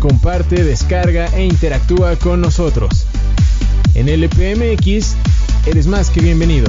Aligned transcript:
Comparte, 0.00 0.64
descarga 0.64 1.26
e 1.36 1.44
interactúa 1.44 2.16
con 2.16 2.40
nosotros. 2.40 3.06
En 3.94 4.08
LPMX 4.08 5.14
eres 5.66 5.86
más 5.86 6.10
que 6.10 6.20
bienvenido. 6.20 6.68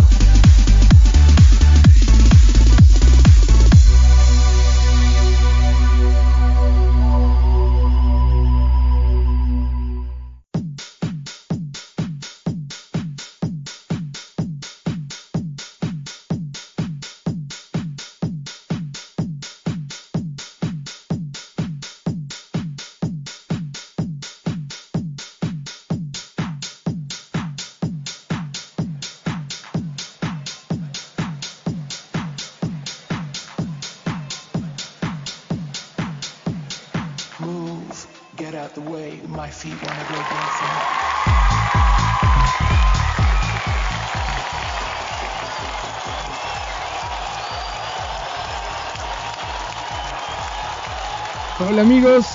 Amigos, 51.89 52.27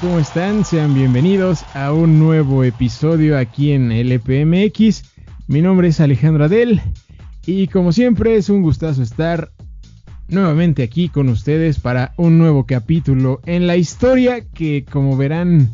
¿cómo 0.00 0.20
están? 0.20 0.64
Sean 0.64 0.94
bienvenidos 0.94 1.64
a 1.74 1.92
un 1.92 2.20
nuevo 2.20 2.62
episodio 2.62 3.36
aquí 3.36 3.72
en 3.72 3.90
LPMX. 3.90 5.02
Mi 5.48 5.60
nombre 5.62 5.88
es 5.88 5.98
Alejandro 5.98 6.44
Adel 6.44 6.80
y 7.44 7.66
como 7.66 7.90
siempre 7.90 8.36
es 8.36 8.48
un 8.50 8.62
gustazo 8.62 9.02
estar 9.02 9.50
nuevamente 10.28 10.84
aquí 10.84 11.08
con 11.08 11.28
ustedes 11.28 11.80
para 11.80 12.14
un 12.18 12.38
nuevo 12.38 12.66
capítulo 12.66 13.40
en 13.46 13.66
la 13.66 13.76
historia 13.76 14.42
que 14.54 14.84
como 14.84 15.16
verán 15.16 15.70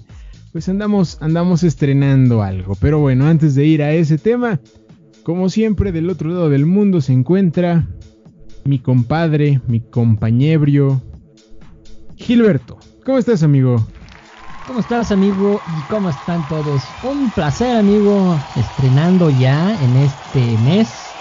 pues 0.52 0.70
andamos 0.70 1.18
andamos 1.20 1.62
estrenando 1.62 2.42
algo. 2.42 2.74
Pero 2.80 3.00
bueno, 3.00 3.26
antes 3.26 3.54
de 3.54 3.66
ir 3.66 3.82
a 3.82 3.92
ese 3.92 4.16
tema, 4.16 4.60
como 5.24 5.50
siempre 5.50 5.92
del 5.92 6.08
otro 6.08 6.30
lado 6.30 6.48
del 6.48 6.64
mundo 6.64 7.02
se 7.02 7.12
encuentra 7.12 7.86
mi 8.64 8.78
compadre, 8.78 9.60
mi 9.68 9.80
compañero 9.80 11.02
Gilberto. 12.16 12.78
¿Cómo 13.06 13.18
estás, 13.18 13.44
amigo? 13.44 13.86
¿Cómo 14.66 14.80
estás, 14.80 15.12
amigo? 15.12 15.62
¿Y 15.76 15.84
cómo 15.84 16.08
están 16.08 16.42
todos? 16.48 16.92
Un 17.04 17.30
placer, 17.30 17.76
amigo, 17.76 18.42
estrenando 18.56 19.30
ya 19.30 19.80
en 19.80 19.94
este 19.94 20.58
mes, 20.58 21.14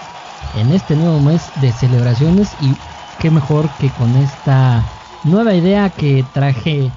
en 0.52 0.72
este 0.72 0.96
nuevo 0.96 1.20
mes 1.20 1.52
de 1.54 1.70
celebraciones 1.70 2.56
y 2.58 2.76
qué 3.20 3.30
mejor 3.30 3.70
que 3.78 3.92
con 3.92 4.16
esta 4.16 4.84
nueva 5.22 5.54
idea 5.54 5.90
que 5.90 6.26
traje, 6.32 6.90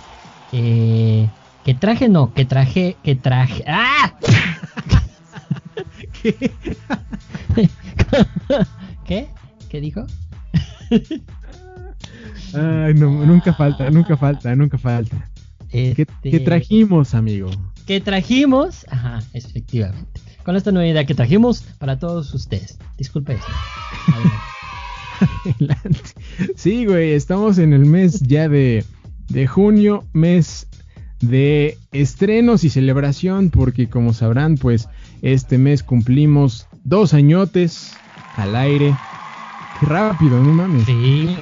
eh, 0.51 1.29
que 1.63 1.75
traje 1.75 2.09
no, 2.09 2.33
que 2.33 2.45
traje, 2.45 2.97
que 3.03 3.15
traje, 3.15 3.63
¡ah! 3.67 4.11
¿Qué? 6.23 6.51
¿Qué? 9.05 9.27
¿Qué 9.69 9.81
dijo? 9.81 10.07
Ay, 12.53 12.93
no, 12.93 13.25
nunca 13.25 13.53
falta, 13.53 13.89
nunca 13.89 14.17
falta, 14.17 14.55
nunca 14.55 14.77
falta. 14.77 15.29
¿Qué, 15.69 16.07
este, 16.23 16.39
trajimos, 16.39 17.13
amigo? 17.13 17.49
¿Qué 17.85 18.01
trajimos? 18.01 18.85
Ajá, 18.89 19.21
efectivamente. 19.33 20.21
Con 20.43 20.55
esta 20.55 20.71
nueva 20.71 20.87
idea 20.87 21.05
que 21.05 21.13
trajimos 21.13 21.61
para 21.77 21.99
todos 21.99 22.33
ustedes. 22.33 22.79
Disculpe 22.97 23.33
esto. 23.33 23.47
Adelante. 25.45 25.99
Sí, 26.55 26.85
güey, 26.85 27.11
estamos 27.11 27.57
en 27.59 27.73
el 27.73 27.85
mes 27.85 28.21
ya 28.21 28.49
de, 28.49 28.83
de 29.27 29.47
junio, 29.47 30.05
mes 30.13 30.67
de 31.21 31.77
estrenos 31.91 32.63
y 32.63 32.69
celebración, 32.69 33.49
porque 33.49 33.89
como 33.89 34.13
sabrán, 34.13 34.55
pues 34.55 34.87
este 35.21 35.57
mes 35.57 35.83
cumplimos 35.83 36.67
dos 36.83 37.13
añotes 37.13 37.93
al 38.35 38.55
aire. 38.55 38.95
Qué 39.79 39.85
rápido, 39.85 40.41
no 40.41 40.53
mames. 40.53 40.85
Sí. 40.85 41.37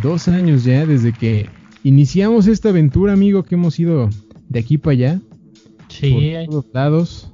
Dos 0.00 0.28
años 0.28 0.64
ya 0.64 0.86
desde 0.86 1.12
que 1.12 1.48
iniciamos 1.84 2.46
esta 2.46 2.70
aventura, 2.70 3.12
amigo, 3.12 3.42
que 3.42 3.56
hemos 3.56 3.78
ido 3.78 4.08
de 4.48 4.58
aquí 4.58 4.78
para 4.78 4.92
allá. 4.92 5.20
Sí. 5.88 6.32
Por 6.46 6.50
todos 6.50 6.66
lados. 6.72 7.32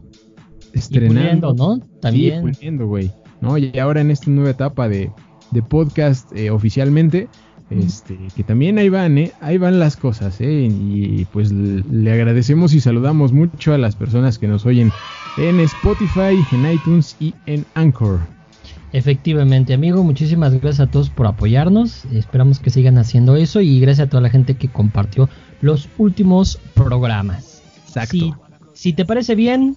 Estrenando. 0.73 1.55
¿no? 1.55 1.79
También. 2.01 2.55
Sí, 2.55 2.71
güey. 2.71 3.11
¿No? 3.41 3.57
Y 3.57 3.79
ahora 3.79 4.01
en 4.01 4.11
esta 4.11 4.31
nueva 4.31 4.51
etapa 4.51 4.89
de, 4.89 5.13
de 5.53 5.63
podcast 5.63 6.33
eh, 6.35 6.51
oficialmente, 6.51 7.29
este, 7.71 8.19
que 8.35 8.43
también 8.43 8.79
ahí 8.79 8.89
van, 8.89 9.19
¿eh? 9.19 9.33
Ahí 9.41 9.59
van 9.59 9.79
las 9.79 9.97
cosas, 9.97 10.41
¿eh? 10.41 10.69
Y 10.71 11.27
pues 11.33 11.53
le 11.53 12.13
agradecemos 12.13 12.73
y 12.75 12.81
saludamos 12.81 13.33
mucho 13.33 13.75
a 13.75 13.79
las 13.79 13.95
personas 13.95 14.39
que 14.39 14.49
nos 14.49 14.67
oyen 14.67 14.91
en 15.37 15.61
Spotify, 15.61 16.35
en 16.51 16.73
iTunes 16.73 17.17
y 17.21 17.35
en 17.47 17.65
Anchor. 17.75 18.21
Efectivamente, 18.93 19.75
amigo, 19.75 20.03
muchísimas 20.03 20.53
gracias 20.55 20.81
a 20.81 20.91
todos 20.91 21.11
por 21.11 21.27
apoyarnos. 21.27 22.05
Esperamos 22.07 22.59
que 22.59 22.71
sigan 22.71 22.97
haciendo 22.99 23.37
eso 23.37 23.61
y 23.61 23.81
gracias 23.81 24.07
a 24.07 24.11
toda 24.11 24.23
la 24.23 24.31
gente 24.31 24.55
que 24.57 24.69
compartió 24.69 25.29
los 25.61 25.89
últimos 25.99 26.59
programas. 26.75 27.63
Exacto. 27.87 28.39
Si, 28.73 28.93
te 28.93 29.05
parece 29.05 29.35
bien, 29.35 29.77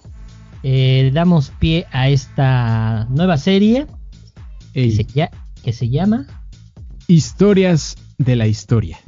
eh, 0.62 1.10
damos 1.12 1.50
pie 1.58 1.86
a 1.90 2.08
esta 2.08 3.06
nueva 3.10 3.36
serie 3.36 3.86
que 4.72 5.72
se 5.72 5.88
llama 5.88 6.26
Historias 7.06 7.96
de 8.18 8.36
la 8.36 8.46
Historia. 8.46 8.98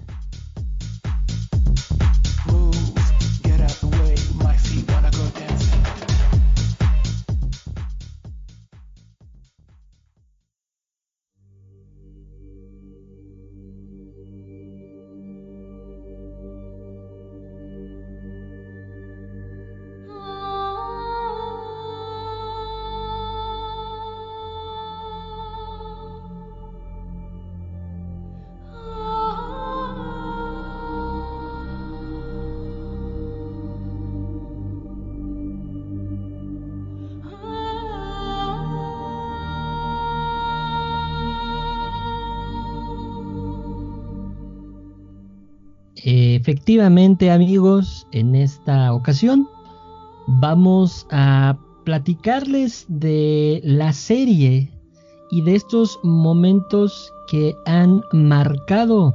Efectivamente 46.65 47.31
amigos, 47.31 48.07
en 48.11 48.35
esta 48.35 48.95
ocasión 48.95 49.47
vamos 50.27 51.07
a 51.11 51.59
platicarles 51.85 52.87
de 52.89 53.61
la 53.65 53.93
serie 53.93 54.71
y 55.31 55.43
de 55.43 55.57
estos 55.57 56.01
momentos 56.03 57.13
que 57.29 57.55
han 57.67 58.01
marcado 58.13 59.15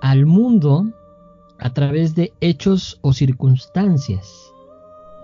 al 0.00 0.24
mundo 0.24 0.86
a 1.58 1.74
través 1.74 2.14
de 2.14 2.32
hechos 2.40 2.98
o 3.02 3.12
circunstancias. 3.12 4.50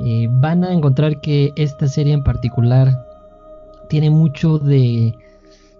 Eh, 0.00 0.28
van 0.30 0.64
a 0.64 0.74
encontrar 0.74 1.22
que 1.22 1.50
esta 1.56 1.88
serie 1.88 2.12
en 2.12 2.24
particular 2.24 3.06
tiene 3.88 4.10
mucho 4.10 4.58
de 4.58 5.14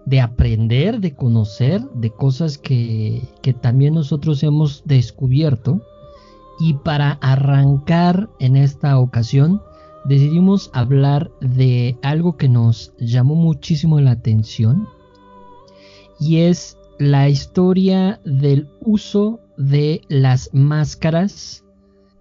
de 0.05 0.21
aprender, 0.21 0.99
de 0.99 1.15
conocer, 1.15 1.81
de 1.93 2.09
cosas 2.09 2.57
que, 2.57 3.21
que 3.41 3.53
también 3.53 3.93
nosotros 3.93 4.43
hemos 4.43 4.83
descubierto. 4.85 5.81
Y 6.59 6.75
para 6.75 7.13
arrancar 7.21 8.29
en 8.39 8.55
esta 8.55 8.99
ocasión, 8.99 9.61
decidimos 10.05 10.69
hablar 10.73 11.31
de 11.41 11.97
algo 12.03 12.37
que 12.37 12.49
nos 12.49 12.93
llamó 12.99 13.35
muchísimo 13.35 13.99
la 13.99 14.11
atención. 14.11 14.87
Y 16.19 16.37
es 16.37 16.77
la 16.99 17.27
historia 17.29 18.19
del 18.23 18.69
uso 18.81 19.39
de 19.57 20.01
las 20.09 20.49
máscaras 20.53 21.63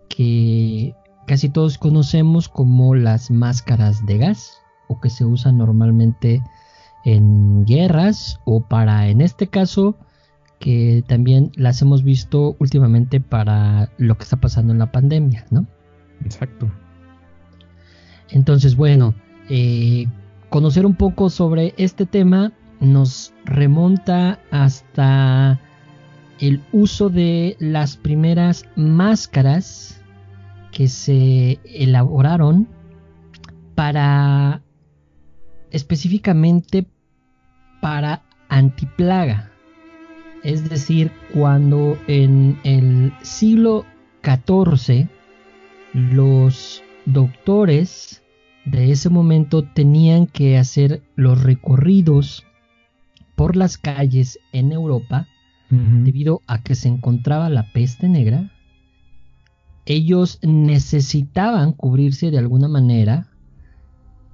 que 0.08 0.94
casi 1.26 1.48
todos 1.48 1.78
conocemos 1.78 2.48
como 2.48 2.94
las 2.94 3.30
máscaras 3.30 4.04
de 4.06 4.18
gas 4.18 4.58
o 4.88 5.00
que 5.00 5.10
se 5.10 5.24
usan 5.24 5.58
normalmente 5.58 6.42
en 7.04 7.64
guerras 7.64 8.40
o 8.44 8.60
para, 8.60 9.08
en 9.08 9.20
este 9.20 9.46
caso, 9.48 9.96
que 10.58 11.02
también 11.06 11.50
las 11.56 11.82
hemos 11.82 12.04
visto 12.04 12.56
últimamente 12.60 13.20
para 13.20 13.90
lo 13.98 14.16
que 14.16 14.24
está 14.24 14.36
pasando 14.36 14.72
en 14.72 14.78
la 14.78 14.92
pandemia, 14.92 15.44
¿no? 15.50 15.66
Exacto. 16.24 16.70
Entonces, 18.30 18.76
bueno, 18.76 19.14
eh, 19.48 20.06
conocer 20.48 20.86
un 20.86 20.94
poco 20.94 21.30
sobre 21.30 21.74
este 21.76 22.06
tema 22.06 22.52
nos 22.80 23.32
remonta 23.44 24.38
hasta 24.50 25.60
el 26.38 26.60
uso 26.72 27.08
de 27.08 27.56
las 27.60 27.96
primeras 27.96 28.64
máscaras 28.74 30.00
que 30.72 30.88
se 30.88 31.60
elaboraron 31.64 32.68
para 33.74 34.62
específicamente 35.72 36.86
para 37.80 38.22
antiplaga. 38.48 39.50
Es 40.44 40.68
decir, 40.68 41.10
cuando 41.32 41.98
en 42.06 42.58
el 42.62 43.12
siglo 43.22 43.84
XIV 44.22 45.08
los 45.92 46.82
doctores 47.06 48.22
de 48.64 48.92
ese 48.92 49.08
momento 49.08 49.64
tenían 49.64 50.26
que 50.26 50.58
hacer 50.58 51.02
los 51.16 51.42
recorridos 51.42 52.44
por 53.34 53.56
las 53.56 53.78
calles 53.78 54.38
en 54.52 54.72
Europa 54.72 55.26
debido 55.70 56.42
a 56.46 56.62
que 56.62 56.74
se 56.74 56.88
encontraba 56.88 57.48
la 57.48 57.72
peste 57.72 58.06
negra. 58.06 58.52
Ellos 59.86 60.38
necesitaban 60.42 61.72
cubrirse 61.72 62.30
de 62.30 62.36
alguna 62.36 62.68
manera 62.68 63.28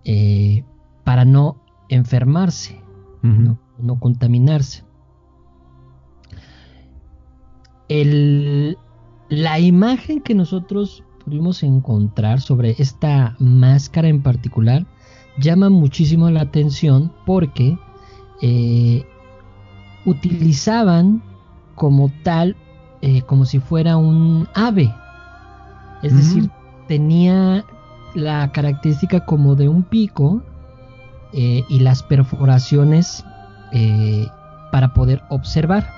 eh, 0.04 0.64
para 1.08 1.24
no 1.24 1.56
enfermarse, 1.88 2.82
no, 3.22 3.98
contaminarse. 3.98 4.84
la 7.88 9.58
imagen 9.58 10.20
que 10.20 10.34
nosotros 10.34 11.02
pudimos 11.24 11.62
encontrar 11.62 12.42
sobre 12.42 12.74
esta 12.78 13.36
máscara 13.38 14.08
en 14.08 14.20
particular 14.20 14.86
llama 15.38 15.70
muchísimo 15.70 16.28
la 16.30 16.42
atención 16.42 17.10
porque 17.24 17.78
eh, 18.42 19.02
utilizaban 20.04 21.22
como 21.74 22.10
tal, 22.22 22.54
eh, 23.00 23.22
como 23.22 23.46
si 23.46 23.60
fuera 23.60 23.96
un 23.96 24.46
ave. 24.54 24.94
Es 26.02 26.14
decir, 26.14 26.50
tenía 26.86 27.64
la 28.14 28.52
característica 28.52 29.24
como 29.24 29.54
de 29.54 29.70
un 29.70 29.84
pico 29.84 30.42
eh, 31.32 31.62
y 31.68 31.80
las 31.80 32.02
perforaciones 32.02 33.24
para 34.72 34.94
poder 34.94 35.22
observar. 35.28 35.90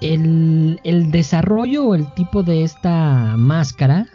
El, 0.00 0.78
desarrollo 1.10 1.86
o 1.86 1.94
el 1.94 2.12
tipo 2.12 2.42
de 2.42 2.64
esta 2.64 3.36
máscara 3.38 4.06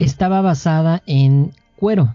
estaba 0.00 0.40
basada 0.40 1.02
en 1.06 1.52
cuero. 1.76 2.14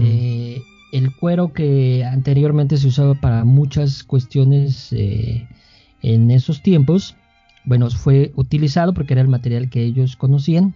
Eh, 0.00 0.60
el 0.92 1.14
cuero 1.14 1.52
que 1.52 2.04
anteriormente 2.04 2.76
se 2.76 2.88
usaba 2.88 3.14
para 3.14 3.44
muchas 3.44 4.02
cuestiones 4.02 4.92
eh, 4.92 5.46
en 6.02 6.30
esos 6.30 6.62
tiempos, 6.62 7.14
bueno, 7.64 7.88
fue 7.90 8.32
utilizado 8.36 8.94
porque 8.94 9.14
era 9.14 9.22
el 9.22 9.28
material 9.28 9.70
que 9.70 9.82
ellos 9.82 10.16
conocían. 10.16 10.74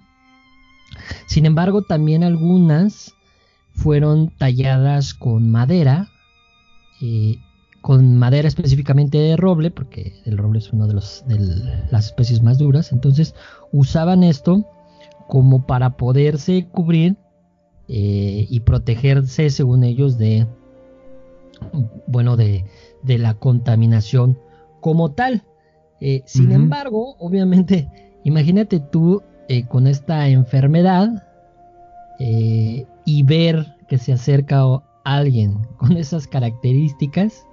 Sin 1.27 1.47
embargo, 1.47 1.83
también 1.83 2.25
algunas 2.25 3.15
fueron 3.73 4.31
talladas 4.37 5.15
con 5.15 5.51
madera, 5.51 6.09
eh, 7.01 7.39
con 7.81 8.17
madera 8.19 8.49
específicamente 8.49 9.19
de 9.19 9.37
roble, 9.37 9.71
porque 9.71 10.21
el 10.27 10.37
roble 10.37 10.59
es 10.59 10.73
una 10.73 10.87
de, 10.87 10.95
de 10.95 11.85
las 11.91 12.07
especies 12.07 12.43
más 12.43 12.59
duras. 12.59 12.93
Entonces 12.93 13.35
usaban 13.73 14.23
esto 14.23 14.67
como 15.29 15.67
para 15.67 15.97
poderse 15.97 16.67
cubrir 16.73 17.17
eh, 17.93 18.47
y 18.49 18.61
protegerse, 18.61 19.51
según 19.51 19.83
ellos, 19.83 20.17
de, 20.17 20.47
bueno, 22.07 22.37
de, 22.37 22.65
la 23.05 23.35
contaminación 23.35 24.39
como 24.81 25.11
tal. 25.11 25.43
Eh, 26.01 26.23
sin 26.25 26.53
embargo, 26.53 27.17
obviamente, 27.19 27.89
imagínate 28.23 28.79
tú 28.79 29.23
eh, 29.51 29.67
con 29.67 29.89
esta 29.89 30.29
enfermedad 30.29 31.27
y 32.19 33.23
ver 33.23 33.67
que 33.89 33.97
se 33.97 34.13
acerca 34.13 34.63
alguien 35.05 35.59
con 35.79 35.97
esas 35.97 36.27
características, 36.29 37.45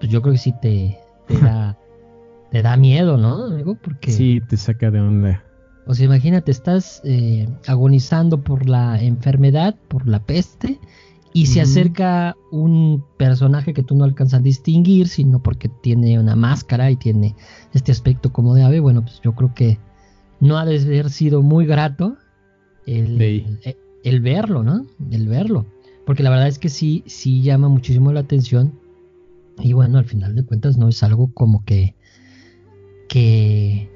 pues 0.00 0.10
yo 0.10 0.22
creo 0.22 0.32
que 0.32 0.38
sí 0.38 0.54
te, 0.62 0.98
te 1.26 1.38
da, 1.38 1.78
te 2.50 2.62
da 2.62 2.76
miedo, 2.76 3.18
¿no? 3.18 3.50
Porque... 3.82 4.10
Sí, 4.10 4.40
te 4.48 4.56
saca 4.56 4.90
de 4.90 5.00
onda. 5.00 5.44
O 5.86 5.94
sea, 5.94 6.06
imagínate, 6.06 6.50
estás 6.50 7.02
eh, 7.04 7.46
agonizando 7.66 8.42
por 8.42 8.66
la 8.66 9.02
enfermedad, 9.02 9.74
por 9.88 10.08
la 10.08 10.20
peste, 10.20 10.78
y 11.34 11.46
se 11.46 11.60
acerca 11.60 12.36
un 12.50 13.04
personaje 13.18 13.74
que 13.74 13.82
tú 13.82 13.94
no 13.94 14.04
alcanzas 14.04 14.40
a 14.40 14.42
distinguir, 14.42 15.08
sino 15.08 15.42
porque 15.42 15.68
tiene 15.68 16.18
una 16.18 16.36
máscara 16.36 16.90
y 16.90 16.96
tiene 16.96 17.34
este 17.72 17.90
aspecto 17.90 18.32
como 18.32 18.54
de 18.54 18.62
ave. 18.62 18.80
Bueno, 18.80 19.02
pues 19.02 19.20
yo 19.22 19.34
creo 19.34 19.54
que 19.54 19.78
no 20.42 20.58
ha 20.58 20.66
de 20.66 20.78
haber 20.78 21.08
sido 21.08 21.42
muy 21.42 21.64
grato 21.64 22.18
el, 22.86 23.58
el, 24.04 24.20
verlo, 24.20 24.62
¿no? 24.62 24.86
El 25.10 25.28
verlo. 25.28 25.64
Porque 26.04 26.22
la 26.22 26.30
verdad 26.30 26.48
es 26.48 26.58
que 26.58 26.68
sí, 26.68 27.02
sí 27.06 27.42
llama 27.42 27.68
muchísimo 27.68 28.12
la 28.12 28.20
atención. 28.20 28.78
Y 29.58 29.72
bueno, 29.72 29.98
al 29.98 30.04
final 30.04 30.34
de 30.34 30.44
cuentas 30.44 30.76
no 30.76 30.88
es 30.88 31.02
algo 31.02 31.32
como 31.32 31.64
que, 31.64 31.94
que 33.08 33.88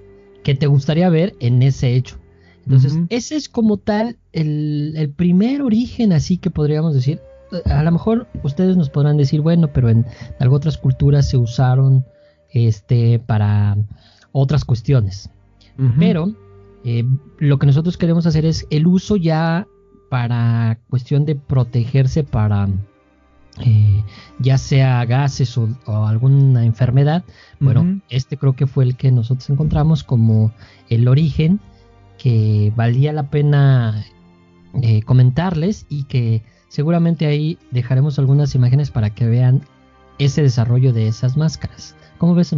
que 0.46 0.54
te 0.54 0.68
gustaría 0.68 1.08
ver 1.08 1.34
en 1.40 1.60
ese 1.60 1.96
hecho. 1.96 2.20
Entonces, 2.66 2.96
ese 3.08 3.34
es 3.34 3.48
como 3.48 3.78
tal 3.78 4.16
el, 4.32 5.12
primer 5.16 5.60
origen, 5.60 6.12
así 6.12 6.38
que 6.38 6.50
podríamos 6.50 6.94
decir. 6.94 7.20
A 7.64 7.82
lo 7.82 7.90
mejor 7.90 8.28
ustedes 8.44 8.76
nos 8.76 8.88
podrán 8.88 9.16
decir, 9.16 9.40
bueno, 9.40 9.72
pero 9.72 9.88
en 9.88 10.06
algunas 10.38 10.58
otras 10.58 10.78
culturas 10.78 11.28
se 11.28 11.36
usaron 11.36 12.06
este 12.50 13.18
para 13.18 13.76
otras 14.30 14.64
cuestiones. 14.64 15.30
Pero 15.98 16.32
eh, 16.84 17.04
lo 17.38 17.58
que 17.58 17.66
nosotros 17.66 17.96
queremos 17.96 18.26
hacer 18.26 18.44
es 18.46 18.66
el 18.70 18.86
uso 18.86 19.16
ya 19.16 19.66
para 20.08 20.78
cuestión 20.88 21.24
de 21.24 21.34
protegerse 21.34 22.22
para 22.24 22.68
eh, 23.64 24.04
ya 24.38 24.58
sea 24.58 25.04
gases 25.04 25.56
o, 25.58 25.68
alguna 25.86 26.64
enfermedad. 26.64 27.24
Bueno, 27.58 28.00
este 28.08 28.36
creo 28.36 28.54
que 28.54 28.66
fue 28.66 28.84
el 28.84 28.96
que 28.96 29.10
nosotros 29.10 29.48
encontramos 29.50 30.04
como 30.04 30.52
el 30.88 31.08
origen 31.08 31.60
que 32.18 32.72
valía 32.76 33.12
la 33.12 33.30
pena 33.30 34.04
eh, 34.82 35.02
comentarles 35.02 35.86
y 35.88 36.04
que 36.04 36.42
seguramente 36.68 37.26
ahí 37.26 37.58
dejaremos 37.70 38.18
algunas 38.18 38.54
imágenes 38.54 38.90
para 38.90 39.10
que 39.10 39.26
vean 39.26 39.62
ese 40.18 40.42
desarrollo 40.42 40.92
de 40.92 41.08
esas 41.08 41.36
máscaras. 41.36 41.96
¿Cómo 42.18 42.34
ves? 42.34 42.54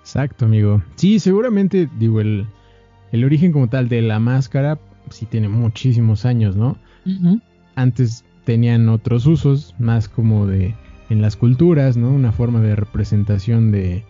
Exacto, 0.00 0.46
amigo. 0.46 0.82
Sí, 0.96 1.18
seguramente, 1.18 1.88
digo, 1.98 2.20
el, 2.20 2.46
el 3.12 3.24
origen 3.24 3.52
como 3.52 3.68
tal 3.68 3.88
de 3.88 4.02
la 4.02 4.18
máscara 4.18 4.78
sí 5.10 5.26
tiene 5.26 5.48
muchísimos 5.48 6.24
años, 6.24 6.56
¿no? 6.56 6.76
Antes 7.74 8.24
tenían 8.44 8.88
otros 8.88 9.26
usos, 9.26 9.74
más 9.78 10.08
como 10.08 10.46
de 10.46 10.74
en 11.08 11.20
las 11.20 11.36
culturas, 11.36 11.96
¿no? 11.96 12.10
Una 12.10 12.32
forma 12.32 12.60
de 12.60 12.76
representación 12.76 13.72
de, 13.72 14.04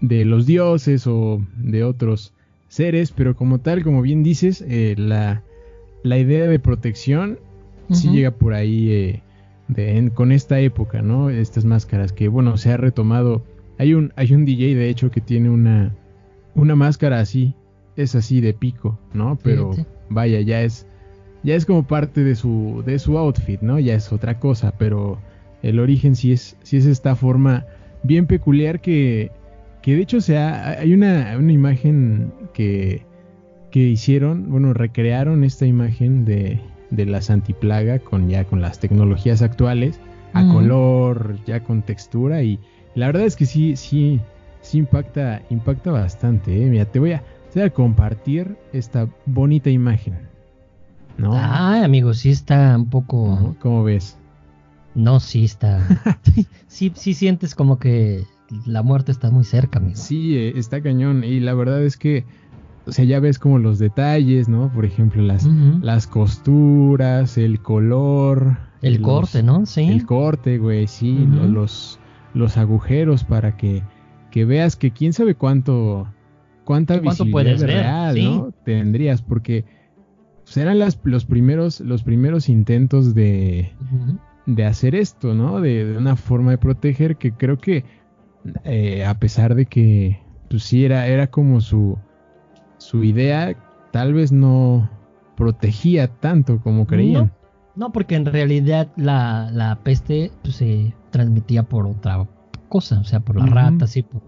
de 0.00 0.24
los 0.24 0.46
dioses 0.46 1.06
o 1.06 1.44
de 1.56 1.84
otros 1.84 2.32
seres, 2.68 3.10
pero 3.10 3.34
como 3.34 3.58
tal, 3.58 3.82
como 3.82 4.02
bien 4.02 4.22
dices, 4.22 4.64
eh, 4.68 4.94
la, 4.96 5.42
la, 6.02 6.18
idea 6.18 6.46
de 6.46 6.58
protección 6.58 7.38
sí 7.90 8.10
llega 8.10 8.30
por 8.30 8.54
ahí 8.54 8.90
eh, 8.90 9.22
de, 9.66 10.10
con 10.14 10.30
esta 10.30 10.60
época, 10.60 11.02
¿no? 11.02 11.30
Estas 11.30 11.64
máscaras 11.64 12.12
que, 12.12 12.28
bueno, 12.28 12.56
se 12.56 12.70
ha 12.70 12.76
retomado. 12.76 13.44
Hay 13.78 13.94
un, 13.94 14.12
hay 14.16 14.32
un 14.32 14.44
DJ, 14.44 14.74
de 14.74 14.88
hecho, 14.90 15.10
que 15.10 15.20
tiene 15.20 15.50
una, 15.50 15.94
una 16.54 16.76
máscara 16.76 17.20
así, 17.20 17.54
es 17.98 18.14
así 18.14 18.40
de 18.40 18.54
pico, 18.54 18.98
¿no? 19.12 19.38
Pero 19.42 19.72
vaya, 20.08 20.40
ya 20.40 20.62
es 20.62 20.86
ya 21.42 21.54
es 21.54 21.66
como 21.66 21.86
parte 21.86 22.24
de 22.24 22.34
su, 22.34 22.82
de 22.84 22.98
su 22.98 23.18
outfit, 23.18 23.60
¿no? 23.60 23.78
Ya 23.78 23.94
es 23.94 24.12
otra 24.12 24.38
cosa, 24.38 24.72
pero 24.76 25.18
el 25.62 25.78
origen 25.78 26.16
sí 26.16 26.32
es, 26.32 26.56
sí 26.62 26.76
es 26.76 26.86
esta 26.86 27.14
forma 27.14 27.66
bien 28.02 28.26
peculiar 28.26 28.80
que, 28.80 29.30
que 29.82 29.94
de 29.94 30.02
hecho 30.02 30.20
sea, 30.20 30.78
hay 30.78 30.92
una, 30.92 31.36
una 31.38 31.52
imagen 31.52 32.32
que, 32.54 33.02
que 33.70 33.80
hicieron, 33.80 34.50
bueno, 34.50 34.72
recrearon 34.74 35.44
esta 35.44 35.66
imagen 35.66 36.24
de, 36.24 36.60
de 36.90 37.06
la 37.06 37.22
santiplaga 37.22 37.98
con 37.98 38.28
ya 38.28 38.44
con 38.44 38.60
las 38.60 38.80
tecnologías 38.80 39.42
actuales, 39.42 40.00
a 40.34 40.46
color, 40.52 41.36
ya 41.46 41.60
con 41.60 41.82
textura 41.82 42.42
y 42.42 42.60
la 42.94 43.06
verdad 43.06 43.22
es 43.22 43.34
que 43.34 43.46
sí, 43.46 43.76
sí, 43.76 44.20
sí 44.60 44.78
impacta, 44.78 45.42
impacta 45.50 45.90
bastante, 45.90 46.62
¿eh? 46.62 46.68
Mira, 46.68 46.84
te 46.84 46.98
voy 46.98 47.12
a, 47.12 47.22
te 47.52 47.60
voy 47.60 47.68
a 47.68 47.70
compartir 47.72 48.56
esta 48.72 49.08
bonita 49.26 49.70
imagen. 49.70 50.28
¿no? 51.18 51.34
Ah, 51.34 51.84
amigo, 51.84 52.14
sí 52.14 52.30
está 52.30 52.76
un 52.76 52.88
poco. 52.88 53.56
¿Cómo 53.60 53.84
ves? 53.84 54.16
No, 54.94 55.20
sí 55.20 55.44
está. 55.44 55.86
sí, 56.68 56.92
sí 56.94 57.12
sientes 57.12 57.54
como 57.54 57.78
que 57.78 58.24
la 58.64 58.82
muerte 58.82 59.12
está 59.12 59.30
muy 59.30 59.44
cerca, 59.44 59.78
amigo. 59.78 59.96
Sí, 59.96 60.36
eh, 60.36 60.52
está 60.56 60.80
cañón. 60.80 61.24
Y 61.24 61.40
la 61.40 61.54
verdad 61.54 61.82
es 61.82 61.96
que, 61.96 62.24
o 62.86 62.92
sea, 62.92 63.04
ya 63.04 63.20
ves 63.20 63.38
como 63.38 63.58
los 63.58 63.78
detalles, 63.78 64.48
¿no? 64.48 64.72
Por 64.72 64.84
ejemplo, 64.84 65.22
las, 65.22 65.46
las 65.82 66.06
costuras, 66.06 67.36
el 67.36 67.60
color. 67.60 68.56
El 68.80 69.02
corte, 69.02 69.42
¿no? 69.42 69.66
Sí. 69.66 69.82
El 69.82 70.06
corte, 70.06 70.58
güey, 70.58 70.86
sí. 70.86 71.26
los, 71.48 71.98
los 72.32 72.56
agujeros 72.56 73.24
para 73.24 73.56
que, 73.56 73.82
que 74.30 74.44
veas 74.44 74.76
que 74.76 74.92
quién 74.92 75.12
sabe 75.12 75.34
cuánto. 75.34 76.06
Cuánta 76.68 76.98
visibilidad 76.98 77.62
real, 77.62 78.22
¿no? 78.22 78.52
Tendrías, 78.62 79.22
porque 79.22 79.64
serán 80.44 80.78
las, 80.78 81.00
los 81.02 81.24
primeros, 81.24 81.80
los 81.80 82.02
primeros 82.02 82.50
intentos 82.50 83.14
de, 83.14 83.72
de 84.44 84.66
hacer 84.66 84.94
esto, 84.94 85.32
¿no? 85.32 85.62
De, 85.62 85.86
de, 85.86 85.96
una 85.96 86.14
forma 86.14 86.50
de 86.50 86.58
proteger 86.58 87.16
que 87.16 87.32
creo 87.32 87.56
que 87.56 87.86
eh, 88.64 89.02
a 89.06 89.18
pesar 89.18 89.54
de 89.54 89.64
que, 89.64 90.20
pues 90.50 90.62
sí, 90.64 90.84
era, 90.84 91.06
era 91.06 91.28
como 91.28 91.62
su, 91.62 91.96
su 92.76 93.02
idea, 93.02 93.56
tal 93.90 94.12
vez 94.12 94.30
no 94.30 94.90
protegía 95.38 96.08
tanto 96.08 96.60
como 96.60 96.86
creían. 96.86 97.32
No, 97.76 97.92
porque 97.92 98.14
en 98.14 98.26
realidad 98.26 98.92
la, 98.96 99.50
la 99.54 99.78
peste 99.82 100.32
pues, 100.42 100.56
se 100.56 100.92
transmitía 101.12 101.62
por 101.62 101.86
otra 101.86 102.28
cosa, 102.68 103.00
o 103.00 103.04
sea, 103.04 103.20
por 103.20 103.36
las 103.36 103.48
ratas 103.48 103.96
y 103.96 104.02
por 104.02 104.20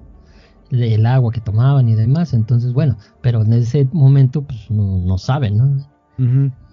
el 0.70 1.06
agua 1.06 1.32
que 1.32 1.40
tomaban 1.40 1.88
y 1.88 1.94
demás. 1.94 2.32
Entonces, 2.34 2.72
bueno, 2.72 2.96
pero 3.20 3.42
en 3.42 3.52
ese 3.52 3.88
momento 3.92 4.42
pues 4.42 4.70
no, 4.70 4.98
no 4.98 5.18
saben, 5.18 5.56
¿no? 5.56 5.86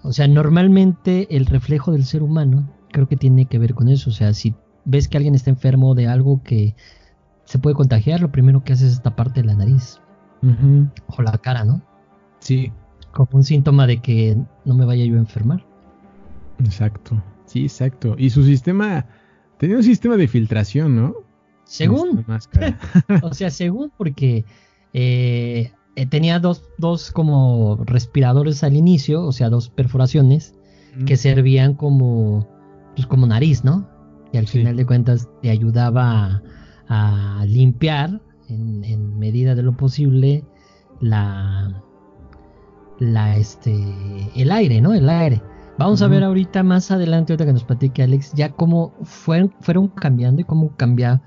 O 0.02 0.12
sea, 0.12 0.28
normalmente 0.28 1.34
el 1.34 1.46
reflejo 1.46 1.90
del 1.90 2.04
ser 2.04 2.22
humano 2.22 2.68
creo 2.92 3.08
que 3.08 3.16
tiene 3.16 3.46
que 3.46 3.58
ver 3.58 3.74
con 3.74 3.88
eso. 3.88 4.10
O 4.10 4.12
sea, 4.12 4.34
si 4.34 4.54
ves 4.84 5.08
que 5.08 5.16
alguien 5.16 5.34
está 5.34 5.48
enfermo 5.48 5.94
de 5.94 6.06
algo 6.06 6.42
que 6.42 6.74
se 7.44 7.58
puede 7.58 7.74
contagiar, 7.74 8.20
lo 8.20 8.30
primero 8.30 8.62
que 8.62 8.74
haces 8.74 8.88
es 8.88 8.92
esta 8.94 9.16
parte 9.16 9.40
de 9.40 9.46
la 9.46 9.54
nariz 9.54 10.00
o 11.16 11.22
la 11.22 11.32
cara, 11.38 11.64
¿no? 11.64 11.80
Sí. 12.40 12.72
Como 13.12 13.30
un 13.32 13.44
síntoma 13.44 13.86
de 13.86 13.98
que 13.98 14.36
no 14.66 14.74
me 14.74 14.84
vaya 14.84 15.04
yo 15.06 15.16
a 15.16 15.20
enfermar. 15.20 15.64
Exacto. 16.58 17.22
Sí, 17.46 17.62
exacto. 17.62 18.16
Y 18.18 18.30
su 18.30 18.44
sistema 18.44 19.06
tenía 19.56 19.76
un 19.76 19.82
sistema 19.82 20.16
de 20.16 20.28
filtración, 20.28 20.94
¿no? 20.94 21.14
Según. 21.68 22.24
o 23.22 23.32
sea, 23.32 23.50
según 23.50 23.92
porque 23.96 24.44
eh, 24.92 25.70
tenía 26.10 26.40
dos, 26.40 26.64
dos 26.78 27.12
como 27.12 27.78
respiradores 27.84 28.64
al 28.64 28.74
inicio, 28.74 29.24
o 29.24 29.32
sea, 29.32 29.50
dos 29.50 29.68
perforaciones 29.68 30.54
que 31.06 31.16
servían 31.16 31.74
como, 31.74 32.48
pues 32.96 33.06
como 33.06 33.24
nariz, 33.26 33.62
¿no? 33.62 33.88
Y 34.32 34.38
al 34.38 34.48
final 34.48 34.76
de 34.76 34.84
cuentas 34.84 35.28
te 35.42 35.50
ayudaba 35.50 36.24
a 36.24 36.42
a 36.88 37.44
limpiar 37.46 38.20
en, 38.48 39.18
medida 39.18 39.54
de 39.54 39.62
lo 39.62 39.76
posible 39.76 40.44
la, 41.00 41.82
la 42.98 43.36
este, 43.36 43.76
el 44.34 44.50
aire, 44.50 44.80
¿no? 44.80 44.94
El 44.94 45.08
aire. 45.08 45.42
Vamos 45.78 46.02
a 46.02 46.08
ver 46.08 46.24
ahorita 46.24 46.62
más 46.62 46.90
adelante, 46.90 47.32
ahorita 47.32 47.46
que 47.46 47.52
nos 47.52 47.64
platique 47.64 48.02
Alex, 48.02 48.32
ya 48.34 48.50
cómo 48.50 48.94
fueron, 49.02 49.54
fueron 49.60 49.88
cambiando 49.88 50.40
y 50.40 50.44
cómo 50.44 50.74
cambia 50.76 51.22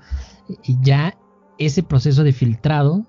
ya 0.82 1.18
ese 1.58 1.82
proceso 1.82 2.24
de 2.24 2.32
filtrado 2.32 3.06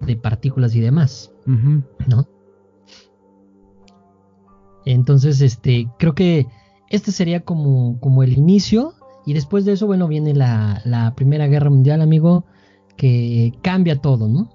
de 0.00 0.16
partículas 0.16 0.74
y 0.74 0.80
demás, 0.80 1.32
¿no? 1.46 2.28
Entonces, 4.86 5.40
este, 5.40 5.88
creo 5.98 6.14
que 6.14 6.46
este 6.88 7.12
sería 7.12 7.40
como, 7.40 7.98
como 8.00 8.22
el 8.22 8.32
inicio 8.32 8.94
y 9.26 9.34
después 9.34 9.64
de 9.64 9.72
eso, 9.72 9.86
bueno, 9.86 10.08
viene 10.08 10.34
la, 10.34 11.12
Primera 11.16 11.46
Guerra 11.46 11.70
Mundial, 11.70 12.00
amigo, 12.00 12.44
que 12.96 13.52
cambia 13.62 14.00
todo, 14.00 14.28
¿no? 14.28 14.50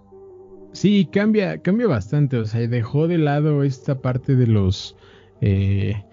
Sí, 0.74 1.08
cambia, 1.12 1.62
cambia 1.62 1.88
bastante. 1.88 2.38
O 2.38 2.46
sea, 2.46 2.68
dejó 2.68 3.08
de 3.08 3.18
lado 3.18 3.64
esta 3.64 4.02
parte 4.02 4.36
de 4.36 4.48
los 4.48 4.96
eh, 5.42 6.04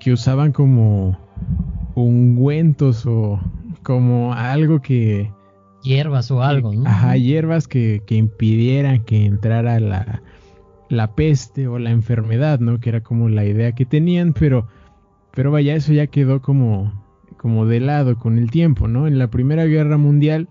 que, 0.00 0.12
usaban 0.12 0.52
como 0.52 1.18
ungüentos 1.94 3.06
o 3.06 3.40
como 3.82 4.34
algo 4.34 4.80
que. 4.80 5.30
Hierbas 5.82 6.30
o 6.30 6.42
algo, 6.42 6.72
¿no? 6.72 6.88
Ajá, 6.88 7.16
hierbas 7.16 7.66
que, 7.66 8.02
que 8.06 8.14
impidieran 8.14 9.02
que 9.02 9.24
entrara 9.26 9.80
la, 9.80 10.22
la 10.88 11.14
peste 11.14 11.66
o 11.66 11.78
la 11.78 11.90
enfermedad, 11.90 12.60
¿no? 12.60 12.78
Que 12.78 12.90
era 12.90 13.00
como 13.00 13.28
la 13.28 13.44
idea 13.44 13.72
que 13.72 13.84
tenían, 13.84 14.32
pero, 14.32 14.68
pero 15.32 15.50
vaya, 15.50 15.74
eso 15.74 15.92
ya 15.92 16.06
quedó 16.06 16.40
como, 16.40 16.92
como 17.36 17.66
de 17.66 17.80
lado 17.80 18.16
con 18.16 18.38
el 18.38 18.50
tiempo, 18.50 18.86
¿no? 18.86 19.08
En 19.08 19.18
la 19.18 19.28
Primera 19.28 19.64
Guerra 19.64 19.96
Mundial, 19.96 20.48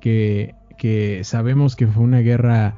que, 0.00 0.54
que 0.76 1.24
sabemos 1.24 1.76
que 1.76 1.86
fue 1.86 2.02
una 2.02 2.18
guerra 2.18 2.76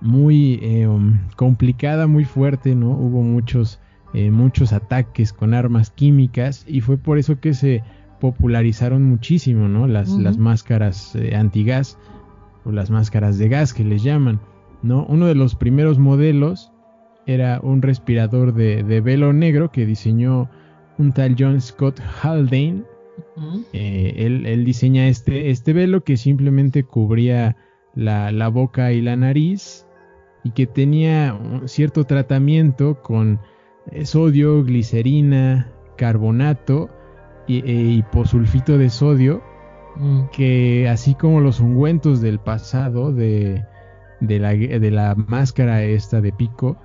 muy 0.00 0.60
eh, 0.62 0.86
um, 0.86 1.18
complicada, 1.36 2.06
muy 2.06 2.24
fuerte, 2.24 2.74
¿no? 2.74 2.90
Hubo 2.90 3.22
muchos, 3.22 3.80
eh, 4.14 4.30
muchos 4.30 4.72
ataques 4.72 5.32
con 5.32 5.54
armas 5.54 5.90
químicas 5.90 6.64
y 6.68 6.82
fue 6.82 6.98
por 6.98 7.18
eso 7.18 7.40
que 7.40 7.54
se 7.54 7.82
popularizaron 8.20 9.04
muchísimo, 9.04 9.68
¿no? 9.68 9.86
Las, 9.86 10.10
las 10.10 10.38
máscaras 10.38 11.14
eh, 11.14 11.36
antigas 11.36 11.98
o 12.64 12.72
las 12.72 12.90
máscaras 12.90 13.38
de 13.38 13.48
gas 13.48 13.72
que 13.72 13.84
les 13.84 14.02
llaman, 14.02 14.40
¿no? 14.82 15.06
Uno 15.06 15.26
de 15.26 15.34
los 15.34 15.54
primeros 15.54 15.98
modelos 15.98 16.72
era 17.26 17.60
un 17.62 17.82
respirador 17.82 18.54
de, 18.54 18.82
de 18.82 19.00
velo 19.00 19.32
negro 19.32 19.70
que 19.70 19.86
diseñó 19.86 20.50
un 20.98 21.12
tal 21.12 21.36
John 21.38 21.60
Scott 21.60 22.00
Haldane 22.22 22.82
eh, 23.72 24.14
él, 24.16 24.64
diseña 24.64 25.08
este, 25.08 25.50
este 25.50 25.72
velo 25.72 26.02
que 26.02 26.16
simplemente 26.16 26.84
cubría 26.84 27.56
la, 27.94 28.48
boca 28.48 28.92
y 28.92 29.00
la 29.00 29.16
nariz 29.16 29.86
y 30.44 30.50
que 30.50 30.66
tenía 30.66 31.34
un 31.34 31.68
cierto 31.68 32.04
tratamiento 32.04 33.02
con 33.02 33.40
eh, 33.90 34.06
sodio, 34.06 34.64
glicerina, 34.64 35.72
carbonato 35.96 36.90
hiposulfito 37.48 38.78
de 38.78 38.90
sodio 38.90 39.42
mm. 39.96 40.28
que 40.32 40.88
así 40.88 41.14
como 41.14 41.40
los 41.40 41.60
ungüentos 41.60 42.20
del 42.20 42.38
pasado 42.38 43.12
de, 43.12 43.64
de, 44.20 44.38
la, 44.38 44.50
de 44.50 44.90
la, 44.90 45.14
máscara 45.14 45.82
esta 45.82 46.20
de 46.20 46.32
pico, 46.32 46.76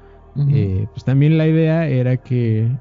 eh, 0.49 0.87
pues 0.91 1.03
también 1.03 1.37
la 1.37 1.47
idea 1.47 1.87
era 1.87 2.17
que 2.17 2.71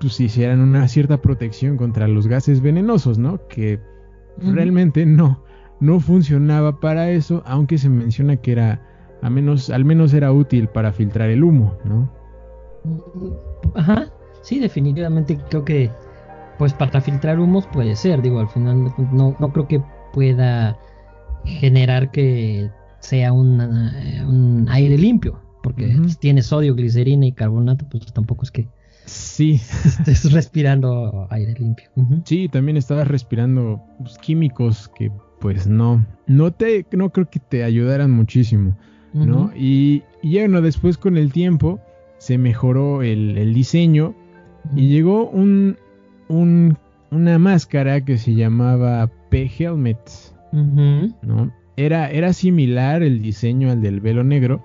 pues 0.00 0.18
hicieran 0.20 0.60
una 0.60 0.88
cierta 0.88 1.18
protección 1.18 1.76
contra 1.76 2.08
los 2.08 2.26
gases 2.26 2.60
venenosos, 2.62 3.18
¿no? 3.18 3.46
Que 3.48 3.80
realmente 4.38 5.04
no, 5.04 5.42
no 5.80 6.00
funcionaba 6.00 6.80
para 6.80 7.10
eso, 7.10 7.42
aunque 7.46 7.78
se 7.78 7.88
menciona 7.88 8.36
que 8.36 8.52
era, 8.52 8.80
a 9.22 9.30
menos, 9.30 9.70
al 9.70 9.84
menos 9.84 10.14
era 10.14 10.32
útil 10.32 10.68
para 10.68 10.92
filtrar 10.92 11.30
el 11.30 11.44
humo, 11.44 11.76
¿no? 11.84 12.10
Ajá, 13.74 14.06
sí, 14.42 14.58
definitivamente 14.58 15.38
creo 15.48 15.64
que, 15.64 15.90
pues 16.60 16.74
para 16.74 17.00
filtrar 17.00 17.40
humos 17.40 17.66
puede 17.66 17.96
ser, 17.96 18.20
digo, 18.20 18.38
al 18.38 18.48
final 18.48 18.92
no, 19.12 19.34
no 19.40 19.52
creo 19.52 19.66
que 19.66 19.82
pueda 20.12 20.78
generar 21.46 22.10
que 22.10 22.70
sea 22.98 23.32
un 23.32 24.66
aire 24.70 24.98
limpio, 24.98 25.40
porque 25.62 25.98
tiene 26.20 26.42
sodio, 26.42 26.74
glicerina 26.74 27.24
y 27.24 27.32
carbonato, 27.32 27.86
pues 27.88 28.12
tampoco 28.12 28.44
es 28.44 28.50
que 28.50 28.68
Sí. 29.06 29.54
Estás 30.06 30.32
respirando 30.32 31.26
aire 31.30 31.54
limpio. 31.58 31.88
Sí, 32.24 32.48
también 32.48 32.76
estabas 32.76 33.08
respirando 33.08 33.82
pues, 33.98 34.18
químicos 34.18 34.88
que 34.94 35.10
pues 35.40 35.66
no, 35.66 36.04
no 36.26 36.52
te, 36.52 36.84
no 36.92 37.10
creo 37.10 37.30
que 37.30 37.40
te 37.40 37.64
ayudaran 37.64 38.10
muchísimo, 38.10 38.76
¿no? 39.14 39.50
Y, 39.56 40.02
bueno, 40.22 40.60
después 40.60 40.98
con 40.98 41.16
el 41.16 41.32
tiempo 41.32 41.80
se 42.18 42.36
mejoró 42.36 43.02
el, 43.02 43.54
diseño 43.54 44.14
y 44.76 44.88
llegó 44.88 45.30
un, 45.30 45.78
un, 46.30 46.78
una 47.10 47.38
máscara 47.38 48.00
que 48.02 48.16
se 48.16 48.34
llamaba 48.34 49.10
P-Helmet, 49.30 49.98
¿no? 50.52 51.52
Era, 51.76 52.10
era 52.10 52.32
similar 52.32 53.02
el 53.02 53.22
diseño 53.22 53.70
al 53.70 53.82
del 53.82 54.00
velo 54.00 54.22
negro, 54.24 54.62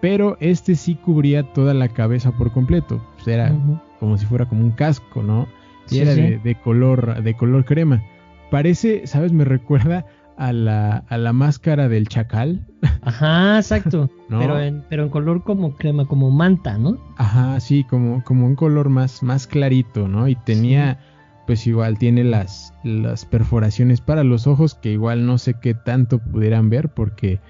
pero 0.00 0.36
este 0.40 0.74
sí 0.74 0.94
cubría 0.94 1.42
toda 1.42 1.74
la 1.74 1.88
cabeza 1.88 2.32
por 2.32 2.52
completo. 2.52 3.02
Pues 3.14 3.28
era 3.28 3.54
como 4.00 4.18
si 4.18 4.26
fuera 4.26 4.46
como 4.46 4.62
un 4.62 4.70
casco, 4.70 5.22
¿no? 5.22 5.46
Y 5.90 5.98
era 5.98 6.14
De, 6.14 6.54
color, 6.62 7.22
de 7.22 7.34
color 7.34 7.64
crema. 7.64 8.02
Parece, 8.50 9.06
¿sabes? 9.06 9.32
Me 9.32 9.44
recuerda 9.44 10.06
a 10.36 10.52
la, 10.52 11.04
a 11.08 11.18
la 11.18 11.32
máscara 11.32 11.88
del 11.88 12.08
chacal. 12.08 12.66
Ajá, 13.02 13.58
exacto. 13.58 14.10
pero, 14.28 14.60
en, 14.60 14.82
pero 14.88 15.04
en 15.04 15.08
color 15.08 15.42
como 15.44 15.76
crema, 15.76 16.06
como 16.06 16.30
manta, 16.30 16.78
¿no? 16.78 16.98
Ajá, 17.16 17.60
sí, 17.60 17.84
como, 17.84 18.22
como 18.24 18.46
un 18.46 18.56
color 18.56 18.88
más, 18.88 19.22
más 19.22 19.46
clarito, 19.46 20.08
¿no? 20.08 20.28
Y 20.28 20.36
tenía, 20.36 20.98
pues 21.46 21.66
igual 21.66 21.98
tiene 21.98 22.24
las, 22.24 22.74
las 22.82 23.24
perforaciones 23.24 24.00
para 24.00 24.24
los 24.24 24.46
ojos 24.46 24.74
que 24.74 24.92
igual 24.92 25.26
no 25.26 25.38
sé 25.38 25.54
qué 25.60 25.74
tanto 25.74 26.18
pudieran 26.18 26.70
ver 26.70 26.88
porque 26.88 27.40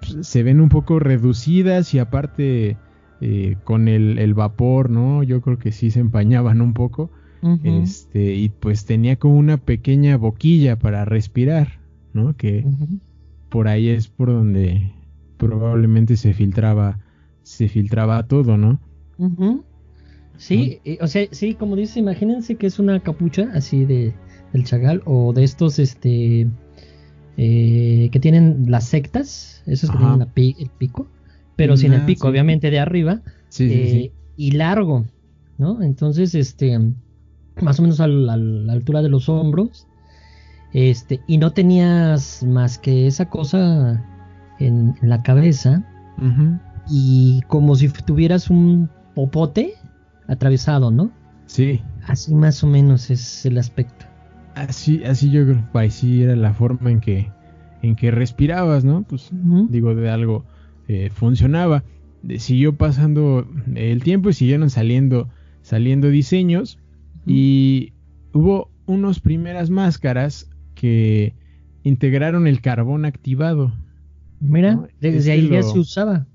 pues, 0.00 0.26
se 0.26 0.42
ven 0.42 0.60
un 0.60 0.68
poco 0.68 0.98
reducidas 0.98 1.94
y 1.94 1.98
aparte 1.98 2.76
eh, 3.20 3.56
con 3.64 3.88
el, 3.88 4.34
vapor, 4.34 4.88
¿no? 4.88 5.22
Yo 5.22 5.42
creo 5.42 5.58
que 5.58 5.72
sí 5.72 5.90
se 5.90 6.00
empañaban 6.00 6.60
un 6.60 6.74
poco. 6.74 7.10
Este, 7.64 8.34
y 8.34 8.50
pues 8.50 8.84
tenía 8.84 9.16
como 9.16 9.38
una 9.38 9.56
pequeña 9.56 10.18
boquilla 10.18 10.78
para 10.78 11.06
respirar, 11.06 11.80
¿no? 12.12 12.36
Que 12.36 12.64
por 13.48 13.68
ahí 13.68 13.88
es 13.88 14.08
por 14.08 14.28
donde 14.28 14.92
probablemente 15.36 16.16
se 16.16 16.34
filtraba, 16.34 16.98
se 17.42 17.68
filtraba 17.68 18.22
todo, 18.26 18.56
¿no? 18.56 18.80
Sí, 20.36 20.80
o 21.00 21.06
sea, 21.06 21.26
sí, 21.30 21.54
como 21.54 21.76
dice, 21.76 22.00
imagínense 22.00 22.56
que 22.56 22.66
es 22.66 22.78
una 22.78 23.00
capucha 23.00 23.50
así 23.54 23.84
de 23.84 24.14
del 24.52 24.64
chagal 24.64 25.02
o 25.04 25.32
de 25.32 25.44
estos, 25.44 25.78
este, 25.78 26.48
eh, 27.36 28.08
que 28.10 28.20
tienen 28.20 28.66
las 28.68 28.84
sectas, 28.84 29.62
esos 29.66 29.90
que 29.90 29.98
tienen 29.98 30.22
el 30.22 30.70
pico, 30.78 31.06
pero 31.56 31.76
sin 31.76 31.92
el 31.92 32.02
ah, 32.02 32.06
pico, 32.06 32.28
obviamente 32.28 32.70
de 32.70 32.80
arriba, 32.80 33.22
eh, 33.58 34.12
y 34.36 34.50
largo, 34.52 35.06
¿no? 35.58 35.82
Entonces, 35.82 36.34
este, 36.34 36.78
más 37.60 37.78
o 37.78 37.82
menos 37.82 38.00
a 38.00 38.06
la, 38.06 38.34
altura 38.72 39.02
de 39.02 39.08
los 39.08 39.28
hombros, 39.28 39.86
este, 40.72 41.20
y 41.26 41.38
no 41.38 41.52
tenías 41.52 42.42
más 42.44 42.78
que 42.78 43.06
esa 43.06 43.28
cosa 43.28 44.04
en, 44.58 44.94
la 45.02 45.22
cabeza, 45.22 45.84
y 46.88 47.40
como 47.46 47.76
si 47.76 47.88
tuvieras 47.88 48.50
un 48.50 48.90
popote 49.14 49.74
atravesado, 50.28 50.90
¿no? 50.90 51.10
Sí. 51.46 51.80
Así 52.06 52.34
más 52.34 52.62
o 52.62 52.66
menos 52.66 53.10
es 53.10 53.46
el 53.46 53.58
aspecto. 53.58 54.04
Así, 54.54 55.02
así 55.04 55.30
yo 55.30 55.44
creo 55.44 55.64
que 55.72 55.78
así 55.78 56.22
era 56.22 56.36
la 56.36 56.52
forma 56.52 56.90
en 56.90 57.00
que, 57.00 57.30
en 57.82 57.96
que 57.96 58.10
respirabas, 58.10 58.84
¿no? 58.84 59.02
Pues 59.02 59.30
digo, 59.32 59.94
de 59.94 60.10
algo 60.10 60.44
eh, 60.88 61.10
funcionaba. 61.10 61.84
siguió 62.38 62.76
pasando 62.76 63.48
el 63.74 64.02
tiempo 64.02 64.28
y 64.28 64.34
siguieron 64.34 64.68
saliendo, 64.70 65.28
saliendo 65.62 66.08
diseños. 66.08 66.78
Y 67.26 67.92
hubo 68.32 68.70
unas 68.86 69.20
primeras 69.20 69.70
máscaras 69.70 70.49
que 70.80 71.34
integraron 71.82 72.46
el 72.46 72.62
carbón 72.62 73.04
activado. 73.04 73.70
Mira, 74.40 74.88
desde 74.98 75.32
ahí 75.32 75.50
ya 75.50 75.62
se 75.62 75.78
usaba. 75.78 76.26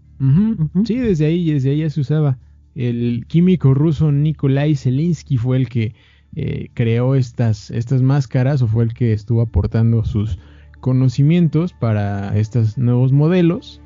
Sí, 0.85 0.99
desde 0.99 1.25
ahí, 1.25 1.51
desde 1.51 1.71
ahí 1.71 1.79
ya 1.79 1.89
se 1.89 2.01
usaba. 2.01 2.37
El 2.75 3.25
químico 3.27 3.73
ruso 3.73 4.11
Nikolai 4.11 4.75
Zelinsky 4.75 5.37
fue 5.37 5.57
el 5.57 5.67
que 5.67 5.95
eh, 6.35 6.69
creó 6.75 7.15
estas, 7.15 7.71
estas 7.71 8.03
máscaras 8.03 8.61
o 8.61 8.67
fue 8.67 8.83
el 8.83 8.93
que 8.93 9.13
estuvo 9.13 9.41
aportando 9.41 10.05
sus 10.05 10.37
conocimientos 10.79 11.73
para 11.73 12.37
estos 12.37 12.77
nuevos 12.77 13.11
modelos, 13.11 13.81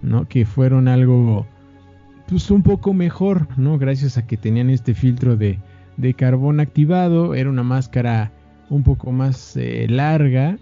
¿no? 0.00 0.28
Que 0.28 0.46
fueron 0.46 0.86
algo, 0.86 1.44
pues 2.28 2.52
un 2.52 2.62
poco 2.62 2.94
mejor, 2.94 3.48
¿no? 3.58 3.78
Gracias 3.78 4.16
a 4.16 4.28
que 4.28 4.36
tenían 4.36 4.70
este 4.70 4.94
filtro 4.94 5.36
de, 5.36 5.58
de 5.96 6.14
carbón 6.14 6.60
activado, 6.60 7.34
era 7.34 7.50
una 7.50 7.64
máscara 7.64 8.30
un 8.70 8.82
poco 8.82 9.12
más 9.12 9.56
eh, 9.56 9.86
larga, 9.88 10.58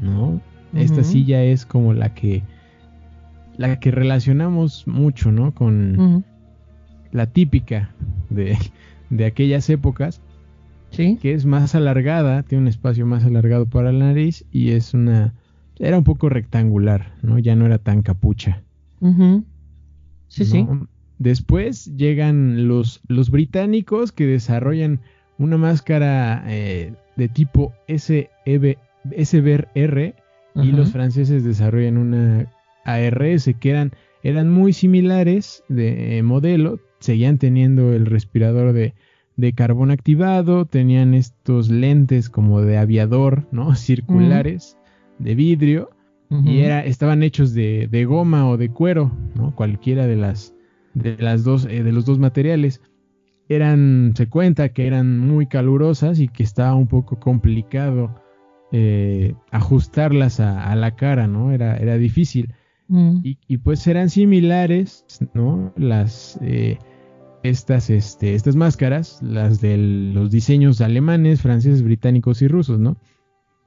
¿no? 0.00 0.40
Esta 0.74 1.04
silla 1.04 1.42
es 1.44 1.66
como 1.66 1.94
la 1.94 2.14
que 2.14 2.42
la 3.56 3.78
que 3.78 3.92
relacionamos 3.92 4.88
mucho, 4.88 5.30
¿no? 5.30 5.54
Con 5.54 6.24
la 7.12 7.26
típica 7.26 7.90
de, 8.30 8.58
de 9.10 9.24
aquellas 9.24 9.70
épocas 9.70 10.20
que 10.96 11.32
es 11.32 11.44
más 11.44 11.74
alargada, 11.74 12.42
tiene 12.42 12.62
un 12.62 12.68
espacio 12.68 13.06
más 13.06 13.24
alargado 13.24 13.66
para 13.66 13.92
la 13.92 14.06
nariz 14.06 14.44
y 14.52 14.70
es 14.70 14.94
una... 14.94 15.34
Era 15.78 15.98
un 15.98 16.04
poco 16.04 16.28
rectangular, 16.28 17.14
¿no? 17.22 17.38
Ya 17.38 17.56
no 17.56 17.66
era 17.66 17.78
tan 17.78 18.02
capucha. 18.02 18.62
Sí, 20.28 20.44
sí. 20.44 20.66
Después 21.18 21.96
llegan 21.96 22.68
los, 22.68 23.00
los 23.08 23.30
británicos 23.30 24.12
que 24.12 24.26
desarrollan 24.26 25.00
una 25.38 25.56
máscara 25.56 26.44
eh, 26.46 26.94
de 27.16 27.28
tipo 27.28 27.72
SBR 27.88 28.38
y 30.56 30.72
los 30.72 30.92
franceses 30.92 31.44
desarrollan 31.44 31.98
una 31.98 32.46
ARS 32.84 33.50
que 33.60 33.70
eran, 33.70 33.92
eran 34.22 34.50
muy 34.50 34.72
similares 34.72 35.64
de 35.68 36.22
modelo, 36.22 36.78
seguían 37.00 37.38
teniendo 37.38 37.92
el 37.92 38.06
respirador 38.06 38.72
de, 38.72 38.94
de 39.36 39.52
carbón 39.52 39.90
activado, 39.90 40.64
tenían 40.64 41.14
estos 41.14 41.68
lentes 41.68 42.30
como 42.30 42.60
de 42.60 42.78
aviador, 42.78 43.46
¿no? 43.50 43.74
Circulares, 43.76 44.78
de 45.18 45.34
vidrio, 45.34 45.90
y 46.44 46.60
era, 46.60 46.84
estaban 46.84 47.22
hechos 47.22 47.54
de, 47.54 47.86
de, 47.88 48.04
goma 48.06 48.48
o 48.48 48.56
de 48.56 48.68
cuero, 48.68 49.12
¿no? 49.36 49.54
Cualquiera 49.54 50.08
de 50.08 50.16
las, 50.16 50.52
de 50.94 51.16
las 51.18 51.44
dos, 51.44 51.64
eh, 51.66 51.84
de 51.84 51.92
los 51.92 52.06
dos 52.06 52.18
materiales. 52.18 52.80
Eran, 53.48 54.12
se 54.16 54.28
cuenta 54.28 54.70
que 54.70 54.86
eran 54.86 55.18
muy 55.18 55.46
calurosas 55.46 56.18
y 56.18 56.28
que 56.28 56.42
estaba 56.42 56.74
un 56.74 56.86
poco 56.86 57.20
complicado 57.20 58.14
eh, 58.72 59.34
ajustarlas 59.50 60.40
a, 60.40 60.74
la 60.74 60.96
cara, 60.96 61.26
¿no? 61.26 61.52
Era, 61.52 61.76
era 61.76 61.96
difícil. 61.96 62.54
Mm. 62.88 63.18
Y, 63.22 63.38
y, 63.46 63.58
pues 63.58 63.86
eran 63.86 64.10
similares, 64.10 65.04
¿no? 65.34 65.72
Las... 65.76 66.38
Eh, 66.42 66.78
estas, 67.44 67.90
este, 67.90 68.34
estas 68.34 68.56
máscaras, 68.56 69.20
las 69.22 69.60
de 69.60 69.76
los 69.76 70.30
diseños 70.30 70.80
alemanes, 70.80 71.42
franceses, 71.42 71.82
británicos 71.82 72.40
y 72.40 72.48
rusos, 72.48 72.80
¿no? 72.80 72.96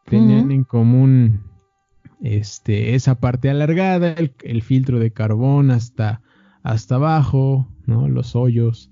Tenían 0.05 0.51
en 0.51 0.63
común 0.63 1.43
este, 2.21 2.95
esa 2.95 3.19
parte 3.19 3.51
alargada, 3.51 4.15
el, 4.43 4.61
filtro 4.63 4.99
de 4.99 5.11
carbón 5.11 5.69
hasta, 5.69 6.21
hasta 6.63 6.95
abajo, 6.95 7.67
¿no? 7.85 8.07
Los 8.07 8.35
hoyos. 8.35 8.89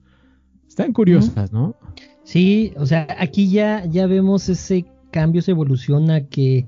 Están 0.75 0.91
curiosas, 0.91 1.53
¿no? 1.53 1.73
Sí, 2.23 2.73
o 2.75 2.85
sea, 2.85 3.07
aquí 3.17 3.49
ya, 3.49 3.85
ya 3.85 4.07
vemos 4.07 4.49
ese 4.49 4.85
cambio, 5.11 5.41
se 5.41 5.51
evoluciona 5.51 6.25
que 6.27 6.65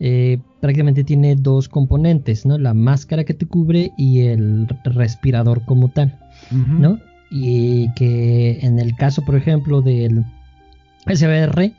eh, 0.00 0.38
prácticamente 0.60 1.04
tiene 1.04 1.36
dos 1.36 1.68
componentes, 1.68 2.46
¿no? 2.46 2.56
La 2.56 2.72
máscara 2.72 3.24
que 3.24 3.34
te 3.34 3.44
cubre 3.44 3.92
y 3.98 4.20
el 4.20 4.66
respirador 4.84 5.66
como 5.66 5.90
tal, 5.90 6.18
¿no? 6.50 6.98
y 7.30 7.92
que 7.94 8.58
en 8.60 8.78
el 8.78 8.94
caso, 8.94 9.22
por 9.22 9.36
ejemplo, 9.36 9.80
del 9.80 10.24
SBR, 11.06 11.72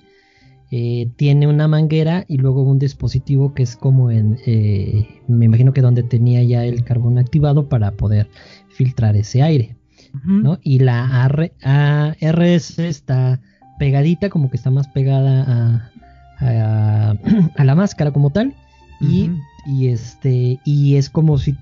eh, 0.72 1.10
tiene 1.16 1.48
una 1.48 1.68
manguera 1.68 2.26
y 2.28 2.38
luego 2.38 2.64
un 2.64 2.80
dispositivo 2.80 3.54
que 3.54 3.62
es 3.62 3.76
como 3.76 4.10
en, 4.10 4.40
eh, 4.48 5.08
me 5.28 5.46
imagino 5.46 5.72
que 5.72 5.82
donde 5.82 6.02
tenía 6.02 6.42
ya 6.44 6.66
el 6.66 6.84
carbón 6.84 7.20
activado 7.20 7.70
para 7.70 7.92
poder 7.92 8.30
filtrar 8.70 9.16
ese 9.16 9.44
aire, 9.44 9.76
¿no? 10.24 10.60
Y 10.62 10.80
la 10.80 11.24
ARS 11.24 12.80
está 12.80 13.42
pegadita, 13.80 14.30
como 14.30 14.50
que 14.50 14.58
está 14.58 14.70
más 14.70 14.88
pegada 14.88 15.92
a, 16.40 17.16
a, 17.60 17.64
la 17.64 17.76
máscara 17.76 18.12
como 18.12 18.30
tal, 18.30 18.54
y, 19.02 19.32
y, 19.66 19.88
este, 19.88 20.60
y 20.64 20.96
es 20.96 21.10
como 21.10 21.38
si 21.38 21.56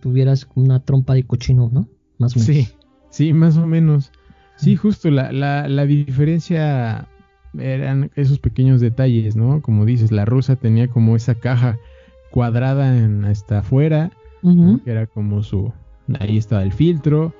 tuvieras 0.00 0.46
una 0.54 0.80
trompa 0.80 1.14
de 1.14 1.24
cochino, 1.24 1.70
¿no? 1.72 1.88
Más 2.18 2.36
o 2.36 2.40
menos. 2.40 2.46
Sí. 2.46 2.68
Sí, 3.10 3.32
más 3.32 3.56
o 3.56 3.66
menos. 3.66 4.12
Sí, 4.56 4.76
justo 4.76 5.10
la, 5.10 5.32
la, 5.32 5.68
la 5.68 5.86
diferencia 5.86 7.08
eran 7.58 8.10
esos 8.14 8.38
pequeños 8.38 8.80
detalles, 8.80 9.36
¿no? 9.36 9.62
Como 9.62 9.84
dices, 9.84 10.12
la 10.12 10.24
rusa 10.24 10.56
tenía 10.56 10.88
como 10.88 11.16
esa 11.16 11.34
caja 11.34 11.78
cuadrada 12.30 12.96
en, 12.96 13.24
hasta 13.24 13.60
afuera, 13.60 14.10
que 14.42 14.90
era 14.90 15.06
como 15.06 15.42
su... 15.42 15.72
Ahí 16.20 16.36
estaba 16.36 16.62
el 16.62 16.72
filtro. 16.72 17.34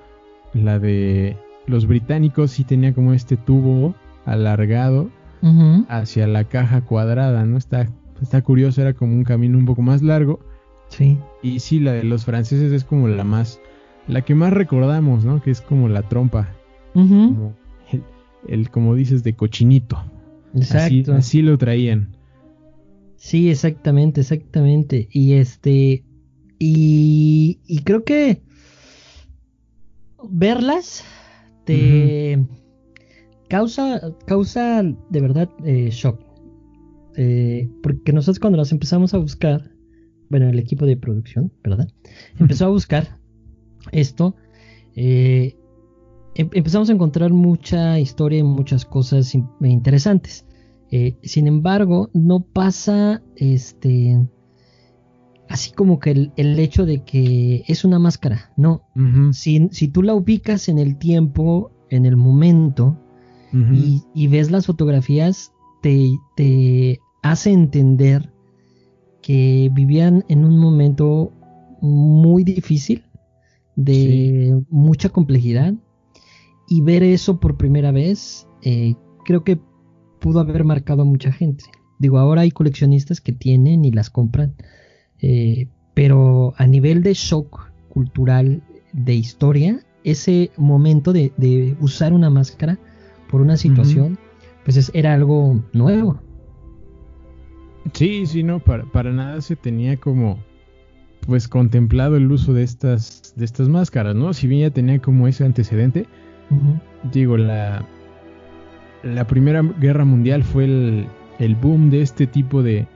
La 0.57 0.79
de 0.79 1.37
los 1.66 1.87
británicos 1.87 2.53
sí 2.53 2.64
tenía 2.64 2.95
como 2.95 3.12
este 3.12 3.37
tubo 3.37 3.95
alargado 4.25 5.11
hacia 5.88 6.27
la 6.27 6.45
caja 6.45 6.81
cuadrada, 6.81 7.45
¿no? 7.45 7.57
Está, 7.57 7.88
está 8.21 8.42
curioso, 8.42 8.81
era 8.81 8.95
como 8.95 9.14
un 9.14 9.23
camino 9.23 9.57
un 9.59 9.64
poco 9.64 9.83
más 9.83 10.03
largo. 10.03 10.40
Sí. 10.88 11.19
Y 11.42 11.61
sí, 11.61 11.79
la 11.79 11.92
de 11.92 12.03
los 12.03 12.25
franceses 12.25 12.73
es 12.73 12.85
como 12.85 13.07
la 13.07 13.23
más 13.23 13.61
la 14.09 14.23
que 14.23 14.35
más 14.35 14.53
recordamos, 14.53 15.25
¿no? 15.25 15.42
Que 15.42 15.51
es 15.51 15.61
como 15.61 15.88
la 15.88 16.03
trompa. 16.03 16.55
como 16.92 17.55
el, 18.49 18.71
como 18.71 18.95
dices, 18.95 19.25
de 19.25 19.35
cochinito. 19.35 19.99
Exacto. 20.55 21.14
Así, 21.14 21.42
lo 21.42 21.59
traían. 21.59 22.16
Sí, 23.16 23.51
exactamente, 23.51 24.21
exactamente. 24.21 25.09
Y 25.11 25.35
este. 25.35 26.05
Y, 26.59 27.59
y 27.66 27.81
creo 27.81 28.05
que 28.05 28.42
verlas 30.31 31.05
te 31.65 32.39
causa, 33.49 34.01
causa 34.27 34.83
de 34.83 35.21
verdad 35.21 35.51
eh, 35.65 35.91
shock. 35.91 36.21
Eh, 37.17 37.71
porque 37.83 38.12
nosotros 38.12 38.39
cuando 38.39 38.59
las 38.59 38.73
empezamos 38.73 39.15
a 39.15 39.19
buscar, 39.19 39.71
bueno, 40.29 40.49
el 40.49 40.59
equipo 40.59 40.85
de 40.85 40.97
producción, 40.97 41.53
¿verdad? 41.65 41.89
Empezó 42.39 42.67
a 42.67 42.71
buscar 42.71 43.19
esto, 43.93 44.37
eh, 44.95 45.57
em, 46.35 46.51
empezamos 46.53 46.91
a 46.91 46.93
encontrar 46.93 47.33
mucha 47.33 47.99
historia 47.99 48.41
y 48.41 48.43
muchas 48.43 48.85
cosas 48.85 49.35
interesantes. 49.61 50.47
Eh, 50.91 51.17
sin 51.23 51.47
embargo, 51.47 52.11
no 52.12 52.41
pasa 52.41 53.23
este 53.37 54.21
así 55.48 55.72
como 55.72 55.98
que 55.98 56.30
el, 56.37 56.59
hecho 56.59 56.87
de 56.87 57.04
que 57.04 57.64
es 57.66 57.85
una 57.85 57.98
máscara. 57.98 58.52
No. 58.56 58.82
si, 59.32 59.88
tú 59.88 60.02
la 60.02 60.14
ubicas 60.14 60.68
en 60.68 60.78
el 60.78 60.98
tiempo, 60.98 61.70
en 61.90 62.06
el 62.06 62.16
momento, 62.16 62.98
y, 64.14 64.26
ves 64.28 64.50
las 64.50 64.66
fotografías, 64.66 65.52
te, 65.80 66.11
te 66.37 67.00
hace 67.22 67.52
entender 67.52 68.30
que 69.22 69.70
vivían 69.72 70.24
en 70.28 70.44
un 70.44 70.59
momento 70.59 71.32
muy 71.80 72.44
difícil, 72.44 73.04
de 73.76 74.62
mucha 74.68 75.09
complejidad, 75.09 75.74
y 76.68 76.80
ver 76.80 77.02
eso 77.02 77.40
por 77.40 77.56
primera 77.56 77.92
vez, 77.92 78.46
eh, 78.62 78.94
creo 79.24 79.44
que 79.44 79.61
pudo 80.20 80.40
haber 80.40 80.64
marcado 80.64 81.02
a 81.02 81.04
mucha 81.04 81.32
gente. 81.32 81.64
Digo, 81.98 82.18
ahora 82.18 82.42
hay 82.42 82.50
coleccionistas 82.50 83.20
que 83.20 83.32
tienen 83.32 83.85
y 83.85 83.92
las 83.92 84.11
compran, 84.11 84.54
eh, 85.20 85.66
pero 85.94 86.55
a 86.57 86.66
nivel 86.66 87.02
de 87.02 87.14
shock 87.14 87.70
cultural, 87.88 88.62
de 88.92 89.14
historia, 89.14 89.81
ese 90.05 90.50
momento 90.57 91.12
de, 91.12 91.76
usar 91.81 92.12
una 92.12 92.31
máscara 92.31 92.79
por 93.31 93.40
una 93.40 93.57
situación, 93.57 94.18
pues 94.64 94.90
era 94.94 95.14
algo 95.14 95.62
nuevo. 95.72 96.20
Sí, 97.92 98.26
sí, 98.26 98.42
no, 98.42 98.59
para, 98.59 98.85
para 98.85 99.12
nada 99.12 99.40
se 99.40 99.57
tenía 99.57 99.96
como 99.96 100.38
pues 101.26 101.48
contemplado 101.48 102.16
el 102.16 102.31
uso 102.31 102.52
de 102.55 102.62
estas 102.62 103.35
de 103.37 103.44
estas 103.44 103.68
máscaras, 103.68 104.14
¿no? 104.14 104.33
Si 104.33 104.46
bien 104.46 104.62
ya 104.62 104.70
tenía 104.70 105.00
como 105.00 105.26
ese 105.26 105.44
antecedente, 105.44 106.07
digo, 107.12 107.37
la 107.37 107.87
la 109.02 109.26
Primera 109.26 109.62
Guerra 109.62 110.05
Mundial 110.05 110.42
fue 110.42 110.64
el, 110.64 111.07
el 111.38 111.55
boom 111.55 111.90
de 111.90 112.02
este 112.02 112.26
tipo 112.26 112.62
de, 112.62 112.87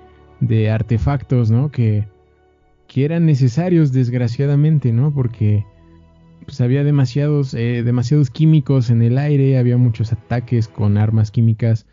de 0.40 0.70
artefactos, 0.70 1.50
¿no? 1.50 1.70
Que, 1.70 2.06
que 2.86 3.04
eran 3.04 3.26
necesarios 3.26 3.92
desgraciadamente, 3.92 4.92
¿no? 4.92 5.12
Porque 5.12 5.64
pues 6.44 6.60
había 6.60 6.82
demasiados, 6.82 7.54
eh, 7.54 7.82
demasiados 7.84 8.30
químicos 8.30 8.90
en 8.90 9.02
el 9.02 9.18
aire, 9.18 9.58
había 9.58 9.76
muchos 9.76 10.12
ataques 10.12 10.68
con 10.68 10.96
armas 10.96 11.30
químicas. 11.30 11.86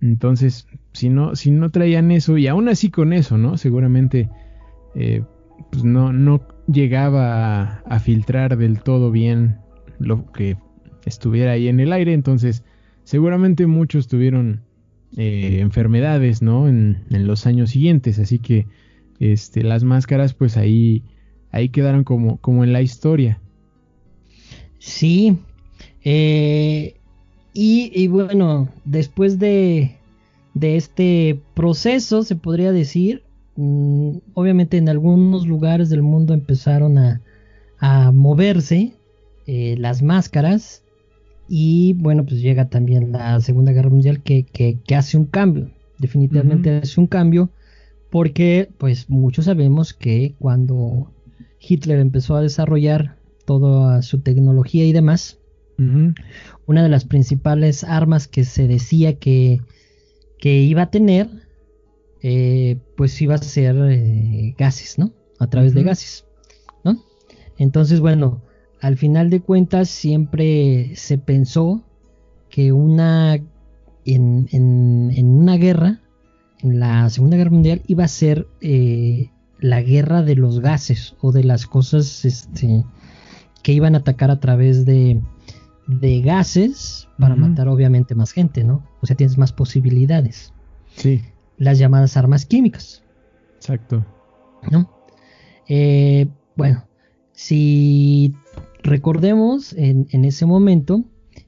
Entonces, 0.00 0.68
si 0.92 1.08
no, 1.08 1.34
si 1.34 1.50
no 1.50 1.70
traían 1.70 2.10
eso, 2.12 2.38
y 2.38 2.46
aún 2.46 2.68
así 2.68 2.90
con 2.90 3.12
eso, 3.12 3.38
¿no? 3.38 3.56
Seguramente 3.56 4.28
eh, 4.94 5.22
pues 5.70 5.84
no, 5.84 6.12
no 6.12 6.40
llegaba 6.66 7.82
a, 7.86 8.00
filtrar 8.00 8.56
del 8.56 8.80
todo 8.82 9.10
bien 9.10 9.58
lo 9.98 10.30
que 10.32 10.56
estuviera 11.04 11.52
ahí 11.52 11.68
en 11.68 11.80
el 11.80 11.92
aire. 11.92 12.12
Entonces, 12.12 12.64
seguramente 13.04 13.66
muchos 13.66 14.08
tuvieron 14.08 14.62
eh, 15.16 15.58
enfermedades, 15.60 16.42
¿no? 16.42 16.68
En, 16.68 17.04
los 17.10 17.46
años 17.46 17.70
siguientes. 17.70 18.18
Así 18.18 18.38
que 18.38 18.66
este, 19.18 19.62
las 19.62 19.84
máscaras, 19.84 20.34
pues 20.34 20.56
ahí, 20.56 21.02
ahí 21.50 21.70
quedaron 21.70 22.04
como, 22.04 22.38
como 22.38 22.64
en 22.64 22.72
la 22.72 22.82
historia. 22.82 23.40
Sí. 24.78 25.38
Eh, 26.04 26.94
y, 27.52 28.06
bueno, 28.06 28.68
después 28.84 29.38
de, 29.40 29.96
de, 30.54 30.76
este 30.76 31.40
proceso, 31.54 32.22
se 32.22 32.36
podría 32.36 32.70
decir, 32.70 33.24
mm, 33.56 34.18
obviamente 34.34 34.76
en 34.76 34.88
algunos 34.88 35.46
lugares 35.46 35.88
del 35.90 36.02
mundo 36.02 36.34
empezaron 36.34 36.98
a, 36.98 37.20
a 37.80 38.12
moverse 38.12 38.92
eh, 39.46 39.76
las 39.78 40.02
máscaras 40.02 40.82
y 41.48 41.94
bueno, 41.94 42.24
pues 42.24 42.40
llega 42.40 42.68
también 42.68 43.12
la 43.12 43.40
Segunda 43.40 43.72
Guerra 43.72 43.90
Mundial 43.90 44.22
que, 44.22 44.44
que, 44.44 44.94
hace 44.94 45.16
un 45.16 45.24
cambio, 45.24 45.70
definitivamente 45.98 46.76
hace 46.76 47.00
un 47.00 47.06
cambio 47.06 47.50
porque 48.10 48.70
pues 48.78 49.10
muchos 49.10 49.46
sabemos 49.46 49.92
que 49.92 50.34
cuando 50.38 51.12
Hitler 51.60 51.98
empezó 51.98 52.36
a 52.36 52.42
desarrollar 52.42 53.16
toda 53.44 54.02
su 54.02 54.20
tecnología 54.20 54.84
y 54.84 54.92
demás. 54.92 55.38
Una 56.66 56.82
de 56.82 56.88
las 56.88 57.04
principales 57.04 57.84
armas 57.84 58.26
que 58.26 58.44
se 58.44 58.66
decía 58.66 59.16
que, 59.20 59.60
que 60.36 60.60
iba 60.62 60.82
a 60.82 60.90
tener, 60.90 61.28
eh, 62.20 62.78
pues 62.96 63.22
iba 63.22 63.36
a 63.36 63.38
ser 63.38 63.76
eh, 63.88 64.56
gases, 64.58 64.98
¿no? 64.98 65.12
A 65.38 65.46
través 65.46 65.74
de 65.74 65.84
gases, 65.84 66.26
¿no? 66.82 67.00
Entonces, 67.58 68.00
bueno, 68.00 68.42
al 68.80 68.96
final 68.96 69.30
de 69.30 69.40
cuentas 69.40 69.88
siempre 69.88 70.92
se 70.94 71.18
pensó 71.18 71.82
que 72.48 72.72
una 72.72 73.40
en, 74.04 74.48
en, 74.52 75.26
una 75.26 75.56
guerra, 75.56 76.00
en 76.60 76.80
la 76.80 77.08
Segunda 77.10 77.36
Guerra 77.36 77.50
Mundial, 77.50 77.82
iba 77.86 78.04
a 78.04 78.08
ser 78.08 78.46
eh, 78.60 79.30
la 79.60 79.82
guerra 79.82 80.22
de 80.22 80.34
los 80.34 80.60
gases 80.60 81.14
o 81.20 81.32
de 81.32 81.44
las 81.44 81.66
cosas 81.66 82.24
este, 82.24 82.84
que 83.62 83.72
iban 83.72 83.94
a 83.94 83.98
atacar 83.98 84.30
a 84.30 84.40
través 84.40 84.86
de, 84.86 85.20
de 85.86 86.20
gases 86.22 87.08
para 87.18 87.36
matar 87.36 87.68
obviamente 87.68 88.14
más 88.14 88.32
gente, 88.32 88.64
¿no? 88.64 88.86
O 89.00 89.06
sea, 89.06 89.16
tienes 89.16 89.36
más 89.36 89.52
posibilidades. 89.52 90.54
Sí. 90.94 91.22
Las 91.56 91.78
llamadas 91.78 92.16
armas 92.16 92.46
químicas. 92.46 93.02
Exacto. 93.56 94.06
¿No? 94.70 94.88
Eh, 95.68 96.28
bueno, 96.56 96.84
si 97.32 98.34
recordemos 98.88 99.72
en, 99.74 100.24
ese 100.24 100.46
momento, 100.46 101.04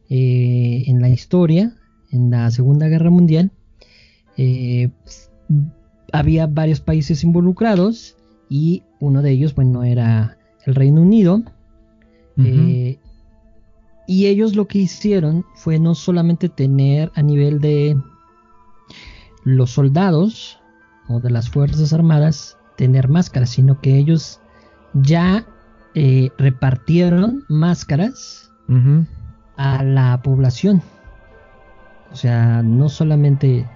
eh, 0.09 0.85
en 0.87 1.01
la 1.01 1.09
historia, 1.09 1.77
en 2.11 2.31
la 2.31 2.51
Segunda 2.51 2.89
Guerra 2.89 3.11
Mundial, 3.11 3.51
eh, 4.37 4.91
había 6.13 6.47
varios 6.47 6.81
países 6.81 7.25
involucrados 7.25 8.17
y 8.49 8.83
uno 9.01 9.23
de 9.23 9.31
ellos, 9.31 9.55
bueno, 9.55 9.85
era 9.85 10.39
el 10.67 10.75
Reino 10.75 11.03
Unido, 11.03 11.43
eh, 12.37 12.99
y 14.07 14.27
ellos 14.27 14.57
lo 14.57 14.67
que 14.67 14.79
hicieron 14.79 15.45
fue 15.55 15.79
no 15.79 15.95
solamente 15.95 16.49
tener 16.49 17.13
a 17.15 17.23
nivel 17.23 17.61
de 17.61 17.97
los 19.45 19.71
soldados 19.71 20.59
o 21.09 21.21
de 21.21 21.31
las 21.31 21.51
Fuerzas 21.51 21.93
Armadas 21.93 22.57
tener 22.77 23.09
máscaras, 23.09 23.51
sino 23.51 23.81
que 23.81 23.99
ellos 23.99 24.41
ya 24.95 25.47
eh, 25.95 26.31
repartieron 26.39 27.45
máscaras 27.49 28.53
a 29.57 29.83
la 29.83 30.23
población. 30.23 30.83
O 32.13 32.17
sea, 32.17 32.63
no 32.63 32.89
solamente 32.89 33.67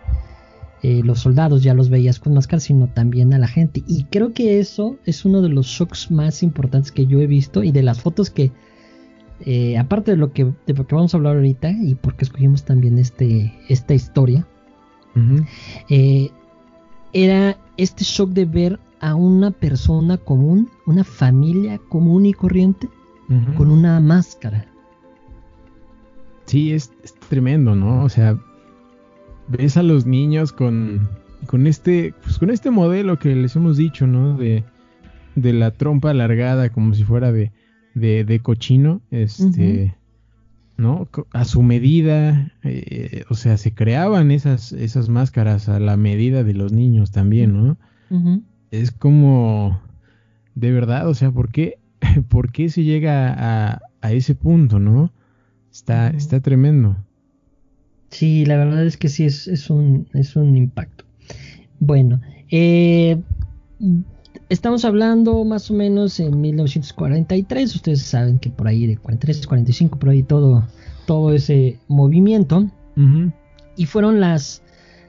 eh, 0.85 1.00
los 1.03 1.20
soldados 1.20 1.62
ya 1.62 1.72
los 1.72 1.88
veías 1.88 2.20
con 2.20 2.35
máscaras, 2.35 2.64
sino 2.64 2.88
también 2.88 3.33
a 3.33 3.38
la 3.38 3.48
gente. 3.48 3.83
Y 3.87 4.05
creo 4.05 4.35
que 4.35 4.61
eso 4.61 4.98
es 5.07 5.24
uno 5.24 5.40
de 5.40 5.48
los 5.48 5.66
shocks 5.66 6.11
más 6.11 6.42
importantes 6.42 6.92
que 6.92 7.07
yo 7.07 7.20
he 7.22 7.27
visto 7.27 7.62
y 7.62 7.72
de 7.72 7.83
las 7.83 8.03
fotos 8.03 8.29
que, 8.29 8.53
eh, 9.46 9.79
aparte 9.79 10.11
de 10.11 10.18
lo 10.18 10.35
que, 10.35 10.44
de 10.44 10.74
lo 10.74 10.87
que 10.87 10.94
vamos 10.94 11.14
a 11.14 11.16
hablar 11.16 11.37
ahorita 11.37 11.70
y 11.70 11.94
porque 11.94 12.27
escogimos 12.27 12.64
también 12.64 12.98
este, 12.98 13.55
esta 13.70 13.94
historia, 13.94 14.46
eh, 15.88 16.29
era 17.14 17.57
este 17.79 18.05
shock 18.05 18.33
de 18.33 18.44
ver 18.44 18.81
a 19.05 19.14
una 19.14 19.51
persona 19.51 20.17
común, 20.17 20.71
una 20.87 21.05
familia 21.05 21.79
común 21.90 22.25
y 22.25 22.33
corriente, 22.33 22.88
con 23.55 23.71
una 23.71 24.01
máscara. 24.01 24.67
Sí, 26.47 26.73
es, 26.73 26.90
es 27.03 27.14
tremendo, 27.14 27.75
¿no? 27.77 28.03
O 28.03 28.09
sea, 28.09 28.38
ves 29.49 29.77
a 29.77 29.83
los 29.83 30.07
niños 30.07 30.55
con, 30.55 31.07
con 31.47 31.67
este 31.67 32.14
pues 32.23 32.38
con 32.38 32.49
este 32.49 32.71
modelo 32.71 33.19
que 33.19 33.37
les 33.37 33.55
hemos 33.57 33.77
dicho, 33.77 34.07
¿no? 34.07 34.38
De, 34.38 34.64
de 35.35 35.53
la 35.53 35.71
trompa 35.73 36.09
alargada 36.09 36.71
como 36.71 36.95
si 36.95 37.05
fuera 37.05 37.31
de, 37.31 37.53
de, 37.95 38.25
de 38.25 38.40
cochino, 38.40 39.03
este, 39.11 39.95
¿no? 40.79 41.09
A 41.33 41.45
su 41.45 41.62
medida, 41.62 42.53
eh, 42.62 43.25
o 43.29 43.35
sea, 43.35 43.59
se 43.59 43.75
creaban 43.75 44.31
esas, 44.31 44.73
esas 44.73 45.11
máscaras 45.11 45.69
a 45.69 45.79
la 45.79 45.99
medida 45.99 46.43
de 46.43 46.55
los 46.55 46.73
niños 46.73 47.11
también, 47.11 47.53
¿no? 47.53 47.77
Es 48.80 48.90
como, 48.90 49.80
de 50.56 50.72
verdad, 50.72 51.08
o 51.08 51.14
sea, 51.14 51.30
¿por 51.30 51.52
qué, 51.52 51.78
¿por 52.28 52.50
qué 52.50 52.68
se 52.68 52.82
llega 52.82 53.32
a, 53.32 53.82
a 54.00 54.12
ese 54.12 54.34
punto, 54.34 54.80
¿no? 54.80 55.12
Está, 55.70 56.10
está 56.10 56.40
tremendo. 56.40 56.96
Sí, 58.10 58.44
la 58.44 58.56
verdad 58.56 58.84
es 58.84 58.96
que 58.96 59.08
sí, 59.08 59.24
es, 59.24 59.70
un, 59.70 60.08
es 60.12 60.34
un 60.34 60.56
impacto. 60.56 61.04
Bueno, 61.78 62.20
eh, 62.50 63.20
estamos 64.48 64.84
hablando 64.84 65.44
más 65.44 65.70
o 65.70 65.74
menos 65.74 66.18
en 66.18 66.40
1943, 66.40 67.76
ustedes 67.76 68.02
saben 68.02 68.40
que 68.40 68.50
por 68.50 68.66
ahí 68.66 68.87
de 68.88 68.96
43, 68.96 69.46
45, 69.46 69.98
por 70.00 70.08
ahí 70.08 70.24
todo, 70.24 70.66
todo 71.06 71.32
ese 71.32 71.78
movimiento. 71.87 72.68
Y 73.76 73.87
fueron 73.87 74.20
las, 74.20 74.62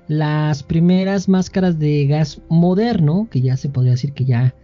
las 0.08 0.63
primeras 0.63 1.28
máscaras 1.28 1.80
de 1.80 2.06
gas 2.08 2.41
moderno, 2.50 3.28
que 3.32 3.41
ya 3.41 3.58
se 3.58 3.70
podría 3.70 3.94
decir 3.94 4.13
que 4.13 4.26
ya 4.26 4.56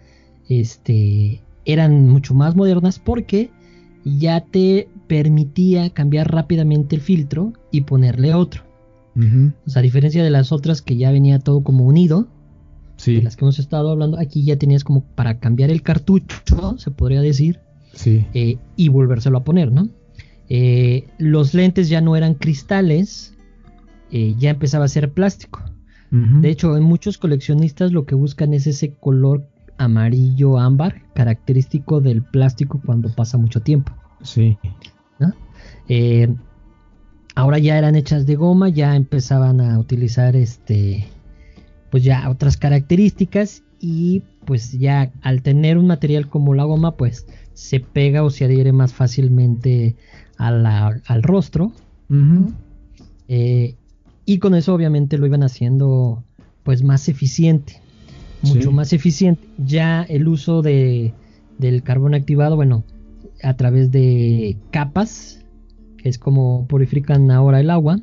este, 0.50 1.42
eran 1.66 2.10
mucho 2.10 2.34
más 2.34 2.56
modernas 2.56 3.00
porque 3.00 3.50
ya 4.04 4.42
te 4.42 4.88
permitía 5.08 5.90
cambiar 5.92 6.32
rápidamente 6.32 6.96
el 6.96 7.02
filtro 7.02 7.54
y 7.72 7.82
ponerle 7.82 8.34
otro. 8.34 8.64
O 9.14 9.70
sea, 9.70 9.82
a 9.82 9.84
diferencia 9.84 10.24
de 10.24 10.30
las 10.30 10.54
otras 10.54 10.82
que 10.82 10.96
ya 10.96 11.12
venía 11.12 11.40
todo 11.40 11.64
como 11.64 11.86
unido, 11.86 12.28
sí. 12.96 13.16
de 13.16 13.22
las 13.22 13.36
que 13.36 13.44
hemos 13.44 13.60
estado 13.60 13.92
hablando, 13.92 14.18
aquí 14.18 14.44
ya 14.44 14.56
tenías 14.56 14.86
como 14.86 15.04
para 15.04 15.38
cambiar 15.40 15.70
el 15.70 15.82
cartucho, 15.82 16.38
se 16.78 16.92
podría 16.92 17.22
decir, 17.22 17.60
sí. 17.94 18.26
eh, 18.34 18.58
y 18.78 18.90
volvérselo 18.90 19.40
a 19.40 19.44
poner, 19.44 19.72
¿no? 19.72 19.90
Eh, 20.48 21.08
los 21.18 21.54
lentes 21.54 21.90
ya 21.90 22.00
no 22.02 22.16
eran 22.16 22.36
cristales, 22.36 23.34
eh, 24.12 24.36
ya 24.38 24.52
empezaba 24.52 24.86
a 24.86 24.90
ser 24.90 25.12
plástico. 25.12 25.62
De 26.12 26.50
hecho, 26.50 26.76
en 26.76 26.84
muchos 26.84 27.18
coleccionistas 27.18 27.94
lo 27.94 28.06
que 28.06 28.16
buscan 28.16 28.54
es 28.54 28.68
ese 28.68 28.94
color 28.96 29.48
amarillo 29.78 30.60
ámbar, 30.60 31.04
característico 31.14 32.02
del 32.02 32.22
plástico 32.22 32.82
cuando 32.86 33.08
pasa 33.16 33.38
mucho 33.38 33.62
tiempo. 33.62 33.94
Sí. 34.22 34.58
Eh, 35.88 36.28
ahora 37.36 37.60
ya 37.60 37.78
eran 37.78 37.96
hechas 37.96 38.26
de 38.26 38.36
goma, 38.36 38.68
ya 38.68 38.96
empezaban 38.98 39.62
a 39.62 39.80
utilizar 39.80 40.36
este, 40.36 41.08
pues 41.90 42.04
ya 42.04 42.30
otras 42.30 42.58
características 42.58 43.64
y 43.80 44.24
pues 44.46 44.74
ya 44.74 45.12
al 45.22 45.42
tener 45.42 45.78
un 45.78 45.88
material 45.88 46.28
como 46.28 46.54
la 46.54 46.66
goma, 46.66 46.98
pues 46.98 47.26
se 47.54 47.80
pega 47.80 48.24
o 48.24 48.30
se 48.30 48.46
adhiere 48.46 48.74
más 48.74 48.94
fácilmente 48.94 49.96
al 50.38 51.24
rostro. 51.24 51.72
Eh, 53.28 53.76
y 54.26 54.40
con 54.40 54.56
eso 54.56 54.74
obviamente 54.74 55.18
lo 55.18 55.26
iban 55.26 55.44
haciendo 55.44 56.24
pues 56.64 56.84
más 56.84 57.10
eficiente, 57.10 57.82
mucho 58.44 58.72
más 58.72 58.94
eficiente. 58.94 59.48
Ya 59.58 60.04
el 60.04 60.28
uso 60.28 60.62
de, 60.62 61.14
del 61.58 61.84
carbón 61.84 62.14
activado, 62.14 62.56
bueno, 62.56 62.84
a 63.44 63.56
través 63.56 63.92
de 63.92 64.58
capas, 64.72 65.44
que 65.98 66.10
es 66.10 66.18
como 66.18 66.68
purifican 66.68 67.32
ahora 67.32 67.60
el 67.60 67.70
agua, 67.70 68.00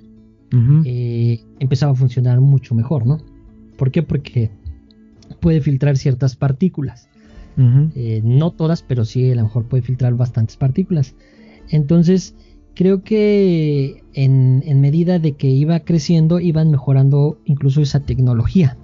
eh, 0.85 1.45
empezaba 1.59 1.93
a 1.93 1.95
funcionar 1.95 2.41
mucho 2.41 2.75
mejor, 2.75 3.07
¿no? 3.07 3.19
¿Por 3.77 3.91
qué? 3.91 4.03
Porque 4.03 4.51
puede 5.41 5.61
filtrar 5.61 5.97
ciertas 5.97 6.37
partículas. 6.37 7.09
Eh, 7.97 8.21
no 8.23 8.53
todas, 8.53 8.83
pero 8.83 9.05
sí 9.05 9.33
a 9.33 9.35
lo 9.35 9.43
mejor 9.43 9.65
puede 9.65 9.83
filtrar 9.83 10.15
bastantes 10.15 10.57
partículas. 10.57 11.17
Entonces, 11.71 12.37
creo 12.79 13.03
que 13.03 14.05
en, 14.15 14.81
medida 14.81 15.19
de 15.19 15.33
que 15.33 15.49
iba 15.49 15.81
creciendo, 15.81 16.39
iban 16.39 16.71
mejorando 16.71 17.37
incluso 17.45 17.83
esa 17.83 17.99
tecnología. 17.99 18.77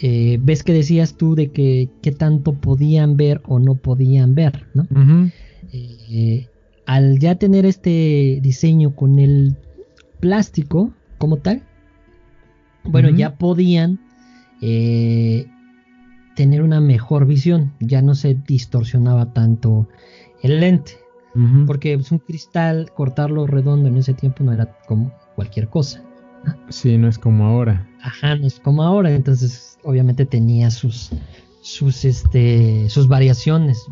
Eh, 0.00 0.38
ves 0.40 0.62
que 0.62 0.72
decías 0.72 1.14
tú 1.14 1.34
de 1.34 1.50
que 1.50 1.90
qué 2.00 2.10
tanto 2.10 2.54
podían 2.54 3.18
ver 3.18 3.42
o 3.44 3.58
no 3.58 3.74
podían 3.74 4.34
ver, 4.34 4.66
¿no? 4.72 4.86
Eh, 5.74 6.48
al 6.86 7.18
ya 7.18 7.34
tener 7.34 7.66
este 7.66 8.38
diseño 8.42 8.96
con 8.96 9.18
el 9.18 9.58
plástico 10.18 10.94
como 11.18 11.36
tal, 11.36 11.64
bueno, 12.82 13.10
ya 13.10 13.36
podían 13.36 14.00
eh, 14.62 15.48
tener 16.34 16.62
una 16.62 16.80
mejor 16.80 17.26
visión, 17.26 17.74
ya 17.78 18.00
no 18.00 18.14
se 18.14 18.38
distorsionaba 18.46 19.34
tanto 19.34 19.86
el 20.42 20.60
lente, 20.60 20.92
porque 21.66 21.94
es 21.94 22.10
un 22.12 22.18
cristal, 22.18 22.90
cortarlo 22.94 23.46
redondo 23.46 23.88
en 23.88 23.96
ese 23.96 24.14
tiempo 24.14 24.44
no 24.44 24.52
era 24.52 24.78
como 24.86 25.12
cualquier 25.34 25.68
cosa. 25.68 26.02
Sí, 26.68 26.96
no 26.96 27.08
es 27.08 27.18
como 27.18 27.44
ahora. 27.44 27.88
Ajá, 28.02 28.36
no 28.36 28.46
es 28.46 28.60
como 28.60 28.82
ahora, 28.82 29.10
entonces 29.10 29.78
obviamente 29.82 30.26
tenía 30.26 30.70
sus, 30.70 31.10
sus, 31.60 32.04
este, 32.04 32.88
sus 32.88 33.08
variaciones 33.08 33.84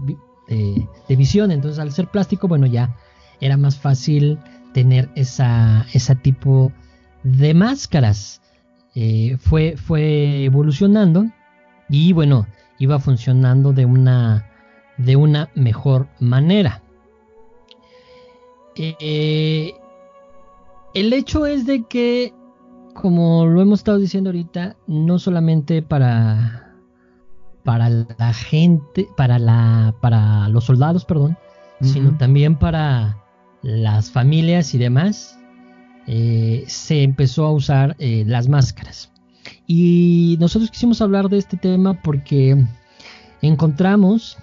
de, 0.49 1.17
visión, 1.17 1.51
entonces 1.51 1.79
al 1.79 1.93
ser 1.93 2.09
plástico, 2.09 2.49
bueno, 2.49 2.67
ya 2.67 2.95
era 3.41 3.57
más 3.57 3.77
fácil 3.77 4.39
tener 4.73 5.11
esa, 5.17 5.87
ese 5.93 6.15
tipo 6.17 6.73
de 7.23 7.55
máscaras. 7.55 8.41
Eh, 8.95 9.37
fue, 9.41 9.77
fue 9.77 10.45
evolucionando 10.45 11.27
y 11.89 12.13
bueno, 12.13 12.47
iba 12.79 13.01
funcionando 13.01 13.73
de 13.73 13.87
una, 13.87 14.49
de 14.99 15.17
una 15.17 15.49
mejor 15.57 16.07
manera. 16.21 16.84
Eh, 18.77 19.75
el 20.95 21.13
hecho 21.13 21.47
es 21.47 21.67
de 21.67 21.85
que, 21.85 22.33
como 22.95 23.47
lo 23.47 23.61
hemos 23.61 23.81
estado 23.81 23.99
diciendo 23.99 24.31
ahorita, 24.31 24.77
no 24.87 25.19
solamente 25.19 25.83
para, 25.83 26.75
para 27.65 27.89
la 27.89 28.33
gente, 28.33 29.09
para, 29.17 29.39
la, 29.39 29.95
para 30.01 30.49
los 30.49 30.65
soldados, 30.65 31.05
perdón, 31.05 31.37
sino 31.81 32.17
también 32.17 32.57
para 32.57 33.19
las 33.63 34.11
familias 34.11 34.75
y 34.75 34.79
demás, 34.79 35.39
eh, 36.07 36.65
se 36.67 37.03
empezó 37.03 37.47
a 37.47 37.53
usar 37.53 37.97
eh, 37.99 38.25
las 38.27 38.49
máscaras. 38.49 39.11
Y 39.67 40.37
nosotros 40.41 40.71
quisimos 40.71 41.01
hablar 41.01 41.29
de 41.29 41.39
este 41.39 41.57
tema 41.57 42.01
porque 42.03 42.65
encontramos 43.43 44.39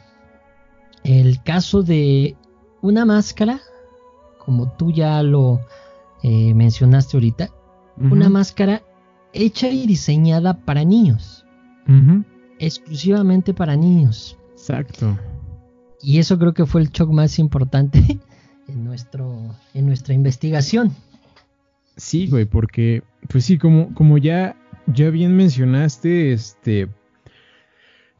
el 1.03 1.41
caso 1.43 1.83
de 1.83 2.35
una 2.81 3.05
máscara, 3.05 3.61
como 4.43 4.71
tú 4.71 4.91
ya 4.91 5.21
lo 5.21 5.61
eh, 6.23 6.53
mencionaste 6.53 7.17
ahorita, 7.17 7.49
una 7.97 8.29
máscara 8.29 8.81
hecha 9.33 9.69
y 9.69 9.85
diseñada 9.85 10.57
para 10.65 10.83
niños. 10.83 11.45
Exclusivamente 12.57 13.53
para 13.53 13.75
niños. 13.75 14.37
Exacto. 14.53 15.17
Y 16.01 16.17
eso 16.17 16.39
creo 16.39 16.53
que 16.53 16.65
fue 16.65 16.81
el 16.81 16.89
shock 16.89 17.11
más 17.11 17.37
importante 17.37 18.19
en, 18.67 18.83
nuestro, 18.83 19.55
en 19.73 19.85
nuestra 19.85 20.15
investigación. 20.15 20.91
Sí, 21.97 22.27
güey, 22.27 22.45
porque, 22.45 23.03
pues 23.29 23.45
sí, 23.45 23.57
como, 23.57 23.93
como 23.93 24.17
ya, 24.17 24.55
ya 24.87 25.09
bien 25.11 25.35
mencionaste, 25.35 26.33
este, 26.33 26.87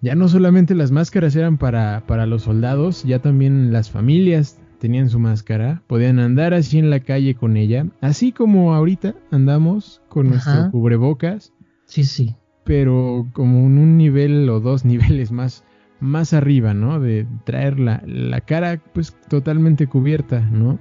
ya 0.02 0.14
no 0.14 0.28
solamente 0.28 0.76
las 0.76 0.92
máscaras 0.92 1.36
eran 1.36 1.58
para, 1.58 2.04
para 2.06 2.28
los 2.28 2.44
soldados, 2.44 3.04
ya 3.04 3.20
también 3.20 3.74
las 3.74 3.90
familias 3.90 4.61
tenían 4.82 5.10
su 5.10 5.20
máscara, 5.20 5.84
podían 5.86 6.17
andar 6.17 6.56
así 6.56 6.80
en 6.80 6.89
la 6.89 7.02
calle 7.02 7.36
con 7.36 7.56
ella, 7.56 7.86
así 8.02 8.32
como 8.32 8.74
ahorita 8.74 9.13
andamos 9.30 10.02
con 10.10 10.30
nuestro 10.30 10.72
cubrebocas. 10.72 11.54
Sí, 11.86 12.04
sí. 12.04 12.36
Pero 12.63 13.28
como 13.34 13.60
en 13.60 13.78
un 13.78 13.96
nivel 13.96 14.50
o 14.50 14.60
dos 14.60 14.84
niveles 14.91 15.32
más, 15.32 15.63
más 16.00 16.34
arriba, 16.34 16.74
¿no? 16.74 17.00
De 17.00 17.28
traer 17.46 17.80
la, 17.80 18.02
la 18.08 18.41
cara 18.41 18.82
pues 18.91 19.15
totalmente 19.30 19.86
cubierta, 19.86 20.39
¿no? 20.41 20.80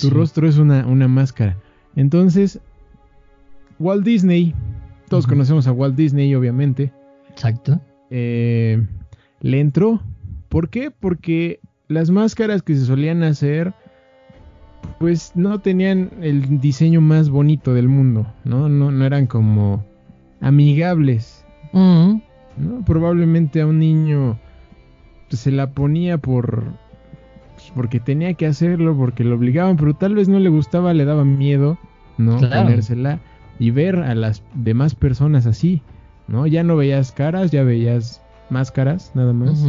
Tu 0.00 0.10
rostro 0.10 0.46
es 0.46 0.58
una, 0.58 0.86
una 0.86 1.08
máscara. 1.08 1.56
Entonces, 1.96 2.60
Walt 3.80 4.04
Disney, 4.04 4.54
todos 5.08 5.26
conocemos 5.26 5.66
a 5.66 5.72
Walt 5.72 5.96
Disney, 5.96 6.32
obviamente. 6.36 6.92
Exacto. 7.30 7.80
Eh, 8.10 8.86
le 9.40 9.58
entró. 9.58 10.02
¿Por 10.48 10.68
qué? 10.68 10.92
Porque 10.92 11.58
las 11.88 12.10
máscaras 12.10 12.62
que 12.62 12.74
se 12.74 12.84
solían 12.84 13.22
hacer, 13.22 13.74
pues 14.98 15.32
no 15.34 15.60
tenían 15.60 16.10
el 16.20 16.60
diseño 16.60 17.00
más 17.00 17.30
bonito 17.30 17.74
del 17.74 17.88
mundo, 17.88 18.26
¿no? 18.44 18.68
No, 18.68 18.90
no 18.90 19.04
eran 19.04 19.26
como 19.26 19.84
amigables. 20.40 21.44
¿no? 21.72 22.22
Probablemente 22.84 23.60
a 23.60 23.66
un 23.66 23.78
niño 23.78 24.38
pues, 25.28 25.40
se 25.40 25.50
la 25.50 25.70
ponía 25.70 26.18
por 26.18 26.64
pues, 27.54 27.72
porque 27.74 28.00
tenía 28.00 28.34
que 28.34 28.46
hacerlo, 28.46 28.96
porque 28.96 29.24
lo 29.24 29.36
obligaban, 29.36 29.76
pero 29.76 29.94
tal 29.94 30.14
vez 30.14 30.28
no 30.28 30.38
le 30.38 30.48
gustaba, 30.48 30.94
le 30.94 31.04
daba 31.04 31.24
miedo. 31.24 31.78
¿no? 32.18 32.38
Ponérsela 32.38 33.20
y 33.58 33.70
ver 33.70 33.96
a 33.96 34.14
las 34.14 34.42
demás 34.54 34.94
personas 34.94 35.46
así, 35.46 35.82
¿no? 36.26 36.46
Ya 36.46 36.62
no 36.62 36.76
veías 36.76 37.12
caras, 37.12 37.50
ya 37.50 37.62
veías 37.62 38.22
máscaras, 38.50 39.12
nada 39.14 39.32
más, 39.32 39.64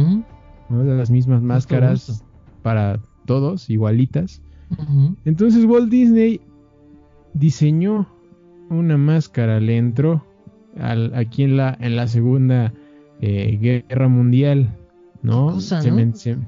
Las 0.70 1.10
mismas 1.10 1.42
máscaras 1.42 2.24
para 2.62 3.00
todos, 3.26 3.70
igualitas. 3.70 4.40
Entonces 5.24 5.64
Walt 5.64 5.90
Disney 5.90 6.40
diseñó 7.34 8.08
una 8.68 8.96
máscara, 8.96 9.58
le 9.58 9.76
entró 9.76 10.24
al, 10.78 11.12
aquí 11.14 11.42
en 11.42 11.56
la, 11.56 11.76
en 11.80 11.96
la 11.96 12.06
Segunda 12.06 12.72
eh, 13.20 13.84
Guerra 13.88 14.08
Mundial, 14.08 14.76
¿no? 15.22 15.60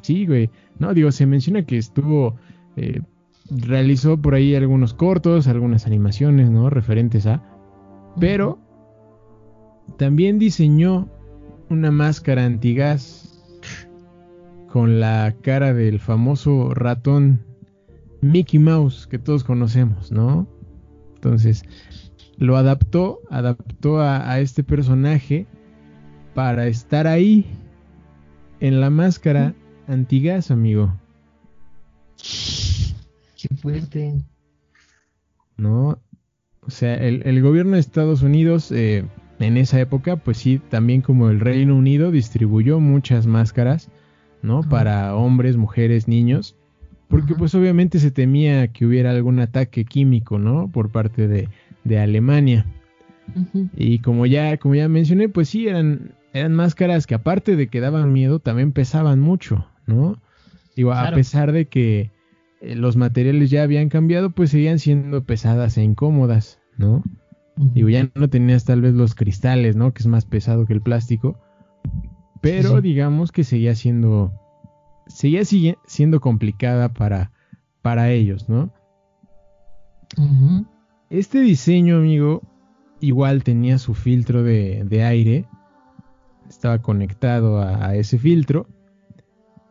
sí, 0.02 0.26
güey. 0.26 0.50
No, 0.78 0.94
digo, 0.94 1.10
se 1.10 1.26
menciona 1.26 1.64
que 1.64 1.78
estuvo 1.78 2.36
eh, 2.76 3.00
realizó 3.50 4.16
por 4.16 4.34
ahí 4.34 4.54
algunos 4.54 4.94
cortos, 4.94 5.46
algunas 5.46 5.86
animaciones, 5.86 6.50
¿no? 6.50 6.70
Referentes 6.70 7.26
a. 7.26 7.42
Pero 8.18 8.58
también 9.98 10.38
diseñó 10.38 11.08
una 11.68 11.90
máscara 11.90 12.44
antigás 12.44 13.31
con 14.72 15.00
la 15.00 15.34
cara 15.42 15.74
del 15.74 16.00
famoso 16.00 16.72
ratón 16.72 17.44
Mickey 18.22 18.58
Mouse 18.58 19.06
que 19.06 19.18
todos 19.18 19.44
conocemos, 19.44 20.10
¿no? 20.10 20.48
Entonces 21.16 21.62
lo 22.38 22.56
adaptó, 22.56 23.20
adaptó 23.28 24.00
a, 24.00 24.30
a 24.30 24.40
este 24.40 24.64
personaje 24.64 25.46
para 26.34 26.68
estar 26.68 27.06
ahí 27.06 27.44
en 28.60 28.80
la 28.80 28.88
máscara 28.88 29.54
antigás, 29.86 30.50
amigo. 30.50 30.98
Qué 32.16 33.54
fuerte. 33.56 34.22
No, 35.58 35.98
o 36.66 36.70
sea, 36.70 36.94
el, 36.94 37.42
gobierno 37.42 37.72
de 37.72 37.80
Estados 37.80 38.22
Unidos 38.22 38.72
eh, 38.72 39.04
en 39.38 39.56
esa 39.58 39.78
época, 39.80 40.16
pues 40.16 40.38
sí, 40.38 40.62
también 40.70 41.02
como 41.02 41.28
el 41.28 41.40
Reino 41.40 41.76
Unido 41.76 42.10
distribuyó 42.10 42.80
muchas 42.80 43.26
máscaras, 43.26 43.90
¿no? 44.42 44.62
Para 44.62 45.14
hombres, 45.14 45.56
mujeres, 45.56 46.08
niños, 46.08 46.56
porque 47.08 47.34
pues 47.34 47.54
obviamente 47.54 47.98
se 47.98 48.10
temía 48.10 48.68
que 48.68 48.86
hubiera 48.86 49.10
algún 49.10 49.38
ataque 49.38 49.84
químico, 49.84 50.38
¿no? 50.38 50.68
Por 50.68 50.90
parte 50.90 51.28
de, 51.28 51.48
de 51.84 51.98
Alemania. 51.98 52.66
Y 53.76 54.00
como 54.00 54.26
ya, 54.26 54.56
como 54.56 54.74
ya 54.74 54.88
mencioné, 54.88 55.28
pues 55.28 55.48
sí, 55.48 55.68
eran, 55.68 56.14
eran 56.32 56.54
máscaras 56.54 57.06
que 57.06 57.14
aparte 57.14 57.56
de 57.56 57.68
que 57.68 57.80
daban 57.80 58.12
miedo, 58.12 58.40
también 58.40 58.72
pesaban 58.72 59.20
mucho, 59.20 59.66
¿no? 59.86 60.20
Digo, 60.76 60.92
a 60.92 61.10
pesar 61.12 61.52
de 61.52 61.66
que 61.66 62.10
eh, 62.60 62.74
los 62.74 62.96
materiales 62.96 63.50
ya 63.50 63.62
habían 63.62 63.88
cambiado, 63.88 64.30
pues 64.30 64.50
seguían 64.50 64.78
siendo 64.78 65.24
pesadas 65.24 65.76
e 65.76 65.82
incómodas, 65.82 66.60
¿no? 66.76 67.02
Digo, 67.56 67.90
ya 67.90 68.08
no 68.14 68.28
tenías 68.28 68.64
tal 68.64 68.80
vez 68.80 68.94
los 68.94 69.14
cristales, 69.14 69.76
¿no? 69.76 69.92
Que 69.92 70.02
es 70.02 70.06
más 70.06 70.24
pesado 70.24 70.64
que 70.64 70.72
el 70.72 70.80
plástico. 70.80 71.38
Pero 72.42 72.80
digamos 72.80 73.32
que 73.32 73.44
seguía 73.44 73.74
siendo. 73.74 74.32
Seguía 75.06 75.42
siendo 75.86 76.20
complicada 76.20 76.92
para, 76.92 77.32
para 77.82 78.10
ellos, 78.10 78.48
¿no? 78.48 78.72
Este 81.08 81.40
diseño, 81.40 81.96
amigo, 81.96 82.42
igual 83.00 83.44
tenía 83.44 83.78
su 83.78 83.94
filtro 83.94 84.42
de, 84.42 85.04
aire. 85.04 85.46
Estaba 86.48 86.82
conectado 86.82 87.60
a, 87.60 87.94
ese 87.94 88.18
filtro. 88.18 88.66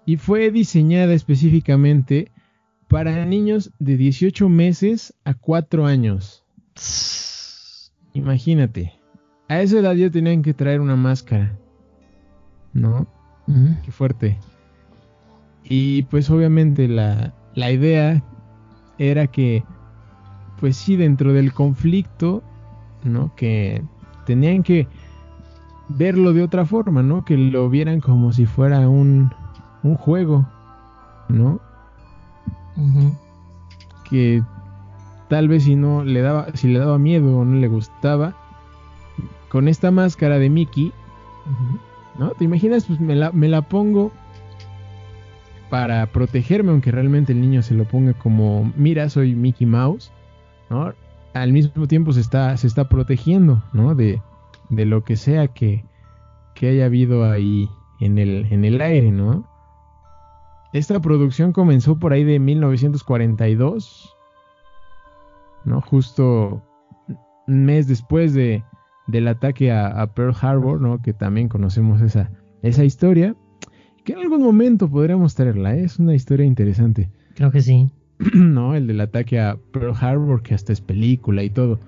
Y 0.06 0.18
fue 0.18 0.50
diseñada 0.50 1.14
específicamente 1.14 2.32
para 2.88 3.26
niños 3.26 3.72
de 3.80 3.98
18 3.98 4.50
meses 4.50 5.14
a 5.26 5.34
4 5.34 5.86
años. 5.86 6.44
Imagínate. 8.14 8.94
A 9.48 9.62
esa 9.62 9.80
edad 9.80 9.96
ya 9.96 10.10
tenían 10.10 10.42
que 10.42 10.54
traer 10.54 10.80
una 10.82 10.96
máscara. 10.96 11.61
¿No? 12.74 13.08
Qué 13.84 13.92
fuerte. 13.92 14.38
Y 15.64 16.04
pues 16.04 16.30
obviamente 16.30 16.88
la, 16.88 17.34
la 17.54 17.72
idea 17.72 18.24
era 18.98 19.28
que, 19.28 19.64
pues 20.60 20.78
sí, 20.78 20.96
dentro 20.96 21.34
del 21.34 21.54
conflicto 21.54 22.44
¿no? 23.04 23.34
Que 23.36 23.84
tenían 24.26 24.64
que 24.64 24.88
verlo 25.90 26.34
de 26.34 26.44
otra 26.44 26.66
forma, 26.66 27.04
¿no? 27.04 27.26
Que 27.26 27.38
lo 27.38 27.70
vieran 27.70 28.00
como 28.00 28.32
si 28.32 28.46
fuera 28.46 28.88
un, 28.88 29.34
un 29.84 29.96
juego, 29.96 30.48
¿no? 31.30 31.60
Que 34.10 34.44
tal 35.30 35.48
vez 35.48 35.64
si 35.64 35.76
no 35.76 36.04
le 36.04 36.22
daba, 36.22 36.48
si 36.54 36.68
le 36.68 36.80
daba 36.80 36.98
miedo 36.98 37.38
o 37.38 37.46
no 37.46 37.58
le 37.58 37.68
gustaba, 37.68 38.36
con 39.50 39.68
esta 39.68 39.92
máscara 39.92 40.40
de 40.40 40.50
Mickey, 40.50 40.94
¿no? 42.18 42.32
¿Te 42.32 42.44
imaginas? 42.44 42.86
Pues 42.86 43.00
me 43.00 43.16
la, 43.16 43.32
me 43.32 43.48
la 43.48 43.62
pongo 43.62 44.12
para 45.72 46.06
protegerme, 46.08 46.72
aunque 46.72 46.92
realmente 46.92 47.32
el 47.32 47.40
niño 47.40 47.62
se 47.62 47.74
lo 47.74 47.86
ponga 47.86 48.14
como, 48.14 48.72
mira, 48.76 49.10
soy 49.10 49.36
Mickey 49.36 49.66
Mouse, 49.66 50.12
al 51.34 51.54
mismo 51.54 51.88
tiempo 51.88 52.12
se 52.12 52.20
está, 52.20 52.90
protegiendo, 52.90 53.64
¿no? 53.72 53.96
De, 53.96 54.22
de 54.70 54.86
lo 54.86 55.04
que 55.04 55.16
sea 55.16 55.48
que, 55.48 55.86
haya 56.62 56.86
habido 56.86 57.30
ahí 57.30 57.70
en 58.02 58.20
el, 58.20 58.48
en 58.52 58.66
el 58.66 58.82
aire, 58.82 59.12
¿no? 59.12 59.48
Esta 60.74 61.00
producción 61.00 61.54
comenzó 61.54 61.98
por 61.98 62.14
ahí 62.14 62.24
de 62.24 62.40
1942, 62.40 64.16
¿no? 65.66 65.82
Justo 65.82 66.62
un 67.48 67.66
mes 67.66 67.88
después 67.88 68.34
de, 68.34 68.64
del 69.08 69.28
ataque 69.28 69.72
a, 69.72 70.14
Pearl 70.14 70.34
Harbor, 70.40 70.82
¿no? 70.82 71.02
Que 71.02 71.14
también 71.14 71.50
conocemos 71.50 72.02
esa, 72.02 72.32
esa 72.62 72.84
historia. 72.84 73.36
Que 74.04 74.14
en 74.14 74.20
algún 74.20 74.42
momento 74.42 74.90
podremos 74.90 75.36
traerla, 75.36 75.76
¿eh? 75.76 75.84
es 75.84 76.00
una 76.00 76.16
historia 76.16 76.46
interesante. 76.46 77.10
Creo 77.36 77.52
que 77.52 77.62
sí. 77.62 77.92
¿no? 78.34 78.76
El 78.76 78.88
del 78.88 79.02
ataque 79.02 79.40
a 79.40 79.58
Pearl 79.72 79.94
Harbor, 80.00 80.42
que 80.44 80.54
hasta 80.54 80.74
es 80.74 80.82
película 80.82 81.44
y 81.44 81.50
todo. 81.50 81.80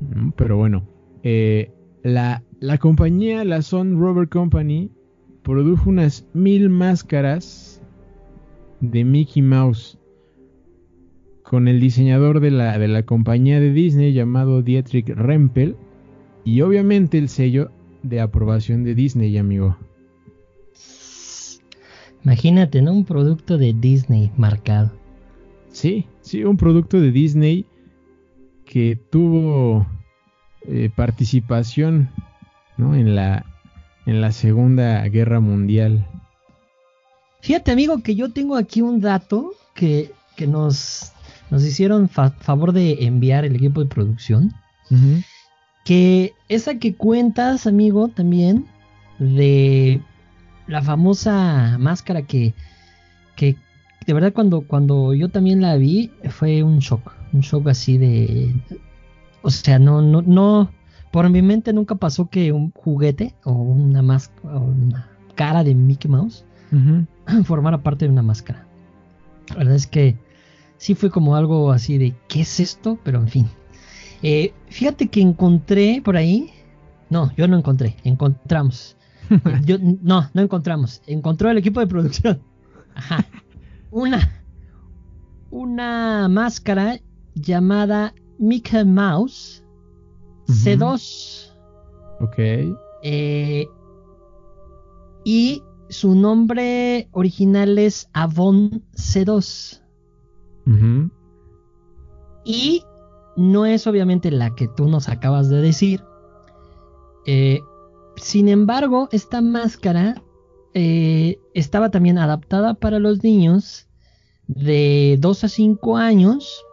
Mm, 0.00 0.30
pero 0.36 0.56
bueno, 0.56 0.84
eh, 1.22 1.70
la, 2.02 2.42
la 2.60 2.78
compañía, 2.78 3.44
la 3.44 3.62
Sun 3.62 3.98
Rover 3.98 4.28
Company, 4.28 4.90
produjo 5.42 5.90
unas 5.90 6.26
mil 6.32 6.70
máscaras 6.70 7.82
de 8.80 9.04
Mickey 9.04 9.42
Mouse 9.42 9.98
con 11.42 11.68
el 11.68 11.78
diseñador 11.78 12.40
de 12.40 12.50
la, 12.50 12.78
de 12.78 12.88
la 12.88 13.04
compañía 13.04 13.60
de 13.60 13.72
Disney 13.72 14.12
llamado 14.12 14.62
Dietrich 14.62 15.08
Rempel 15.08 15.76
y 16.44 16.60
obviamente 16.60 17.18
el 17.18 17.28
sello 17.28 17.70
de 18.02 18.20
aprobación 18.20 18.84
de 18.84 18.94
Disney, 18.94 19.36
amigo. 19.38 19.76
Imagínate, 22.24 22.80
¿no? 22.82 22.92
Un 22.92 23.04
producto 23.04 23.58
de 23.58 23.74
Disney 23.74 24.30
marcado. 24.36 24.92
Sí, 25.70 26.06
sí, 26.20 26.44
un 26.44 26.56
producto 26.56 27.00
de 27.00 27.10
Disney 27.10 27.66
que 28.64 28.98
tuvo 29.10 29.86
eh, 30.66 30.90
participación 30.94 32.10
¿no? 32.76 32.94
en, 32.94 33.14
la, 33.14 33.44
en 34.06 34.20
la 34.20 34.32
Segunda 34.32 35.06
Guerra 35.08 35.40
Mundial. 35.40 36.06
Fíjate, 37.40 37.72
amigo, 37.72 38.02
que 38.02 38.14
yo 38.14 38.32
tengo 38.32 38.56
aquí 38.56 38.80
un 38.80 39.00
dato 39.00 39.52
que, 39.74 40.12
que 40.36 40.46
nos, 40.46 41.12
nos 41.50 41.62
hicieron 41.64 42.08
favor 42.08 42.72
de 42.72 43.04
enviar 43.04 43.44
el 43.44 43.56
equipo 43.56 43.80
de 43.80 43.86
producción. 43.86 44.54
Que 45.84 46.32
esa 46.48 46.78
que 46.78 46.94
cuentas, 46.94 47.66
amigo, 47.66 48.08
también 48.08 48.66
de 49.18 50.00
la 50.66 50.82
famosa 50.82 51.76
máscara 51.78 52.22
que, 52.22 52.54
que 53.36 53.56
de 54.06 54.12
verdad 54.12 54.32
cuando, 54.32 54.62
cuando 54.62 55.14
yo 55.14 55.28
también 55.28 55.60
la 55.60 55.76
vi 55.76 56.10
fue 56.30 56.62
un 56.62 56.78
shock, 56.78 57.12
un 57.32 57.40
shock 57.40 57.68
así 57.68 57.98
de... 57.98 58.54
O 59.42 59.50
sea, 59.50 59.78
no, 59.78 60.00
no, 60.00 60.22
no, 60.22 60.70
por 61.10 61.28
mi 61.28 61.42
mente 61.42 61.72
nunca 61.72 61.94
pasó 61.94 62.28
que 62.28 62.50
un 62.50 62.72
juguete 62.72 63.34
o 63.44 63.52
una 63.52 64.02
máscara, 64.02 64.58
una 64.58 65.10
cara 65.34 65.62
de 65.62 65.74
Mickey 65.74 66.10
Mouse 66.10 66.44
formara 67.44 67.82
parte 67.82 68.06
de 68.06 68.10
una 68.10 68.22
máscara. 68.22 68.66
La 69.50 69.56
verdad 69.56 69.74
es 69.74 69.86
que 69.86 70.16
sí 70.76 70.94
fue 70.94 71.10
como 71.10 71.36
algo 71.36 71.70
así 71.70 71.98
de, 71.98 72.14
¿qué 72.28 72.40
es 72.40 72.58
esto? 72.58 72.98
Pero 73.04 73.18
en 73.20 73.28
fin. 73.28 73.48
Eh, 74.22 74.52
fíjate 74.68 75.08
que 75.08 75.20
encontré 75.20 76.00
por 76.04 76.16
ahí, 76.16 76.50
no, 77.10 77.32
yo 77.36 77.46
no 77.48 77.58
encontré, 77.58 77.96
encontramos. 78.04 78.96
yo, 79.64 79.76
no, 79.80 80.28
no 80.32 80.42
encontramos, 80.42 81.02
encontró 81.06 81.50
el 81.50 81.58
equipo 81.58 81.80
de 81.80 81.86
producción. 81.86 82.40
Ajá 82.94 83.26
una, 83.94 84.42
una 85.50 86.28
máscara 86.28 87.00
llamada 87.36 88.12
Mickey 88.38 88.84
Mouse 88.84 89.64
C2. 90.48 91.56
Ok. 92.20 92.38
Eh, 93.04 93.66
y 95.24 95.62
su 95.90 96.16
nombre 96.16 97.08
original 97.12 97.78
es 97.78 98.10
Avon 98.14 98.82
C2. 98.96 99.80
Y 102.44 102.82
no 103.36 103.66
es 103.66 103.86
obviamente 103.86 104.30
la 104.30 104.54
que 104.54 104.68
tú 104.68 104.88
nos 104.88 105.08
acabas 105.08 105.48
de 105.48 105.60
decir. 105.60 106.02
Eh, 107.26 107.60
sin 108.16 108.48
embargo, 108.48 109.08
esta 109.12 109.40
máscara 109.40 110.22
eh, 110.74 111.38
estaba 111.54 111.90
también 111.90 112.18
adaptada 112.18 112.74
para 112.74 112.98
los 112.98 113.22
niños 113.22 113.88
de 114.46 115.16
2 115.20 115.44
a 115.44 115.48
5 115.48 115.96
años 115.96 116.64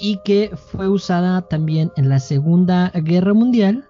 y 0.00 0.20
que 0.24 0.52
fue 0.56 0.88
usada 0.88 1.42
también 1.42 1.92
en 1.96 2.08
la 2.08 2.18
Segunda 2.18 2.90
Guerra 2.94 3.34
Mundial, 3.34 3.86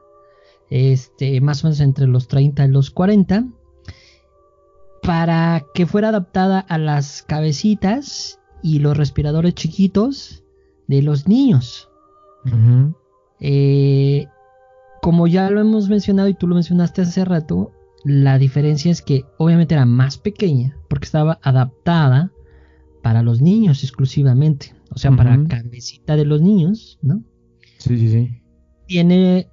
este, 0.68 1.40
más 1.40 1.62
o 1.62 1.68
menos 1.68 1.78
entre 1.78 2.08
los 2.08 2.26
30 2.26 2.64
y 2.64 2.68
los 2.68 2.90
40, 2.90 3.46
para 5.00 5.64
que 5.74 5.86
fuera 5.86 6.08
adaptada 6.08 6.58
a 6.58 6.76
las 6.76 7.22
cabecitas 7.22 8.40
y 8.62 8.80
los 8.80 8.96
respiradores 8.96 9.54
chiquitos 9.54 10.42
de 10.88 11.02
los 11.02 11.28
niños. 11.28 11.88
Eh, 13.40 14.26
como 15.00 15.26
ya 15.26 15.48
lo 15.50 15.60
hemos 15.60 15.88
mencionado 15.88 16.28
y 16.28 16.34
tú 16.34 16.48
lo 16.48 16.54
mencionaste 16.54 17.02
hace 17.02 17.24
rato, 17.24 17.72
la 18.04 18.38
diferencia 18.38 18.90
es 18.90 19.02
que 19.02 19.24
obviamente 19.36 19.74
era 19.74 19.84
más 19.84 20.18
pequeña 20.18 20.76
porque 20.88 21.04
estaba 21.04 21.38
adaptada 21.42 22.32
para 23.02 23.22
los 23.22 23.40
niños 23.40 23.84
exclusivamente. 23.84 24.74
O 24.90 24.98
sea, 24.98 25.14
para 25.14 25.36
la 25.36 25.46
cabecita 25.46 26.16
de 26.16 26.24
los 26.24 26.40
niños, 26.40 26.98
¿no? 27.02 27.22
Sí, 27.78 27.98
sí, 27.98 28.10
sí. 28.10 28.42
Tiene. 28.86 29.48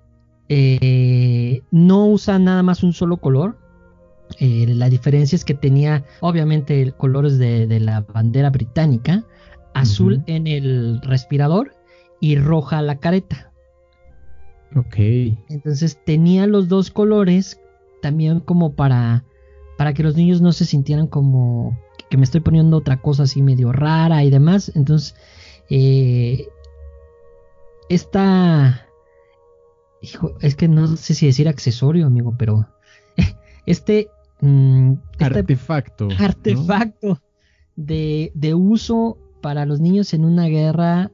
Eh, 0.47 1.61
no 1.71 2.07
usa 2.07 2.39
nada 2.39 2.63
más 2.63 2.83
un 2.83 2.93
solo 2.93 3.17
color. 3.17 3.59
Eh, 4.39 4.65
la 4.67 4.89
diferencia 4.89 5.35
es 5.35 5.43
que 5.43 5.53
tenía, 5.53 6.05
obviamente, 6.21 6.81
el 6.81 6.95
colores 6.95 7.37
de, 7.37 7.67
de 7.67 7.79
la 7.79 8.01
bandera 8.01 8.49
británica: 8.49 9.25
azul 9.75 10.23
en 10.25 10.47
el 10.47 11.01
respirador 11.01 11.75
y 12.19 12.37
roja 12.37 12.81
la 12.81 12.97
careta. 12.97 13.51
Ok. 14.75 14.95
Entonces 15.49 15.99
tenía 16.05 16.47
los 16.47 16.67
dos 16.69 16.89
colores 16.89 17.61
también 18.01 18.39
como 18.39 18.73
para, 18.73 19.25
para 19.77 19.93
que 19.93 20.01
los 20.01 20.15
niños 20.15 20.41
no 20.41 20.53
se 20.53 20.65
sintieran 20.65 21.07
como 21.07 21.77
que 22.09 22.17
me 22.17 22.23
estoy 22.23 22.41
poniendo 22.41 22.77
otra 22.77 23.01
cosa 23.01 23.23
así 23.23 23.41
medio 23.41 23.71
rara 23.71 24.23
y 24.23 24.29
demás. 24.29 24.71
Entonces, 24.75 25.15
eh, 25.69 26.47
esta... 27.89 28.81
Hijo, 30.01 30.35
es 30.39 30.55
que 30.55 30.67
no 30.67 30.87
sé 30.97 31.15
si 31.15 31.25
decir 31.25 31.49
accesorio, 31.49 32.07
amigo, 32.07 32.33
pero 32.37 32.67
este... 33.65 34.09
Mm, 34.41 34.93
este 35.19 35.39
artefacto. 35.39 36.07
Artefacto 36.17 37.19
de, 37.75 38.31
de 38.35 38.53
uso 38.53 39.17
para 39.41 39.65
los 39.65 39.79
niños 39.79 40.13
en 40.13 40.25
una 40.25 40.47
guerra, 40.47 41.11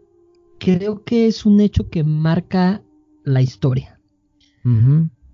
creo 0.60 1.04
que 1.04 1.28
es 1.28 1.46
un 1.46 1.60
hecho 1.60 1.90
que 1.90 2.04
marca 2.04 2.82
la 3.24 3.42
historia. 3.42 4.00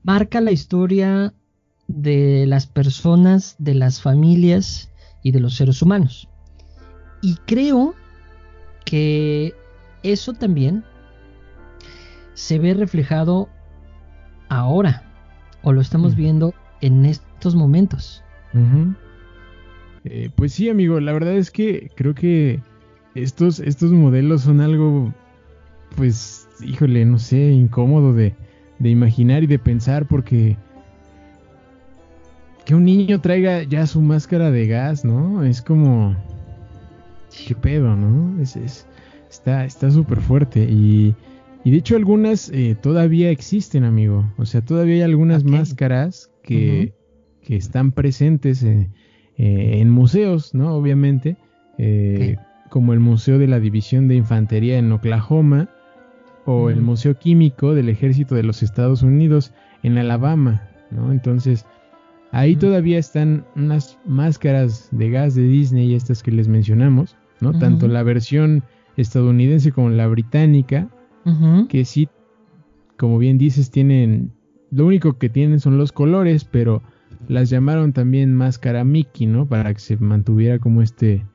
Marca 0.03 0.39
la 0.39 0.51
historia 0.51 1.33
de 1.87 2.45
las 2.47 2.65
personas, 2.67 3.55
de 3.59 3.75
las 3.75 4.01
familias 4.01 4.91
y 5.23 5.31
de 5.31 5.39
los 5.39 5.55
seres 5.55 5.81
humanos. 5.81 6.29
Y 7.21 7.35
creo 7.45 7.93
que 8.85 9.53
eso 10.03 10.33
también 10.33 10.83
se 12.33 12.59
ve 12.59 12.73
reflejado 12.73 13.49
ahora, 14.47 15.11
o 15.63 15.73
lo 15.73 15.81
estamos 15.81 16.15
viendo 16.15 16.53
en 16.81 17.05
estos 17.05 17.55
momentos. 17.55 18.23
Eh, 20.03 20.29
pues 20.35 20.53
sí, 20.53 20.69
amigo, 20.69 20.99
la 20.99 21.11
verdad 21.11 21.33
es 21.33 21.51
que 21.51 21.91
creo 21.95 22.15
que 22.15 22.61
estos, 23.23 23.59
estos 23.59 23.91
modelos 23.91 24.41
son 24.41 24.61
algo, 24.61 25.13
pues, 25.95 26.47
híjole, 26.63 27.05
no 27.05 27.19
sé, 27.19 27.51
incómodo 27.51 28.13
de, 28.13 28.35
de 28.79 28.89
imaginar 28.89 29.43
y 29.43 29.47
de 29.47 29.59
pensar 29.59 30.07
porque 30.07 30.57
que 32.65 32.75
un 32.75 32.83
niño 32.83 33.21
traiga 33.21 33.63
ya 33.63 33.87
su 33.87 34.01
máscara 34.01 34.51
de 34.51 34.67
gas, 34.67 35.05
¿no? 35.05 35.43
Es 35.45 35.61
como... 35.61 36.17
¿Qué 37.47 37.55
pedo, 37.55 37.95
no? 37.95 38.41
Es, 38.41 38.57
está 39.29 39.63
está 39.63 39.91
súper 39.91 40.19
fuerte 40.19 40.63
y, 40.63 41.15
y, 41.63 41.71
de 41.71 41.77
hecho 41.77 41.95
algunas 41.95 42.49
eh, 42.49 42.75
todavía 42.81 43.29
existen, 43.29 43.83
amigo. 43.83 44.25
O 44.37 44.45
sea, 44.45 44.61
todavía 44.61 44.95
hay 44.95 45.01
algunas 45.03 45.43
máscaras 45.43 46.29
que, 46.43 46.93
que, 47.41 47.55
están 47.55 47.91
presentes 47.91 48.63
en, 48.63 48.91
eh, 49.37 49.79
en, 49.79 49.89
museos, 49.89 50.53
¿no? 50.53 50.75
Obviamente. 50.75 51.37
Eh, 51.77 52.37
como 52.69 52.93
el 52.93 52.99
Museo 52.99 53.37
de 53.37 53.47
la 53.47 53.59
División 53.59 54.07
de 54.07 54.15
Infantería 54.15 54.77
en 54.77 54.91
Oklahoma 54.91 55.69
o 56.45 56.69
el 56.69 56.81
Museo 56.81 57.17
Químico 57.17 57.73
del 57.73 57.89
Ejército 57.89 58.35
de 58.35 58.43
los 58.43 58.63
Estados 58.63 59.03
Unidos 59.03 59.53
en 59.83 59.97
Alabama, 59.97 60.63
¿no? 60.91 61.11
Entonces, 61.11 61.65
ahí 62.31 62.55
todavía 62.55 62.99
están 62.99 63.45
unas 63.55 63.99
máscaras 64.05 64.87
de 64.91 65.09
gas 65.09 65.35
de 65.35 65.43
Disney, 65.43 65.93
estas 65.93 66.23
que 66.23 66.31
les 66.31 66.47
mencionamos, 66.47 67.17
¿no? 67.41 67.57
Tanto 67.59 67.87
la 67.87 68.03
versión 68.03 68.63
estadounidense 68.95 69.71
como 69.71 69.89
la 69.89 70.07
británica, 70.07 70.87
que 71.67 71.83
sí, 71.83 72.07
como 72.97 73.17
bien 73.17 73.37
dices, 73.37 73.69
tienen, 73.69 74.31
lo 74.71 74.85
único 74.85 75.17
que 75.17 75.29
tienen 75.29 75.59
son 75.59 75.77
los 75.77 75.91
colores, 75.91 76.45
pero 76.45 76.81
las 77.27 77.49
llamaron 77.49 77.91
también 77.91 78.33
máscara 78.33 78.85
Mickey, 78.85 79.27
¿no? 79.27 79.45
Para 79.47 79.73
que 79.73 79.79
se 79.79 79.97
mantuviera 79.97 80.59
como 80.59 80.81
este, 80.81 81.25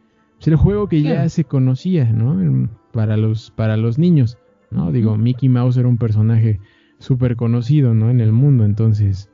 pues 0.42 0.48
el 0.48 0.56
juego 0.56 0.88
que 0.88 1.02
ya 1.02 1.28
se 1.28 1.44
conocía, 1.44 2.04
¿no? 2.06 2.68
Para 2.90 3.16
los, 3.16 3.52
para 3.52 3.76
los 3.76 3.96
niños. 3.96 4.38
¿no? 4.72 4.90
Digo, 4.90 5.16
Mickey 5.16 5.48
Mouse 5.48 5.76
era 5.76 5.86
un 5.86 5.98
personaje 5.98 6.58
súper 6.98 7.36
conocido, 7.36 7.94
¿no? 7.94 8.10
En 8.10 8.20
el 8.20 8.32
mundo, 8.32 8.64
entonces, 8.64 9.30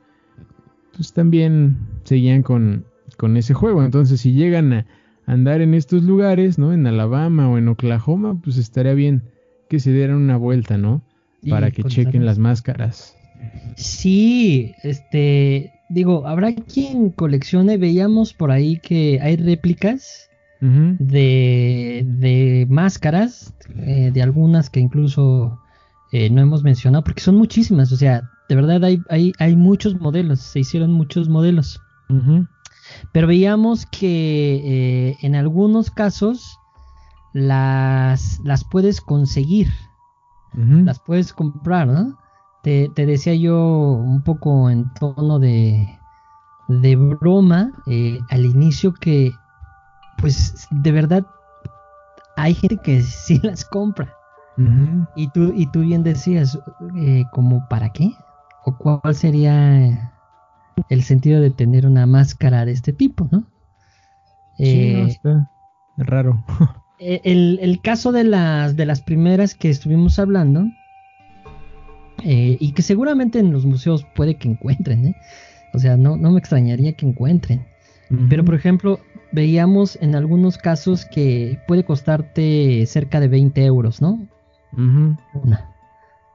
pues 0.95 1.11
también 1.13 1.77
seguían 2.03 2.43
con, 2.43 2.85
con 3.17 3.37
ese 3.37 3.55
juego. 3.55 3.83
Entonces, 3.83 4.21
si 4.21 4.33
llegan 4.33 4.71
a 4.71 4.85
andar 5.25 5.61
en 5.61 5.73
estos 5.73 6.03
lugares, 6.03 6.59
¿no? 6.59 6.73
En 6.73 6.85
Alabama 6.85 7.49
o 7.49 7.57
en 7.57 7.69
Oklahoma, 7.69 8.39
pues 8.39 8.57
estaría 8.57 8.93
bien 8.93 9.23
que 9.67 9.79
se 9.79 9.91
dieran 9.91 10.17
una 10.17 10.37
vuelta, 10.37 10.77
¿no? 10.77 11.01
Para 11.49 11.71
que 11.71 11.85
chequen 11.85 12.23
las 12.23 12.37
máscaras. 12.37 13.17
Sí, 13.77 14.75
este, 14.83 15.73
digo, 15.89 16.27
habrá 16.27 16.53
quien 16.53 17.09
coleccione, 17.09 17.77
veíamos 17.77 18.35
por 18.35 18.51
ahí 18.51 18.77
que 18.77 19.19
hay 19.23 19.37
réplicas 19.37 20.28
de, 20.61 22.03
de, 22.05 22.67
máscaras, 22.69 23.53
eh, 23.75 24.11
de 24.13 24.21
algunas 24.21 24.69
que 24.69 24.79
incluso 24.79 25.59
eh, 26.11 26.29
no 26.29 26.41
hemos 26.41 26.63
mencionado, 26.63 27.03
porque 27.03 27.21
son 27.21 27.35
muchísimas, 27.35 27.91
o 27.91 27.97
sea, 27.97 28.29
de 28.49 28.55
verdad 28.55 28.83
hay, 28.83 29.01
hay, 29.09 29.31
hay 29.39 29.55
muchos 29.55 29.99
modelos, 29.99 30.41
se 30.41 30.59
hicieron 30.59 30.91
muchos 30.91 31.29
modelos. 31.29 31.79
Pero 33.13 33.27
veíamos 33.27 33.85
que 33.85 35.09
eh, 35.11 35.17
en 35.21 35.35
algunos 35.35 35.91
casos 35.91 36.57
las, 37.33 38.39
las 38.43 38.63
puedes 38.63 38.99
conseguir, 38.99 39.67
las 40.53 40.99
puedes 40.99 41.31
comprar, 41.31 41.87
¿no? 41.87 42.17
Te, 42.63 42.89
te, 42.95 43.05
decía 43.05 43.35
yo 43.35 44.01
un 44.03 44.23
poco 44.23 44.71
en 44.71 44.91
tono 44.95 45.37
de, 45.37 45.87
de 46.67 46.95
broma 46.95 47.71
al 48.31 48.45
inicio 48.45 48.95
que 48.95 49.31
pues 50.21 50.67
de 50.71 50.91
verdad 50.91 51.25
hay 52.35 52.53
gente 52.53 52.77
que 52.77 53.01
sí 53.03 53.39
las 53.43 53.65
compra. 53.65 54.15
Y 55.15 55.29
tú, 55.29 55.53
y 55.55 55.67
tú 55.67 55.79
bien 55.79 56.03
decías, 56.03 56.59
eh, 56.97 57.23
como 57.31 57.65
para 57.69 57.93
qué? 57.93 58.11
¿O 58.65 58.77
cuál 58.77 59.15
sería 59.15 60.17
el 60.89 61.03
sentido 61.03 61.39
de 61.39 61.49
tener 61.49 61.85
una 61.85 62.05
máscara 62.05 62.65
de 62.65 62.73
este 62.73 62.91
tipo, 62.91 63.29
no? 63.31 63.45
Sí, 64.57 64.91
no, 64.91 64.99
eh, 64.99 65.07
está 65.07 65.49
raro. 65.97 66.43
Eh, 67.01 67.21
el, 67.23 67.79
caso 67.81 68.11
de 68.11 68.25
las, 68.25 68.75
de 68.75 68.85
las 68.85 68.99
primeras 68.99 69.55
que 69.55 69.69
estuvimos 69.69 70.19
hablando, 70.19 70.65
y 72.21 72.73
que 72.73 72.81
seguramente 72.81 73.39
en 73.39 73.53
los 73.53 73.65
museos 73.65 74.05
puede 74.15 74.35
que 74.35 74.49
encuentren, 74.49 75.15
O 75.73 75.79
sea, 75.79 75.95
no, 75.95 76.17
no 76.17 76.31
me 76.31 76.39
extrañaría 76.39 76.91
que 76.91 77.05
encuentren. 77.05 77.65
Pero 78.27 78.43
por 78.43 78.55
ejemplo, 78.55 78.99
veíamos 79.31 79.97
en 80.01 80.15
algunos 80.15 80.57
casos 80.57 81.05
que 81.05 81.59
puede 81.67 81.83
costarte 81.83 82.85
cerca 82.85 83.19
de 83.19 83.27
20 83.27 83.65
euros, 83.65 84.01
¿no? 84.01 84.27
Una. 84.73 85.75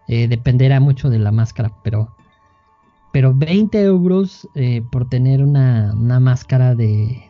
Eh, 0.08 0.28
dependerá 0.28 0.80
mucho 0.80 1.08
de 1.08 1.18
la 1.18 1.32
máscara, 1.32 1.72
pero, 1.82 2.14
pero 3.12 3.34
20 3.34 3.80
euros 3.82 4.48
eh, 4.54 4.82
por 4.92 5.08
tener 5.08 5.42
una, 5.42 5.94
una, 5.94 6.20
máscara 6.20 6.74
de, 6.74 7.22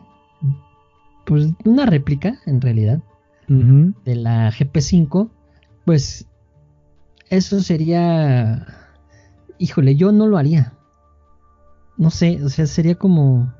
pues 1.25 1.53
una 1.63 1.85
réplica 1.85 2.39
en 2.45 2.59
realidad 2.59 3.01
de 3.47 4.15
la 4.15 4.51
GP5, 4.51 5.29
pues 5.85 6.27
eso 7.29 7.59
sería, 7.61 8.65
híjole, 9.59 9.95
yo 9.95 10.11
no 10.11 10.27
lo 10.27 10.37
haría. 10.37 10.73
No 11.97 12.09
sé, 12.09 12.43
o 12.43 12.49
sea, 12.49 12.65
sería 12.65 12.95
como 12.95 13.53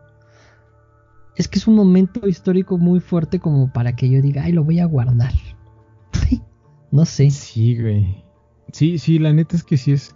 es 1.35 1.47
que 1.47 1.59
es 1.59 1.67
un 1.67 1.75
momento 1.75 2.27
histórico 2.27 2.77
muy 2.77 2.99
fuerte 2.99 3.39
como 3.39 3.71
para 3.71 3.95
que 3.95 4.09
yo 4.09 4.21
diga, 4.21 4.43
ay, 4.43 4.53
lo 4.53 4.63
voy 4.63 4.79
a 4.79 4.85
guardar. 4.85 5.33
no 6.91 7.05
sé. 7.05 7.29
Sí, 7.29 7.79
güey. 7.79 8.23
Sí, 8.71 8.97
sí, 8.97 9.19
la 9.19 9.33
neta 9.33 9.55
es 9.55 9.63
que 9.63 9.77
sí 9.77 9.91
es. 9.91 10.15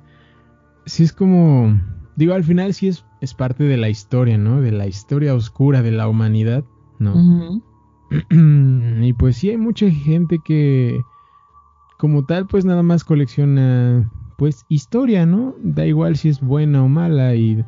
Sí 0.86 1.04
es 1.04 1.14
como. 1.14 1.80
Digo, 2.16 2.34
al 2.34 2.44
final 2.44 2.74
sí 2.74 2.88
es, 2.88 3.06
es 3.22 3.34
parte 3.34 3.64
de 3.64 3.78
la 3.78 3.90
historia, 3.90 4.38
¿no? 4.38 4.62
De 4.62 4.72
la 4.72 4.88
historia 4.88 5.34
oscura 5.36 5.82
de 5.82 5.92
la 5.92 6.08
humanidad, 6.08 6.64
¿no? 7.00 7.62
y 8.32 9.14
pues 9.14 9.38
sí 9.38 9.50
hay 9.50 9.58
mucha 9.58 9.90
gente 9.90 10.40
que. 10.44 11.02
Como 11.98 12.26
tal, 12.26 12.48
pues 12.48 12.64
nada 12.64 12.82
más 12.82 13.04
colecciona. 13.04 14.10
Pues 14.38 14.66
historia, 14.70 15.26
¿no? 15.26 15.56
Da 15.62 15.86
igual 15.86 16.16
si 16.16 16.30
es 16.30 16.40
buena 16.40 16.82
o 16.82 16.88
mala 16.88 17.36
y 17.36 17.64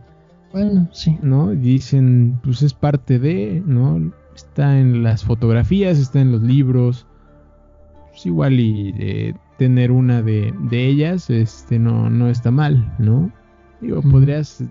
bueno, 0.51 0.87
sí. 0.91 1.17
¿No? 1.21 1.49
Dicen, 1.49 2.39
pues 2.43 2.61
es 2.61 2.73
parte 2.73 3.19
de, 3.19 3.61
¿no? 3.65 4.11
Está 4.35 4.79
en 4.79 5.03
las 5.03 5.23
fotografías, 5.23 5.97
está 5.97 6.21
en 6.21 6.31
los 6.31 6.41
libros. 6.41 7.07
Pues 8.09 8.25
igual 8.25 8.59
y 8.59 8.93
eh, 8.97 9.33
tener 9.57 9.91
una 9.91 10.21
de, 10.21 10.53
de, 10.69 10.87
ellas, 10.87 11.29
este, 11.29 11.79
no, 11.79 12.09
no 12.09 12.29
está 12.29 12.51
mal, 12.51 12.93
¿no? 12.99 13.31
Digo, 13.79 14.01
podrías, 14.01 14.63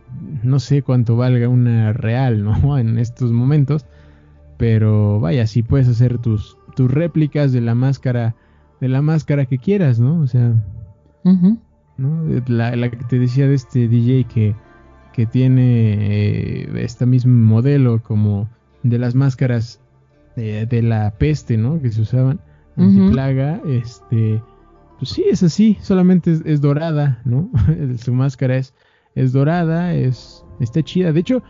no 0.43 0.61
sé 0.61 0.83
cuánto 0.83 1.17
valga 1.17 1.49
una 1.49 1.93
real, 1.93 2.45
¿no? 2.45 2.79
En 2.79 2.99
estos 2.99 3.33
momentos. 3.33 3.87
Pero 4.57 5.21
vaya, 5.21 5.47
sí 5.47 5.63
puedes 5.63 5.89
hacer 5.89 6.19
tus, 6.19 6.59
tus 6.77 6.91
réplicas 6.91 7.53
de 7.53 7.63
la 7.63 7.75
máscara, 7.75 8.37
de 8.81 8.89
la 8.89 9.01
máscara 9.01 9.47
que 9.47 9.57
quieras, 9.59 9.99
¿no? 9.99 10.21
O 10.21 10.27
sea, 10.27 10.55
¿no? 11.97 12.25
La, 12.47 12.77
la 12.77 12.91
que 12.91 13.05
te 13.05 13.19
decía 13.19 13.49
de 13.49 13.55
este 13.55 13.89
DJ 13.89 14.25
que 14.25 14.55
que 15.13 15.27
tiene 15.27 16.63
eh, 16.63 16.71
este 16.77 17.07
mismo 17.07 17.35
modelo 17.35 18.03
como 18.03 18.49
de 18.83 18.99
las 18.99 19.15
máscaras 19.15 19.81
de 20.37 20.83
la 20.83 21.11
peste, 21.19 21.59
¿no? 21.59 21.83
Que 21.83 21.93
se 21.93 22.01
usaban 22.01 22.41
antiplaga, 22.77 23.61
este, 23.67 24.43
pues 24.99 25.11
sí, 25.11 25.25
es 25.31 25.43
así, 25.43 25.77
solamente 25.81 26.39
es, 26.45 26.61
dorada, 26.61 27.21
¿no? 27.25 27.51
Su 27.99 28.13
máscara 28.13 28.57
es, 28.57 28.75
es 29.15 29.33
dorada, 29.33 29.95
es, 29.95 30.45
está 30.61 30.83
chida. 30.83 31.13
De 31.13 31.21
hecho, 31.21 31.43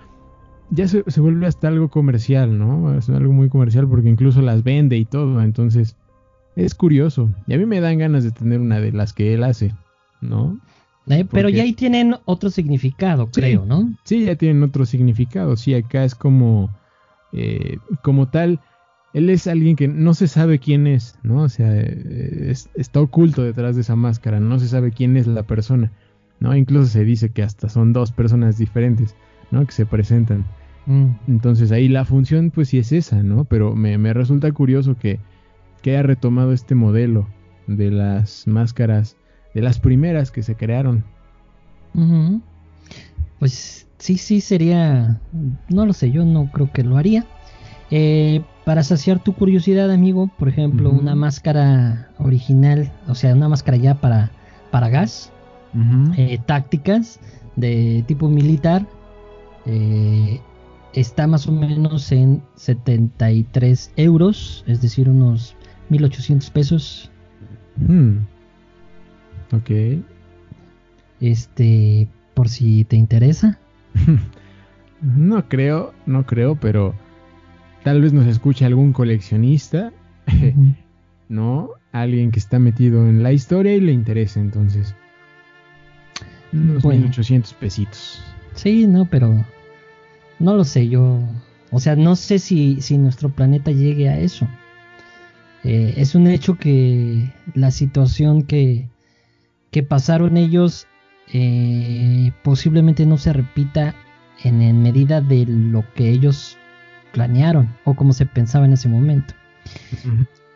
ya 0.70 0.88
se, 0.88 1.04
se, 1.06 1.20
vuelve 1.20 1.46
hasta 1.46 1.68
algo 1.68 1.88
comercial, 1.88 2.58
¿no? 2.58 2.96
Es 2.96 3.08
algo 3.10 3.32
muy 3.32 3.48
comercial 3.48 3.88
porque 3.88 4.08
incluso 4.08 4.40
las 4.42 4.62
vende 4.62 4.96
y 4.96 5.04
todo, 5.04 5.40
entonces 5.42 5.96
es 6.56 6.74
curioso. 6.74 7.30
Y 7.46 7.54
a 7.54 7.58
mí 7.58 7.66
me 7.66 7.80
dan 7.80 7.98
ganas 7.98 8.24
de 8.24 8.30
tener 8.30 8.60
una 8.60 8.80
de 8.80 8.92
las 8.92 9.12
que 9.12 9.34
él 9.34 9.44
hace, 9.44 9.74
¿no? 10.20 10.60
Eh, 11.10 11.26
pero 11.30 11.48
ya 11.48 11.62
ahí 11.62 11.72
tienen 11.72 12.14
otro 12.24 12.50
significado, 12.50 13.30
creo, 13.30 13.64
¿no? 13.66 13.92
Sí, 14.04 14.24
ya 14.24 14.36
tienen 14.36 14.62
otro 14.62 14.86
significado. 14.86 15.56
Sí, 15.56 15.74
acá 15.74 16.04
es 16.04 16.14
como, 16.14 16.70
eh, 17.32 17.78
como 18.02 18.28
tal, 18.28 18.60
él 19.12 19.28
es 19.28 19.46
alguien 19.46 19.76
que 19.76 19.88
no 19.88 20.14
se 20.14 20.28
sabe 20.28 20.58
quién 20.58 20.86
es, 20.86 21.18
¿no? 21.22 21.42
O 21.42 21.48
sea, 21.48 21.74
está 21.80 23.00
oculto 23.00 23.42
detrás 23.42 23.74
de 23.74 23.82
esa 23.82 23.96
máscara, 23.96 24.40
no 24.40 24.58
se 24.58 24.68
sabe 24.68 24.92
quién 24.92 25.16
es 25.16 25.26
la 25.26 25.42
persona, 25.42 25.92
¿no? 26.38 26.54
Incluso 26.54 26.86
se 26.86 27.04
dice 27.04 27.30
que 27.30 27.42
hasta 27.42 27.68
son 27.68 27.92
dos 27.92 28.12
personas 28.12 28.56
diferentes, 28.56 29.16
¿no? 29.50 29.66
Que 29.66 29.72
se 29.72 29.86
presentan. 29.86 30.44
Mm. 30.86 31.06
Entonces 31.28 31.72
ahí 31.72 31.88
la 31.88 32.04
función 32.04 32.50
pues 32.50 32.68
sí 32.68 32.78
es 32.78 32.92
esa, 32.92 33.22
¿no? 33.22 33.44
Pero 33.44 33.74
me, 33.74 33.98
me 33.98 34.14
resulta 34.14 34.52
curioso 34.52 34.96
que, 34.96 35.18
que 35.82 35.90
haya 35.90 36.02
retomado 36.02 36.52
este 36.52 36.74
modelo 36.74 37.28
de 37.66 37.90
las 37.90 38.46
máscaras 38.46 39.16
de 39.54 39.62
las 39.62 39.78
primeras 39.78 40.30
que 40.30 40.42
se 40.42 40.54
crearon. 40.54 41.04
Pues 43.38 43.86
sí, 43.98 44.18
sí 44.18 44.40
sería, 44.40 45.20
no 45.68 45.86
lo 45.86 45.92
sé, 45.92 46.10
yo 46.10 46.24
no 46.24 46.50
creo 46.52 46.70
que 46.72 46.84
lo 46.84 46.96
haría. 46.96 47.26
Eh, 47.90 48.42
para 48.64 48.84
saciar 48.84 49.18
tu 49.22 49.34
curiosidad, 49.34 49.90
amigo, 49.90 50.30
por 50.38 50.48
ejemplo, 50.48 50.90
una 50.90 51.14
máscara 51.14 52.10
original, 52.18 52.92
o 53.08 53.14
sea, 53.14 53.34
una 53.34 53.48
máscara 53.48 53.76
ya 53.76 53.94
para, 53.96 54.30
para 54.70 54.88
gas, 54.88 55.32
eh, 56.16 56.38
tácticas 56.46 57.18
de 57.56 58.04
tipo 58.06 58.28
militar, 58.28 58.86
eh, 59.66 60.40
está 60.92 61.26
más 61.26 61.46
o 61.48 61.52
menos 61.52 62.12
en 62.12 62.42
73 62.54 63.92
euros, 63.96 64.64
es 64.66 64.80
decir, 64.80 65.08
unos 65.08 65.56
1800 65.88 66.50
pesos. 66.50 67.10
Hmm. 67.76 68.18
Ok. 69.52 69.70
Este, 71.20 72.08
por 72.34 72.48
si 72.48 72.84
te 72.84 72.96
interesa. 72.96 73.58
no 75.02 75.48
creo, 75.48 75.92
no 76.06 76.24
creo, 76.24 76.56
pero 76.56 76.94
tal 77.82 78.00
vez 78.00 78.12
nos 78.12 78.26
escuche 78.26 78.64
algún 78.64 78.92
coleccionista, 78.92 79.92
¿no? 81.28 81.70
Alguien 81.92 82.30
que 82.30 82.38
está 82.38 82.58
metido 82.58 83.06
en 83.08 83.22
la 83.22 83.32
historia 83.32 83.74
y 83.74 83.80
le 83.80 83.92
interesa, 83.92 84.40
entonces. 84.40 84.94
Unos 86.52 86.84
1800 86.84 87.52
pesitos. 87.54 88.22
Sí, 88.54 88.86
no, 88.86 89.04
pero 89.06 89.44
no 90.38 90.56
lo 90.56 90.64
sé, 90.64 90.88
yo. 90.88 91.20
O 91.70 91.78
sea, 91.78 91.96
no 91.96 92.16
sé 92.16 92.38
si, 92.38 92.80
si 92.80 92.98
nuestro 92.98 93.28
planeta 93.28 93.70
llegue 93.70 94.08
a 94.08 94.18
eso. 94.18 94.48
Eh, 95.62 95.94
es 95.96 96.14
un 96.14 96.26
hecho 96.26 96.56
que 96.56 97.30
la 97.54 97.70
situación 97.70 98.42
que, 98.42 98.88
que 99.70 99.82
pasaron 99.82 100.36
ellos 100.36 100.86
eh, 101.32 102.32
posiblemente 102.42 103.06
no 103.06 103.18
se 103.18 103.32
repita 103.32 103.94
en, 104.42 104.82
medida 104.82 105.20
de 105.20 105.46
lo 105.46 105.84
que 105.94 106.10
ellos 106.10 106.56
planearon 107.12 107.74
o 107.84 107.94
como 107.94 108.12
se 108.12 108.26
pensaba 108.26 108.64
en 108.64 108.72
ese 108.72 108.88
momento. 108.88 109.34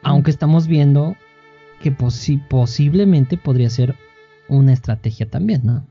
Aunque 0.03 0.31
estamos 0.31 0.67
viendo 0.67 1.17
que 1.81 1.93
posiblemente 1.93 3.37
podría 3.37 3.71
ser 3.71 3.95
una 4.49 4.73
estrategia 4.73 5.29
también, 5.29 5.63
¿no? 5.65 5.87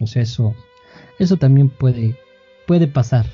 O 0.00 0.06
sea, 0.06 0.22
eso, 0.22 0.54
eso 1.18 1.36
también 1.36 1.68
puede, 1.68 2.16
puede 2.66 2.86
pasar. 2.88 3.26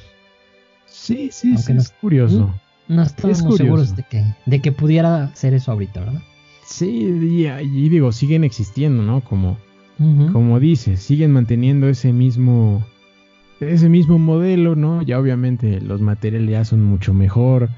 Sí, 0.86 1.30
sí, 1.32 1.56
sí 1.56 1.72
es 1.72 1.90
curioso. 1.90 2.52
No, 2.88 3.02
estamos 3.02 3.38
seguros 3.38 3.94
de 3.94 4.02
que, 4.02 4.24
de 4.46 4.60
que 4.60 4.72
pudiera 4.72 5.34
ser 5.34 5.54
eso 5.54 5.70
ahorita, 5.72 6.00
¿verdad? 6.00 6.22
Sí, 6.70 6.86
y, 6.88 7.88
digo, 7.88 8.12
siguen 8.12 8.44
existiendo, 8.44 9.02
¿no? 9.02 9.22
Como, 9.22 9.58
como 10.32 10.60
dices, 10.60 11.00
siguen 11.00 11.32
manteniendo 11.32 11.88
ese 11.88 12.12
mismo, 12.12 12.86
ese 13.58 13.88
mismo 13.88 14.18
modelo, 14.18 14.76
¿no? 14.76 15.02
Ya 15.02 15.18
obviamente 15.18 15.80
los 15.80 16.00
materiales 16.00 16.48
ya 16.48 16.64
son 16.64 16.82
mucho 16.84 17.12
mejor, 17.12 17.68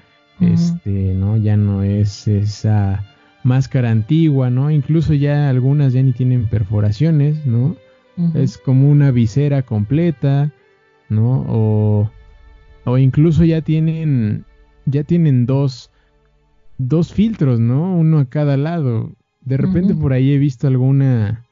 este, 0.40 1.14
¿no? 1.14 1.38
Ya 1.38 1.56
no 1.56 1.82
es 1.82 2.28
esa 2.28 3.04
máscara 3.44 3.90
antigua, 3.90 4.50
¿no? 4.50 4.70
Incluso 4.70 5.14
ya 5.14 5.48
algunas 5.48 5.94
ya 5.94 6.02
ni 6.02 6.12
tienen 6.12 6.46
perforaciones, 6.46 7.46
¿no? 7.46 7.76
Es 8.34 8.58
como 8.58 8.90
una 8.90 9.10
visera 9.10 9.62
completa, 9.62 10.52
¿no? 11.08 11.46
O, 11.48 12.10
o 12.84 12.98
incluso 12.98 13.42
ya 13.44 13.62
tienen, 13.62 14.44
ya 14.84 15.02
tienen 15.02 15.46
dos 15.46 15.91
dos 16.88 17.12
filtros, 17.12 17.60
¿no? 17.60 17.96
Uno 17.96 18.18
a 18.18 18.24
cada 18.26 18.56
lado. 18.56 19.12
De 19.40 19.56
repente 19.56 19.94
por 19.94 20.12
ahí 20.12 20.32
he 20.32 20.38
visto 20.38 20.66
alguna 20.66 21.44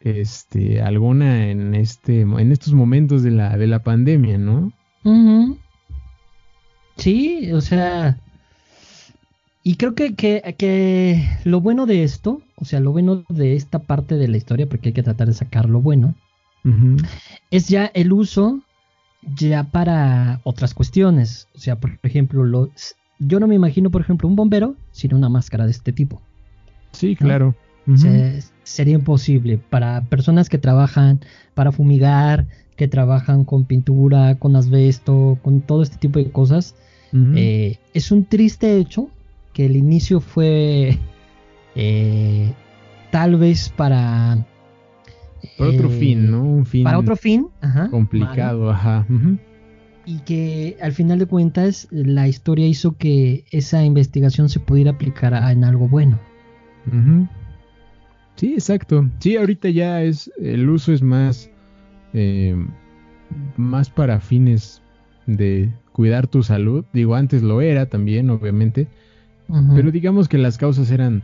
este 0.00 0.80
alguna 0.80 1.48
en 1.50 1.74
este 1.74 2.22
en 2.22 2.52
estos 2.52 2.72
momentos 2.72 3.22
de 3.22 3.30
la 3.30 3.56
de 3.56 3.66
la 3.66 3.82
pandemia, 3.82 4.38
¿no? 4.38 4.72
Sí, 6.96 7.50
o 7.52 7.60
sea, 7.62 8.18
y 9.62 9.76
creo 9.76 9.94
que, 9.94 10.14
que, 10.14 10.54
que, 10.58 11.28
lo 11.44 11.60
bueno 11.60 11.86
de 11.86 12.02
esto, 12.02 12.42
o 12.56 12.64
sea, 12.64 12.80
lo 12.80 12.92
bueno 12.92 13.24
de 13.28 13.56
esta 13.56 13.78
parte 13.78 14.16
de 14.16 14.28
la 14.28 14.36
historia, 14.36 14.68
porque 14.68 14.90
hay 14.90 14.92
que 14.92 15.02
tratar 15.02 15.28
de 15.28 15.34
sacar 15.34 15.68
lo 15.68 15.80
bueno, 15.80 16.14
es 17.50 17.68
ya 17.68 17.86
el 17.86 18.12
uso 18.12 18.60
ya 19.36 19.64
para 19.64 20.40
otras 20.44 20.74
cuestiones. 20.74 21.48
O 21.54 21.58
sea, 21.58 21.76
por 21.76 21.98
ejemplo, 22.02 22.44
los, 22.44 22.96
yo 23.20 23.38
no 23.38 23.46
me 23.46 23.54
imagino, 23.54 23.90
por 23.90 24.00
ejemplo, 24.00 24.26
un 24.26 24.34
bombero 24.34 24.74
sin 24.90 25.14
una 25.14 25.28
máscara 25.28 25.66
de 25.66 25.70
este 25.70 25.92
tipo. 25.92 26.20
Sí, 26.92 27.14
claro. 27.14 27.54
sería 28.64 28.94
imposible 28.94 29.58
para 29.58 30.02
personas 30.02 30.48
que 30.48 30.58
trabajan 30.58 31.20
para 31.54 31.70
fumigar, 31.70 32.46
que 32.76 32.88
trabajan 32.88 33.44
con 33.44 33.64
pintura, 33.64 34.36
con 34.36 34.56
asbesto, 34.56 35.38
con 35.42 35.60
todo 35.60 35.82
este 35.82 35.98
tipo 35.98 36.18
de 36.18 36.30
cosas. 36.30 36.74
Eh, 37.12 37.78
es 37.92 38.10
un 38.10 38.24
triste 38.24 38.76
hecho 38.76 39.08
que 39.52 39.66
el 39.66 39.76
inicio 39.76 40.20
fue 40.20 40.98
eh, 41.74 42.52
tal 43.10 43.36
vez 43.36 43.68
para... 43.68 44.46
Para 45.58 45.70
otro 45.70 45.90
fin, 45.90 46.30
¿no? 46.30 46.42
Un 46.42 46.66
fin... 46.66 46.84
Para 46.84 46.98
otro 46.98 47.16
fin, 47.16 47.48
ajá. 47.60 47.88
Complicado, 47.90 48.70
ajá 48.70 49.06
y 50.10 50.18
que 50.22 50.76
al 50.82 50.92
final 50.92 51.20
de 51.20 51.26
cuentas 51.26 51.86
la 51.92 52.26
historia 52.26 52.66
hizo 52.66 52.96
que 52.96 53.44
esa 53.52 53.84
investigación 53.84 54.48
se 54.48 54.58
pudiera 54.58 54.90
aplicar 54.90 55.34
en 55.52 55.62
algo 55.62 55.88
bueno. 55.88 56.18
Sí, 58.34 58.54
exacto. 58.54 59.08
Sí, 59.20 59.36
ahorita 59.36 59.68
ya 59.68 60.02
es 60.02 60.28
el 60.40 60.68
uso 60.68 60.92
es 60.92 61.00
más 61.00 61.48
eh, 62.12 62.56
más 63.56 63.88
para 63.88 64.18
fines 64.18 64.82
de 65.26 65.72
cuidar 65.92 66.26
tu 66.26 66.42
salud. 66.42 66.84
Digo, 66.92 67.14
antes 67.14 67.42
lo 67.42 67.60
era 67.60 67.86
también, 67.86 68.30
obviamente, 68.30 68.88
pero 69.76 69.92
digamos 69.92 70.28
que 70.28 70.38
las 70.38 70.58
causas 70.58 70.90
eran 70.90 71.22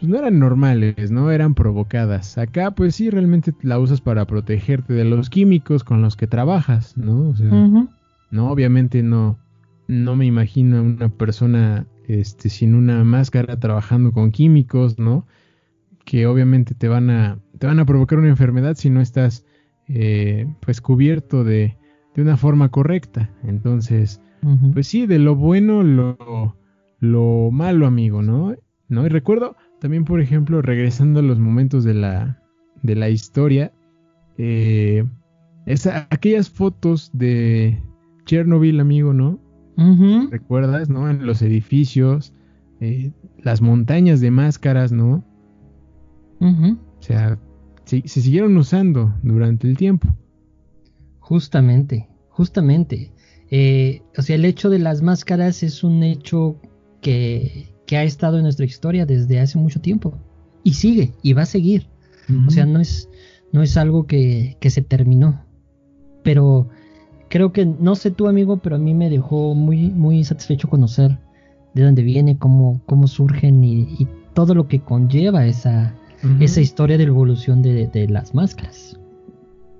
pues 0.00 0.10
no 0.10 0.18
eran 0.18 0.38
normales, 0.38 1.10
no 1.10 1.30
eran 1.30 1.54
provocadas. 1.54 2.38
Acá 2.38 2.70
pues 2.70 2.94
sí 2.94 3.10
realmente 3.10 3.52
la 3.60 3.78
usas 3.78 4.00
para 4.00 4.26
protegerte 4.26 4.94
de 4.94 5.04
los 5.04 5.28
químicos 5.28 5.84
con 5.84 6.00
los 6.00 6.16
que 6.16 6.26
trabajas, 6.26 6.96
¿no? 6.96 7.28
O 7.28 7.36
sea, 7.36 7.48
no 8.30 8.50
obviamente 8.50 9.02
no 9.02 9.38
no 9.88 10.16
me 10.16 10.24
imagino 10.24 10.78
a 10.78 10.82
una 10.82 11.08
persona 11.10 11.86
este 12.08 12.48
sin 12.48 12.74
una 12.74 13.04
máscara 13.04 13.60
trabajando 13.60 14.12
con 14.12 14.30
químicos, 14.30 14.98
¿no? 14.98 15.26
Que 16.06 16.26
obviamente 16.26 16.74
te 16.74 16.88
van 16.88 17.10
a 17.10 17.38
te 17.58 17.66
van 17.66 17.78
a 17.78 17.84
provocar 17.84 18.18
una 18.18 18.28
enfermedad 18.28 18.76
si 18.76 18.88
no 18.88 19.02
estás 19.02 19.44
eh, 19.86 20.46
pues 20.60 20.80
cubierto 20.80 21.44
de, 21.44 21.76
de 22.14 22.22
una 22.22 22.38
forma 22.38 22.70
correcta. 22.70 23.28
Entonces, 23.44 24.22
pues 24.72 24.86
sí, 24.86 25.06
de 25.06 25.18
lo 25.18 25.36
bueno 25.36 25.82
lo 25.82 26.56
lo 27.00 27.50
malo, 27.50 27.86
amigo, 27.86 28.22
¿no? 28.22 28.54
¿No? 28.88 29.04
Y 29.04 29.08
recuerdo 29.08 29.56
también, 29.80 30.04
por 30.04 30.20
ejemplo, 30.20 30.62
regresando 30.62 31.20
a 31.20 31.22
los 31.22 31.38
momentos 31.38 31.84
de 31.84 31.94
la, 31.94 32.42
de 32.82 32.94
la 32.94 33.08
historia, 33.08 33.72
eh, 34.38 35.04
aquellas 36.10 36.50
fotos 36.50 37.10
de 37.12 37.82
Chernobyl, 38.26 38.80
amigo, 38.80 39.12
¿no? 39.12 39.40
¿Recuerdas, 40.30 40.90
no? 40.90 41.08
En 41.08 41.24
los 41.24 41.40
edificios, 41.40 42.34
eh, 42.80 43.12
las 43.38 43.62
montañas 43.62 44.20
de 44.20 44.30
máscaras, 44.30 44.92
¿no? 44.92 45.24
O 46.40 47.02
sea, 47.02 47.38
se, 47.84 48.06
siguieron 48.06 48.56
usando 48.58 49.14
durante 49.22 49.66
el 49.68 49.76
tiempo. 49.76 50.08
Justamente, 51.18 52.08
justamente. 52.28 53.12
Eh, 53.50 54.02
o 54.16 54.22
sea, 54.22 54.36
el 54.36 54.44
hecho 54.44 54.68
de 54.68 54.78
las 54.78 55.00
máscaras 55.02 55.62
es 55.62 55.82
un 55.82 56.02
hecho 56.02 56.60
que, 57.00 57.69
que 57.90 57.96
ha 57.96 58.04
estado 58.04 58.36
en 58.36 58.44
nuestra 58.44 58.64
historia 58.64 59.04
desde 59.04 59.40
hace 59.40 59.58
mucho 59.58 59.80
tiempo. 59.80 60.16
Y 60.62 60.74
sigue, 60.74 61.12
y 61.22 61.32
va 61.32 61.42
a 61.42 61.46
seguir. 61.46 61.88
O 62.46 62.48
sea, 62.48 62.64
no 62.64 62.78
es, 62.78 63.08
no 63.50 63.64
es 63.64 63.76
algo 63.76 64.06
que, 64.06 64.56
que 64.60 64.70
se 64.70 64.80
terminó. 64.80 65.44
Pero 66.22 66.68
creo 67.28 67.52
que, 67.52 67.66
no 67.66 67.96
sé 67.96 68.12
tú 68.12 68.28
amigo, 68.28 68.58
pero 68.58 68.76
a 68.76 68.78
mí 68.78 68.94
me 68.94 69.10
dejó 69.10 69.56
muy, 69.56 69.90
muy 69.90 70.22
satisfecho 70.22 70.68
conocer 70.68 71.18
de 71.74 71.82
dónde 71.82 72.04
viene, 72.04 72.38
cómo, 72.38 72.80
cómo 72.86 73.08
surgen 73.08 73.64
y, 73.64 74.06
todo 74.34 74.54
lo 74.54 74.68
que 74.68 74.78
conlleva 74.78 75.44
esa, 75.46 75.92
esa 76.38 76.60
historia 76.60 76.96
de 76.96 77.06
la 77.06 77.10
evolución 77.10 77.60
de, 77.60 78.06
las 78.08 78.36
máscaras. 78.36 79.00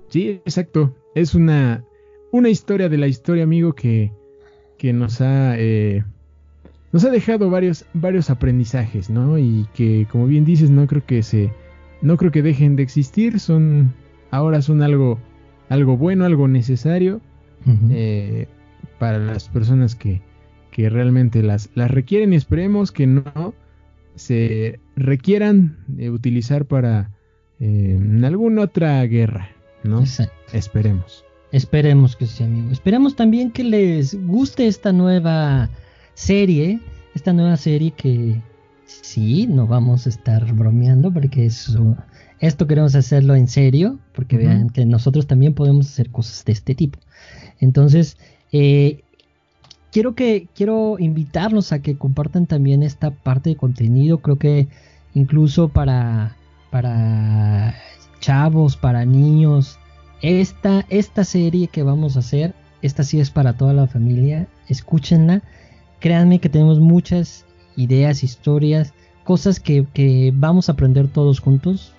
Sí, 0.09 0.41
exacto. 0.43 0.93
Es 1.15 1.33
una, 1.33 1.85
una 2.33 2.49
historia 2.49 2.89
de 2.89 2.97
la 2.97 3.07
historia, 3.07 3.45
amigo, 3.45 3.71
que, 3.71 4.11
que 4.77 4.91
nos 4.91 5.21
ha... 5.21 5.57
Eh, 5.57 6.03
nos 6.91 7.05
ha 7.05 7.09
dejado 7.09 7.49
varios, 7.49 7.85
varios 7.93 8.29
aprendizajes, 8.29 9.09
¿no? 9.09 9.37
Y 9.37 9.67
que, 9.73 10.07
como 10.11 10.27
bien 10.27 10.45
dices, 10.45 10.69
no 10.69 10.87
creo 10.87 11.05
que 11.05 11.23
se, 11.23 11.51
no 12.01 12.17
creo 12.17 12.31
que 12.31 12.41
dejen 12.41 12.75
de 12.75 12.83
existir. 12.83 13.39
Son, 13.39 13.93
ahora 14.29 14.61
son 14.61 14.81
algo, 14.81 15.19
algo 15.69 15.97
bueno, 15.97 16.25
algo 16.25 16.47
necesario 16.47 17.21
eh, 17.91 18.47
para 18.99 19.19
las 19.19 19.47
personas 19.47 19.95
que, 19.95 20.21
que 20.71 20.89
realmente 20.89 21.43
las, 21.43 21.69
las 21.75 21.91
requieren 21.91 22.33
y 22.33 22.35
esperemos 22.35 22.91
que 22.91 23.07
no 23.07 23.53
se 24.15 24.79
requieran 24.95 25.77
de 25.87 26.09
utilizar 26.09 26.65
para 26.65 27.11
eh, 27.59 27.99
alguna 28.23 28.63
otra 28.63 29.03
guerra, 29.05 29.49
¿no? 29.83 30.03
Esperemos. 30.51 31.23
Esperemos 31.51 32.15
que 32.15 32.25
sí, 32.27 32.43
amigo. 32.43 32.71
Esperemos 32.71 33.15
también 33.15 33.51
que 33.51 33.63
les 33.63 34.15
guste 34.25 34.67
esta 34.67 34.91
nueva 34.91 35.69
serie, 36.13 36.79
esta 37.13 37.33
nueva 37.33 37.57
serie 37.57 37.91
que 37.91 38.41
sí, 38.85 39.47
no 39.47 39.67
vamos 39.67 40.05
a 40.05 40.09
estar 40.09 40.53
bromeando 40.53 41.11
porque 41.11 41.45
esto 41.45 42.67
queremos 42.67 42.95
hacerlo 42.95 43.35
en 43.35 43.47
serio, 43.47 43.99
porque 44.13 44.37
vean 44.37 44.69
que 44.69 44.85
nosotros 44.85 45.27
también 45.27 45.53
podemos 45.53 45.87
hacer 45.87 46.09
cosas 46.09 46.43
de 46.45 46.51
este 46.53 46.75
tipo. 46.75 46.99
Entonces, 47.59 48.17
eh, 48.51 49.03
quiero 49.91 50.15
que 50.15 50.47
quiero 50.55 50.97
invitarlos 50.99 51.71
a 51.71 51.79
que 51.79 51.97
compartan 51.97 52.47
también 52.47 52.83
esta 52.83 53.11
parte 53.11 53.51
de 53.51 53.55
contenido. 53.55 54.19
Creo 54.19 54.37
que 54.37 54.67
incluso 55.13 55.69
para 55.69 56.35
para 56.71 57.75
chavos, 58.19 58.77
para 58.77 59.05
niños, 59.05 59.77
esta 60.21 60.85
esta 60.89 61.23
serie 61.23 61.67
que 61.67 61.83
vamos 61.83 62.15
a 62.15 62.19
hacer, 62.19 62.55
esta 62.81 63.03
sí 63.03 63.19
es 63.19 63.29
para 63.29 63.53
toda 63.53 63.73
la 63.73 63.87
familia. 63.87 64.47
Escúchenla. 64.67 65.43
Créanme 66.01 66.39
que 66.39 66.49
tenemos 66.49 66.81
muchas 66.81 67.45
ideas, 67.77 68.23
historias, 68.23 68.93
cosas 69.23 69.61
que, 69.61 69.87
que 69.93 70.33
vamos 70.35 70.67
a 70.67 70.73
aprender 70.73 71.07
todos 71.07 71.39
juntos. 71.39 71.93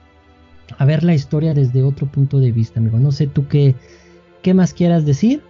A 0.77 0.85
ver 0.85 1.03
la 1.03 1.15
historia 1.15 1.55
desde 1.55 1.83
otro 1.83 2.07
punto 2.07 2.41
de 2.41 2.53
vista, 2.53 2.81
amigo. 2.81 2.99
No 2.99 3.13
sé 3.13 3.27
tú 3.27 3.49
qué, 3.49 3.75
qué 4.43 4.53
más 4.53 4.75
quieras 4.75 5.07
decir. 5.07 5.43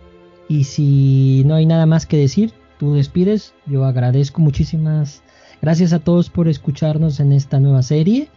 Y 0.49 0.65
si 0.65 1.43
no 1.47 1.55
hay 1.55 1.67
nada 1.67 1.87
más 1.87 2.07
que 2.07 2.17
decir, 2.17 2.53
tú 2.79 2.95
despides. 2.95 3.55
Yo 3.67 3.85
agradezco 3.85 4.41
muchísimas 4.41 5.23
gracias 5.61 5.93
a 5.93 6.01
todos 6.01 6.29
por 6.29 6.49
escucharnos 6.49 7.21
en 7.21 7.33
esta 7.33 7.59
nueva 7.59 7.83
serie. 7.83 8.29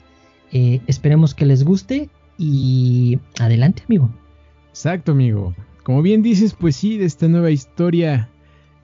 Eh, 0.52 0.80
esperemos 0.88 1.36
que 1.36 1.46
les 1.46 1.64
guste 1.64 2.10
y 2.38 3.20
adelante, 3.40 3.84
amigo. 3.86 4.10
Exacto, 4.70 5.12
amigo. 5.12 5.54
Como 5.84 6.02
bien 6.02 6.22
dices, 6.22 6.56
pues 6.58 6.76
sí, 6.76 6.98
de 6.98 7.06
esta 7.06 7.28
nueva 7.28 7.52
historia, 7.52 8.30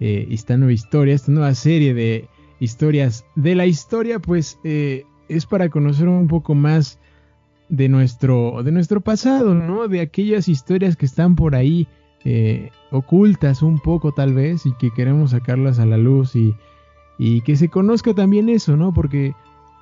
eh, 0.03 0.27
esta 0.31 0.57
nueva 0.57 0.73
historia, 0.73 1.13
esta 1.13 1.31
nueva 1.31 1.53
serie 1.53 1.93
de 1.93 2.27
historias 2.59 3.23
de 3.35 3.53
la 3.53 3.67
historia, 3.67 4.17
pues 4.17 4.57
eh, 4.63 5.03
es 5.29 5.45
para 5.45 5.69
conocer 5.69 6.07
un 6.07 6.27
poco 6.27 6.55
más 6.55 6.97
de 7.69 7.87
nuestro, 7.87 8.63
de 8.63 8.71
nuestro 8.71 9.01
pasado, 9.01 9.53
¿no? 9.53 9.87
De 9.87 10.01
aquellas 10.01 10.47
historias 10.47 10.97
que 10.97 11.05
están 11.05 11.35
por 11.35 11.53
ahí 11.53 11.87
eh, 12.25 12.71
ocultas 12.89 13.61
un 13.61 13.77
poco 13.77 14.11
tal 14.11 14.33
vez 14.33 14.65
y 14.65 14.73
que 14.73 14.89
queremos 14.89 15.31
sacarlas 15.31 15.77
a 15.77 15.85
la 15.85 15.97
luz 15.97 16.35
y, 16.35 16.55
y 17.19 17.41
que 17.41 17.55
se 17.55 17.69
conozca 17.69 18.15
también 18.15 18.49
eso, 18.49 18.75
¿no? 18.75 18.95
Porque 18.95 19.35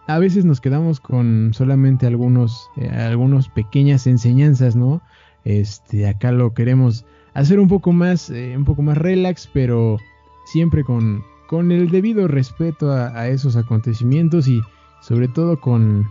a 0.05 0.19
veces 0.19 0.43
nos 0.43 0.59
quedamos 0.59 0.99
con 0.99 1.51
solamente 1.53 2.07
algunos, 2.07 2.69
algunos 2.91 3.47
pequeñas 3.47 4.05
enseñanzas, 4.05 4.75
¿no? 4.75 5.01
Este, 5.45 6.09
acá 6.09 6.33
lo 6.33 6.53
queremos 6.53 7.05
hacer 7.33 7.59
un 7.59 7.67
poco 7.67 7.91
más, 7.91 8.29
eh, 8.29 8.55
un 8.57 8.65
poco 8.65 8.81
más 8.81 8.97
relax, 8.97 9.49
pero 9.51 9.97
siempre 10.45 10.83
con, 10.83 11.23
con 11.47 11.71
el 11.71 11.89
debido 11.89 12.27
respeto 12.27 12.91
a, 12.91 13.17
a, 13.17 13.27
esos 13.29 13.55
acontecimientos 13.55 14.47
y 14.47 14.61
sobre 15.01 15.27
todo 15.27 15.59
con, 15.59 16.07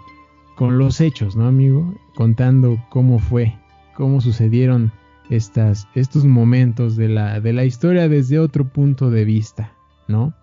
con 0.57 0.79
los 0.79 1.01
hechos, 1.01 1.37
¿no, 1.37 1.47
amigo? 1.47 1.95
Contando 2.14 2.79
cómo 2.89 3.19
fue, 3.19 3.57
cómo 3.95 4.21
sucedieron 4.21 4.93
estas, 5.31 5.89
estos 5.95 6.25
momentos 6.25 6.97
de 6.97 7.09
la, 7.09 7.41
de 7.41 7.53
la 7.53 7.64
historia 7.64 8.09
desde 8.09 8.39
otro 8.39 8.66
punto 8.69 9.11
de 9.11 9.25
vista, 9.25 9.73
¿no? 10.07 10.35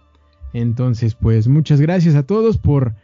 Entonces, 0.54 1.16
pues 1.16 1.48
muchas 1.48 1.82
gracias 1.82 2.16
a 2.16 2.24
todos 2.24 2.58
por, 2.58 2.96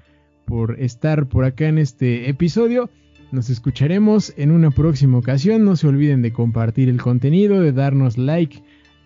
por 0.46 0.80
estar 0.80 1.28
por 1.28 1.44
acá 1.44 1.68
en 1.68 1.80
este 1.80 2.30
episodio. 2.30 2.90
Nos 3.32 3.50
escucharemos 3.50 4.34
en 4.36 4.52
una 4.52 4.72
próxima 4.72 5.18
ocasión. 5.18 5.64
No 5.64 5.78
se 5.78 5.88
olviden 5.88 6.22
de 6.22 6.34
compartir 6.34 6.90
el 6.90 7.02
contenido, 7.02 7.62
de 7.62 7.72
darnos 7.72 8.18
like 8.18 8.62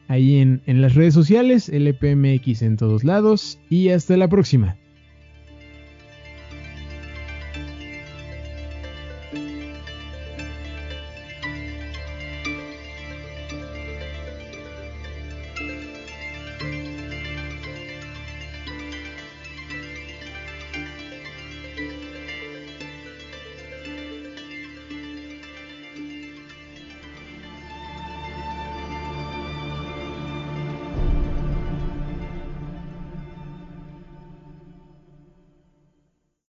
ahí 0.08 0.38
en, 0.38 0.62
en 0.66 0.82
las 0.82 0.96
redes 0.96 1.14
sociales, 1.14 1.70
LPMX 1.70 2.64
en 2.64 2.76
todos 2.76 3.04
lados. 3.04 3.60
Y 3.70 3.90
hasta 3.90 4.18
la 4.18 4.28
próxima. 4.28 4.78